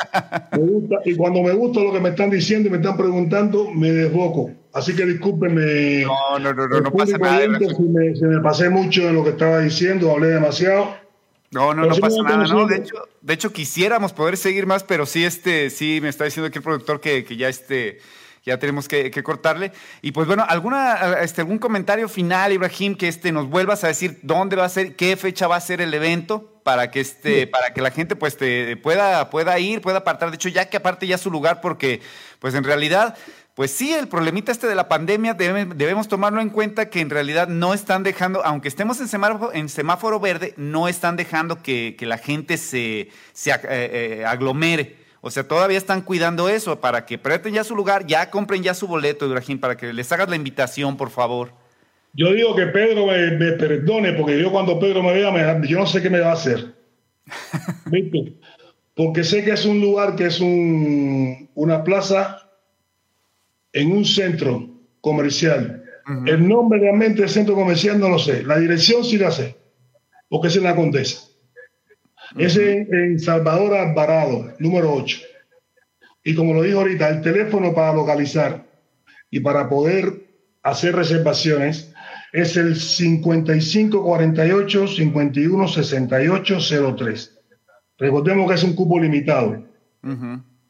me 0.51 0.57
gusta, 0.57 0.95
y 1.05 1.15
cuando 1.15 1.43
me 1.43 1.53
gusta 1.53 1.81
lo 1.81 1.93
que 1.93 1.99
me 1.99 2.09
están 2.09 2.31
diciendo 2.31 2.67
y 2.67 2.71
me 2.71 2.77
están 2.77 2.97
preguntando, 2.97 3.69
me 3.71 3.91
desboco. 3.91 4.51
Así 4.75 4.93
que 4.93 5.05
discúlpenme. 5.05 6.03
No, 6.03 6.37
no, 6.37 6.53
no, 6.53 6.67
no, 6.67 6.81
no 6.81 6.91
pasa 6.91 7.17
nada. 7.17 7.57
Si 7.57 7.81
me, 7.81 8.13
si 8.13 8.25
me 8.25 8.41
pasé 8.41 8.69
mucho 8.69 9.07
en 9.07 9.15
lo 9.15 9.23
que 9.23 9.29
estaba 9.29 9.59
diciendo, 9.59 10.11
hablé 10.11 10.27
demasiado. 10.27 10.97
No, 11.51 11.73
no, 11.73 11.85
no 11.85 11.95
pasa 11.95 12.21
nada, 12.21 12.45
¿no? 12.45 12.67
De 12.67 12.75
hecho, 12.75 12.95
de 13.21 13.33
hecho, 13.33 13.53
quisiéramos 13.53 14.11
poder 14.11 14.35
seguir 14.35 14.65
más, 14.65 14.83
pero 14.83 15.05
sí, 15.05 15.23
este, 15.23 15.69
sí, 15.69 15.99
me 16.01 16.09
está 16.09 16.25
diciendo 16.25 16.49
aquí 16.49 16.57
el 16.57 16.63
productor 16.63 16.99
que, 16.99 17.23
que 17.23 17.37
ya 17.37 17.47
este, 17.47 17.99
ya 18.43 18.59
tenemos 18.59 18.89
que, 18.89 19.11
que, 19.11 19.23
cortarle. 19.23 19.71
Y 20.01 20.11
pues 20.11 20.27
bueno, 20.27 20.45
alguna, 20.45 21.19
este, 21.21 21.39
algún 21.39 21.57
comentario 21.57 22.09
final, 22.09 22.51
Ibrahim, 22.51 22.95
que 22.95 23.07
este, 23.07 23.31
nos 23.31 23.49
vuelvas 23.49 23.85
a 23.85 23.87
decir 23.87 24.19
dónde 24.23 24.57
va 24.57 24.65
a 24.65 24.69
ser, 24.69 24.97
qué 24.97 25.15
fecha 25.15 25.47
va 25.47 25.55
a 25.55 25.61
ser 25.61 25.79
el 25.79 25.93
evento 25.93 26.59
para 26.63 26.91
que 26.91 26.99
este, 26.99 27.47
para 27.47 27.73
que 27.73 27.81
la 27.81 27.91
gente 27.91 28.15
pues 28.15 28.35
te 28.35 28.75
pueda, 28.75 29.29
pueda 29.29 29.57
ir, 29.57 29.79
pueda 29.79 29.99
apartar. 29.99 30.31
De 30.31 30.35
hecho, 30.35 30.49
ya 30.49 30.67
que 30.67 30.77
aparte 30.77 31.07
ya 31.07 31.17
su 31.17 31.31
lugar, 31.31 31.61
porque 31.61 32.01
pues 32.39 32.55
en 32.55 32.65
realidad 32.65 33.15
pues 33.55 33.71
sí, 33.71 33.93
el 33.93 34.09
problemita 34.09 34.51
este 34.51 34.67
de 34.67 34.75
la 34.75 34.89
pandemia 34.89 35.33
debemos, 35.33 36.09
tomarlo 36.09 36.41
en 36.41 36.49
cuenta 36.49 36.89
que 36.89 36.99
en 36.99 37.09
realidad 37.09 37.47
no 37.47 37.73
están 37.73 38.03
dejando, 38.03 38.45
aunque 38.45 38.67
estemos 38.67 38.99
en 38.99 39.07
semáforo, 39.07 39.53
en 39.53 39.69
semáforo 39.69 40.19
verde, 40.19 40.53
no 40.57 40.89
están 40.89 41.15
dejando 41.15 41.63
que, 41.63 41.95
la 42.01 42.17
gente 42.17 42.57
se, 42.57 43.07
se 43.31 43.51
eh, 43.51 43.57
eh, 43.69 44.25
aglomere. 44.27 44.97
O 45.21 45.31
sea, 45.31 45.47
todavía 45.47 45.77
están 45.77 46.01
cuidando 46.01 46.49
eso 46.49 46.81
para 46.81 47.05
que 47.05 47.17
preten 47.17 47.53
ya 47.53 47.63
su 47.63 47.77
lugar, 47.77 48.05
ya 48.05 48.29
compren 48.29 48.61
ya 48.61 48.73
su 48.73 48.87
boleto, 48.87 49.25
Ibrahim, 49.25 49.57
para 49.59 49.77
que 49.77 49.93
les 49.93 50.11
hagas 50.11 50.29
la 50.29 50.35
invitación, 50.35 50.97
por 50.97 51.09
favor. 51.09 51.53
Yo 52.11 52.33
digo 52.33 52.55
que 52.57 52.67
Pedro 52.67 53.07
me, 53.07 53.53
perdone, 53.53 54.11
porque 54.13 54.37
yo 54.37 54.51
cuando 54.51 54.77
Pedro 54.79 55.01
me 55.01 55.13
vea, 55.13 55.61
yo 55.61 55.79
no 55.79 55.87
sé 55.87 56.01
qué 56.01 56.09
me 56.09 56.19
va 56.19 56.31
a 56.31 56.33
hacer. 56.33 56.75
Porque 58.95 59.25
sé 59.25 59.43
que 59.43 59.51
es 59.51 59.65
un 59.65 59.81
lugar 59.81 60.15
que 60.15 60.27
es 60.27 60.39
un, 60.39 61.49
una 61.53 61.83
plaza 61.83 62.44
en 63.75 63.91
un 63.91 64.03
centro 64.05 64.67
comercial. 65.01 65.83
El 66.25 66.47
nombre 66.47 66.79
realmente 66.79 67.21
del 67.21 67.29
centro 67.29 67.53
comercial 67.55 67.99
no 67.99 68.07
lo 68.09 68.17
sé. 68.17 68.41
La 68.43 68.57
dirección 68.57 69.03
sí 69.03 69.17
la 69.17 69.31
sé, 69.31 69.57
porque 70.29 70.47
es 70.47 70.55
en 70.55 70.63
la 70.63 70.75
Condesa. 70.75 71.27
Es 72.37 72.55
en, 72.57 73.19
Salvador 73.19 73.75
Alvarado, 73.75 74.53
número 74.59 74.93
8. 74.93 75.19
Y 76.23 76.35
como 76.35 76.53
lo 76.53 76.61
dijo 76.61 76.79
ahorita, 76.79 77.09
el 77.09 77.19
teléfono 77.21 77.73
para 77.73 77.93
localizar 77.93 78.65
y 79.29 79.41
para 79.41 79.67
poder 79.67 80.23
hacer 80.63 80.95
reservaciones 80.95 81.93
es 82.31 82.55
el 82.55 82.77
5548 82.77 84.87
51 84.87 85.65
03. 86.97 87.39
Recordemos 87.97 88.47
que 88.47 88.55
es 88.55 88.63
un 88.63 88.73
cupo 88.73 88.97
limitado. 88.99 89.65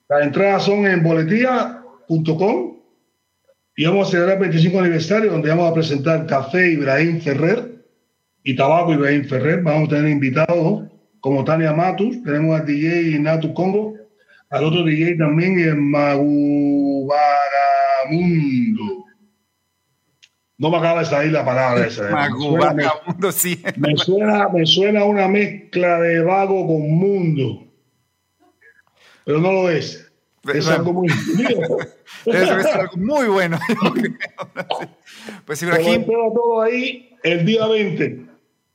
Las 0.10 0.24
entradas 0.24 0.64
son 0.64 0.88
en 0.88 1.04
boletía.com 1.04 2.75
y 3.76 3.86
vamos 3.86 4.08
a 4.08 4.12
celebrar 4.12 4.38
el 4.38 4.42
25 4.42 4.80
aniversario 4.80 5.32
donde 5.32 5.50
vamos 5.50 5.70
a 5.70 5.74
presentar 5.74 6.26
Café 6.26 6.72
Ibrahim 6.72 7.20
Ferrer 7.20 7.86
y 8.44 8.56
Tabaco 8.56 8.94
Ibrahim 8.94 9.26
Ferrer. 9.26 9.62
Vamos 9.62 9.88
a 9.90 9.96
tener 9.96 10.12
invitados 10.12 10.84
como 11.20 11.44
Tania 11.44 11.74
Matus, 11.74 12.24
tenemos 12.24 12.60
al 12.60 12.66
DJ 12.66 13.20
Natu 13.20 13.54
Congo, 13.54 13.96
al 14.50 14.64
otro 14.64 14.84
DJ 14.84 15.18
también, 15.18 15.60
el 15.60 15.76
Magu 15.76 17.10
No 20.58 20.70
me 20.70 20.78
acaba 20.78 21.00
de 21.00 21.06
salir 21.08 21.32
la 21.34 21.44
palabra 21.44 21.86
esa. 21.86 22.10
¿eh? 22.10 22.14
sí. 23.32 23.62
Me 23.76 23.98
suena, 23.98 24.48
me 24.50 24.66
suena 24.66 25.04
una 25.04 25.28
mezcla 25.28 26.00
de 26.00 26.22
vago 26.22 26.66
con 26.68 26.92
mundo. 26.92 27.64
Pero 29.26 29.40
no 29.40 29.52
lo 29.52 29.70
es. 29.70 30.10
Es 30.54 30.68
algo 30.68 30.94
muy 30.94 31.10
algo 32.28 32.98
muy 32.98 33.28
bueno. 33.28 33.60
pues 35.46 35.64
Ibrahim. 35.64 36.06
todo 36.06 36.62
ahí 36.62 37.18
el 37.24 37.46
día 37.46 37.66
20 37.66 38.26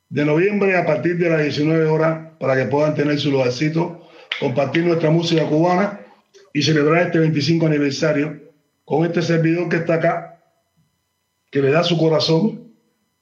de 0.09 0.25
noviembre 0.25 0.77
a 0.77 0.85
partir 0.85 1.17
de 1.19 1.31
las 1.31 1.43
19 1.43 1.87
horas 1.87 2.33
para 2.41 2.57
que 2.57 2.65
puedan 2.65 2.95
tener 2.95 3.19
su 3.21 3.31
lugarcito, 3.31 4.09
compartir 4.41 4.85
nuestra 4.85 5.11
música 5.11 5.47
cubana 5.47 6.01
y 6.53 6.63
celebrar 6.63 7.07
este 7.07 7.21
25 7.21 7.67
aniversario 7.67 8.41
con 8.85 9.05
este 9.05 9.23
servidor 9.23 9.69
que 9.69 9.77
está 9.77 9.95
acá, 9.95 10.43
que 11.51 11.63
le 11.63 11.71
da 11.71 11.85
su 11.85 11.97
corazón 11.97 12.73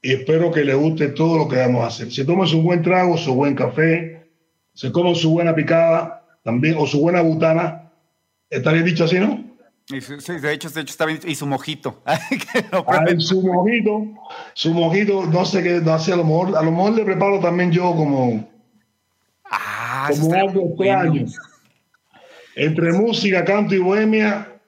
y 0.01 0.13
espero 0.13 0.51
que 0.51 0.65
le 0.65 0.75
guste 0.75 1.09
todo 1.09 1.37
lo 1.37 1.49
que 1.49 1.57
vamos 1.57 1.83
a 1.85 1.89
hacer. 1.89 2.11
Se 2.11 2.25
toma 2.25 2.47
su 2.47 2.63
buen 2.63 2.83
trago, 2.83 3.19
su 3.19 3.35
buen 3.35 3.55
café, 3.55 4.31
se 4.73 4.91
come 4.91 5.15
su 5.15 5.31
buena 5.31 5.55
picada 5.55 6.25
también 6.43 6.77
o 6.79 6.87
su 6.87 7.01
buena 7.01 7.21
butana 7.21 7.88
Está 8.51 8.73
bien 8.73 8.85
dicho 8.85 9.05
así, 9.05 9.19
¿no? 9.19 9.49
Sí, 9.89 9.99
de 10.39 10.53
hecho, 10.53 10.69
de 10.69 10.83
hecho 10.83 10.91
está 10.91 11.07
bien. 11.07 11.19
Y 11.27 11.35
su 11.35 11.47
mojito. 11.47 12.03
su 13.19 13.43
mojito, 13.43 14.07
su 14.53 14.75
mojito, 14.75 15.25
no 15.25 15.47
sé 15.47 15.63
qué, 15.63 15.81
no 15.81 15.99
sé, 15.99 16.13
a 16.13 16.17
lo 16.17 16.25
mejor, 16.25 16.57
a 16.59 16.63
lo 16.63 16.71
mejor 16.71 16.93
le 16.93 17.05
preparo 17.07 17.41
también 17.41 17.73
yo 17.73 17.95
como, 17.97 18.47
ah, 19.51 20.11
como 20.11 20.35
algo 20.35 20.69
extraño. 20.69 21.25
Entre 22.55 22.93
música, 22.93 23.45
canto 23.45 23.75
y 23.75 23.79
bohemia, 23.79 24.61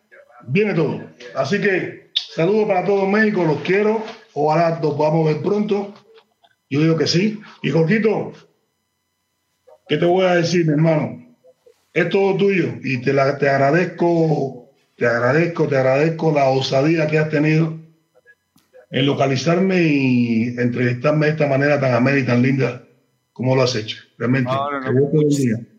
viene 0.46 0.72
todo. 0.72 1.02
Así 1.34 1.60
que 1.60 2.10
saludos 2.14 2.66
para 2.66 2.86
todo 2.86 3.06
México, 3.06 3.44
los 3.44 3.60
quiero. 3.60 4.02
Ojalá 4.32 4.78
nos 4.80 4.94
podamos 4.94 5.26
ver 5.26 5.42
pronto. 5.42 5.92
Yo 6.70 6.80
digo 6.80 6.96
que 6.96 7.06
sí. 7.06 7.40
Y 7.62 7.70
Jorgito, 7.70 8.32
¿qué 9.86 9.98
te 9.98 10.06
voy 10.06 10.24
a 10.24 10.36
decir, 10.36 10.64
mi 10.64 10.72
hermano? 10.72 11.19
Es 11.92 12.08
todo 12.08 12.36
tuyo 12.36 12.74
y 12.82 13.00
te, 13.00 13.12
la, 13.12 13.38
te 13.38 13.48
agradezco, 13.48 14.70
te 14.96 15.06
agradezco, 15.06 15.66
te 15.66 15.76
agradezco 15.76 16.32
la 16.32 16.48
osadía 16.48 17.06
que 17.06 17.18
has 17.18 17.30
tenido 17.30 17.78
en 18.90 19.06
localizarme 19.06 19.82
y 19.82 20.48
entrevistarme 20.58 21.26
de 21.26 21.32
esta 21.32 21.46
manera 21.46 21.80
tan 21.80 21.94
amena 21.94 22.18
y 22.18 22.26
tan 22.26 22.42
linda 22.42 22.84
como 23.32 23.54
lo 23.54 23.62
has 23.62 23.74
hecho. 23.74 23.98
Realmente. 24.18 24.50
No, 24.50 24.80
no, 24.80 24.92
no. 24.92 25.70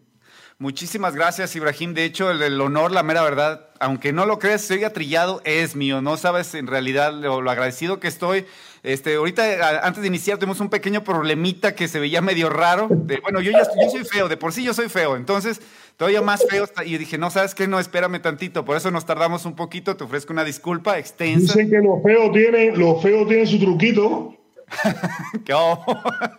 Muchísimas 0.61 1.15
gracias, 1.15 1.55
Ibrahim. 1.55 1.95
De 1.95 2.05
hecho, 2.05 2.29
el, 2.29 2.39
el, 2.43 2.61
honor, 2.61 2.91
la 2.91 3.01
mera 3.01 3.23
verdad, 3.23 3.69
aunque 3.79 4.13
no 4.13 4.27
lo 4.27 4.37
creas, 4.37 4.61
soy 4.61 4.83
atrillado, 4.83 5.41
es 5.43 5.75
mío. 5.75 6.03
No 6.03 6.17
sabes 6.17 6.53
en 6.53 6.67
realidad 6.67 7.13
lo, 7.13 7.41
lo, 7.41 7.49
agradecido 7.49 7.99
que 7.99 8.07
estoy. 8.07 8.45
Este, 8.83 9.15
ahorita, 9.15 9.79
antes 9.83 10.01
de 10.01 10.07
iniciar, 10.07 10.37
tuvimos 10.37 10.59
un 10.59 10.69
pequeño 10.69 11.03
problemita 11.03 11.73
que 11.73 11.87
se 11.87 11.99
veía 11.99 12.21
medio 12.21 12.47
raro. 12.47 12.89
De, 12.91 13.19
bueno, 13.21 13.41
yo 13.41 13.51
ya 13.51 13.63
yo 13.63 13.89
soy 13.89 14.05
feo, 14.05 14.27
de 14.27 14.37
por 14.37 14.53
sí 14.53 14.63
yo 14.63 14.75
soy 14.75 14.87
feo. 14.87 15.15
Entonces, 15.15 15.61
todavía 16.01 16.23
más 16.23 16.43
feo. 16.49 16.65
Y 16.83 16.97
dije, 16.97 17.19
no, 17.19 17.29
¿sabes 17.29 17.53
qué? 17.53 17.67
No, 17.67 17.79
espérame 17.79 18.19
tantito. 18.19 18.65
Por 18.65 18.75
eso 18.75 18.89
nos 18.89 19.05
tardamos 19.05 19.45
un 19.45 19.55
poquito. 19.55 19.95
Te 19.95 20.03
ofrezco 20.03 20.33
una 20.33 20.43
disculpa 20.43 20.97
extensa. 20.97 21.53
Dicen 21.53 21.69
que 21.69 21.77
los 21.77 22.01
feos 22.01 22.31
tienen, 22.31 22.79
los 22.79 23.03
feos 23.03 23.27
tienen 23.27 23.45
su 23.45 23.59
truquito. 23.59 24.35
¿Qué? 25.45 25.53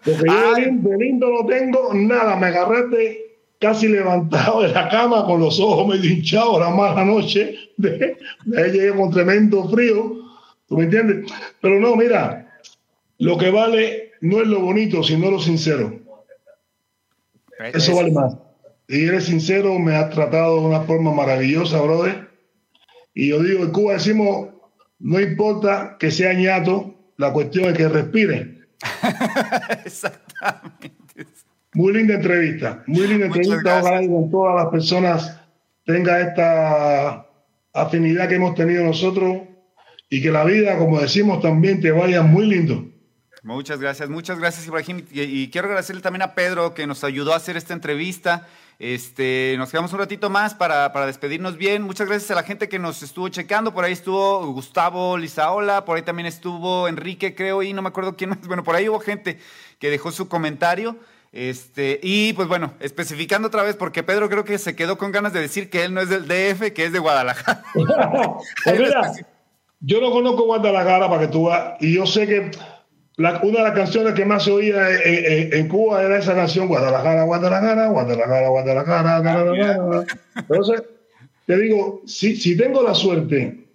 Porque 0.04 0.26
yo 0.26 0.54
de 0.54 0.60
lindo, 0.62 0.90
de 0.90 0.98
lindo 0.98 1.30
no 1.30 1.46
tengo 1.46 1.94
nada. 1.94 2.34
Me 2.34 2.48
agarraste 2.48 3.38
casi 3.60 3.86
levantado 3.86 4.62
de 4.62 4.68
la 4.70 4.88
cama 4.88 5.24
con 5.26 5.38
los 5.38 5.60
ojos 5.60 5.86
medio 5.86 6.10
hinchados 6.10 6.58
la 6.58 6.70
mala 6.70 7.04
noche. 7.04 7.54
De, 7.76 8.16
de 8.44 8.62
ahí 8.64 8.72
llegué 8.72 8.92
con 8.96 9.12
tremendo 9.12 9.68
frío. 9.68 10.24
¿Tú 10.66 10.76
me 10.76 10.84
entiendes? 10.84 11.32
Pero 11.60 11.78
no, 11.78 11.94
mira, 11.94 12.58
lo 13.18 13.38
que 13.38 13.50
vale 13.52 14.10
no 14.22 14.40
es 14.40 14.48
lo 14.48 14.58
bonito, 14.58 15.04
sino 15.04 15.30
lo 15.30 15.38
sincero. 15.38 16.00
Eso 17.72 17.94
vale 17.94 18.10
más. 18.10 18.36
Y 18.88 19.06
eres 19.06 19.24
sincero, 19.24 19.78
me 19.78 19.94
has 19.94 20.10
tratado 20.10 20.60
de 20.60 20.66
una 20.66 20.80
forma 20.82 21.12
maravillosa, 21.12 21.80
brother. 21.80 22.28
Y 23.14 23.28
yo 23.28 23.42
digo, 23.42 23.64
en 23.64 23.70
Cuba 23.70 23.94
decimos, 23.94 24.48
no 24.98 25.20
importa 25.20 25.96
que 25.98 26.10
sea 26.10 26.32
ñato, 26.32 26.94
la 27.16 27.32
cuestión 27.32 27.66
es 27.66 27.76
que 27.76 27.88
respire. 27.88 28.60
Exactamente. 29.84 30.92
Muy 31.74 31.92
linda 31.94 32.14
entrevista, 32.14 32.82
muy 32.86 33.06
linda 33.06 33.26
entrevista. 33.26 33.80
Ojalá 33.80 34.00
que 34.00 34.08
con 34.08 34.30
todas 34.30 34.56
las 34.56 34.66
personas 34.70 35.40
tenga 35.84 36.20
esta 36.20 37.26
afinidad 37.72 38.28
que 38.28 38.34
hemos 38.34 38.54
tenido 38.54 38.84
nosotros 38.84 39.42
y 40.10 40.20
que 40.20 40.30
la 40.30 40.44
vida, 40.44 40.76
como 40.76 41.00
decimos, 41.00 41.40
también 41.40 41.80
te 41.80 41.90
vaya 41.90 42.22
muy 42.22 42.46
lindo. 42.46 42.86
Muchas 43.42 43.80
gracias, 43.80 44.08
muchas 44.08 44.38
gracias 44.38 44.66
Ibrahim. 44.66 45.04
Y, 45.10 45.22
y, 45.22 45.50
quiero 45.50 45.66
agradecerle 45.66 46.02
también 46.02 46.22
a 46.22 46.34
Pedro 46.34 46.74
que 46.74 46.86
nos 46.86 47.02
ayudó 47.02 47.32
a 47.32 47.36
hacer 47.36 47.56
esta 47.56 47.72
entrevista. 47.72 48.46
Este, 48.82 49.54
nos 49.58 49.70
quedamos 49.70 49.92
un 49.92 50.00
ratito 50.00 50.28
más 50.28 50.56
para, 50.56 50.92
para, 50.92 51.06
despedirnos 51.06 51.56
bien. 51.56 51.82
Muchas 51.82 52.08
gracias 52.08 52.32
a 52.32 52.34
la 52.34 52.42
gente 52.42 52.68
que 52.68 52.80
nos 52.80 53.00
estuvo 53.04 53.28
checando. 53.28 53.72
Por 53.72 53.84
ahí 53.84 53.92
estuvo 53.92 54.44
Gustavo 54.52 55.16
Lizaola, 55.16 55.84
por 55.84 55.96
ahí 55.96 56.02
también 56.02 56.26
estuvo 56.26 56.88
Enrique, 56.88 57.36
creo, 57.36 57.62
y 57.62 57.72
no 57.74 57.80
me 57.80 57.90
acuerdo 57.90 58.16
quién 58.16 58.30
más. 58.30 58.40
Bueno, 58.48 58.64
por 58.64 58.74
ahí 58.74 58.88
hubo 58.88 58.98
gente 58.98 59.38
que 59.78 59.88
dejó 59.88 60.10
su 60.10 60.26
comentario. 60.26 60.96
Este, 61.30 62.00
y 62.02 62.32
pues 62.32 62.48
bueno, 62.48 62.74
especificando 62.80 63.46
otra 63.46 63.62
vez, 63.62 63.76
porque 63.76 64.02
Pedro 64.02 64.28
creo 64.28 64.44
que 64.44 64.58
se 64.58 64.74
quedó 64.74 64.98
con 64.98 65.12
ganas 65.12 65.32
de 65.32 65.42
decir 65.42 65.70
que 65.70 65.84
él 65.84 65.94
no 65.94 66.00
es 66.00 66.08
del 66.08 66.26
DF, 66.26 66.72
que 66.72 66.86
es 66.86 66.92
de 66.92 66.98
Guadalajara. 66.98 67.62
pues 68.64 68.80
mira, 68.80 69.12
yo 69.78 70.00
no 70.00 70.10
conozco 70.10 70.42
Guadalajara 70.42 71.08
para 71.08 71.20
que 71.20 71.28
tú 71.28 71.48
y 71.78 71.94
yo 71.94 72.04
sé 72.04 72.26
que 72.26 72.50
la, 73.16 73.40
una 73.42 73.58
de 73.58 73.64
las 73.64 73.74
canciones 73.74 74.14
que 74.14 74.24
más 74.24 74.44
se 74.44 74.50
oía 74.50 74.90
en, 74.90 75.24
en, 75.24 75.54
en, 75.54 75.68
Cuba 75.68 76.02
era 76.02 76.18
esa 76.18 76.34
canción, 76.34 76.68
Guadalajara, 76.68 77.24
Guadalajara, 77.24 77.88
Guadalajara, 77.88 78.48
Guadalajara, 78.48 79.20
Guadalajara. 79.20 80.04
Entonces, 80.36 80.82
te 81.46 81.56
digo, 81.58 82.02
si, 82.06 82.36
si 82.36 82.56
tengo 82.56 82.82
la 82.82 82.94
suerte 82.94 83.66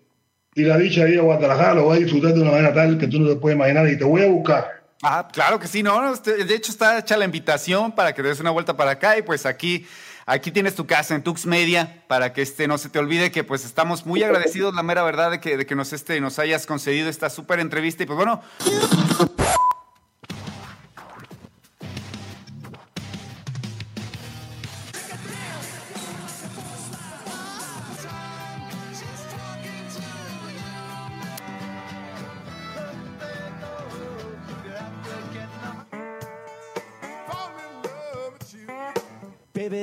y 0.55 0.63
la 0.63 0.77
dicha 0.77 1.03
de 1.03 1.11
ir 1.11 1.19
a 1.19 1.23
Guadalajara, 1.23 1.75
lo 1.75 1.83
voy 1.83 1.97
a 1.97 1.99
disfrutar 2.01 2.33
de 2.33 2.41
una 2.41 2.51
manera 2.51 2.73
tal 2.73 2.97
que 2.97 3.07
tú 3.07 3.19
no 3.19 3.29
te 3.29 3.35
puedes 3.35 3.55
imaginar 3.55 3.88
y 3.88 3.97
te 3.97 4.03
voy 4.03 4.23
a 4.23 4.27
buscar. 4.27 4.77
Ah, 5.03 5.27
claro 5.31 5.59
que 5.59 5.67
sí, 5.67 5.83
no, 5.83 6.15
de 6.15 6.55
hecho 6.55 6.71
está 6.71 6.97
hecha 6.97 7.15
la 7.15 7.25
invitación 7.25 7.91
para 7.91 8.13
que 8.13 8.23
des 8.23 8.39
una 8.39 8.49
vuelta 8.49 8.75
para 8.75 8.91
acá 8.91 9.15
y 9.15 9.21
pues 9.21 9.45
aquí, 9.45 9.85
aquí 10.28 10.51
tienes 10.51 10.75
tu 10.75 10.86
casa 10.86 11.15
en 11.15 11.23
Tux 11.23 11.47
Media 11.47 12.03
para 12.07 12.34
que 12.34 12.43
este 12.43 12.67
no 12.67 12.78
se 12.78 12.89
te 12.89 12.99
olvide 12.99 13.32
que 13.32 13.43
pues 13.43 13.65
estamos 13.65 14.05
muy 14.05 14.21
agradecidos, 14.21 14.75
la 14.75 14.84
mera 14.84 15.01
verdad, 15.01 15.32
de 15.32 15.39
que, 15.39 15.57
de 15.57 15.65
que 15.65 15.73
nos, 15.73 15.93
este, 15.93 16.21
nos 16.21 16.38
hayas 16.38 16.67
concedido 16.67 17.09
esta 17.09 17.32
súper 17.32 17.59
entrevista 17.59 18.03
y 18.03 18.05
pues 18.05 18.17
bueno. 18.17 18.43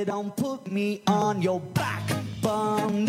Don't 0.05 0.35
put 0.35 0.71
me 0.71 1.01
on 1.07 1.41
your 1.41 1.59
back 1.73 2.03
bum. 2.41 3.07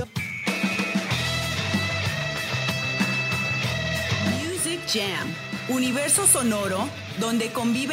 Music 4.41 4.81
Jam, 4.87 5.29
universo 5.69 6.27
sonoro 6.27 6.89
donde 7.21 7.53
convive 7.53 7.93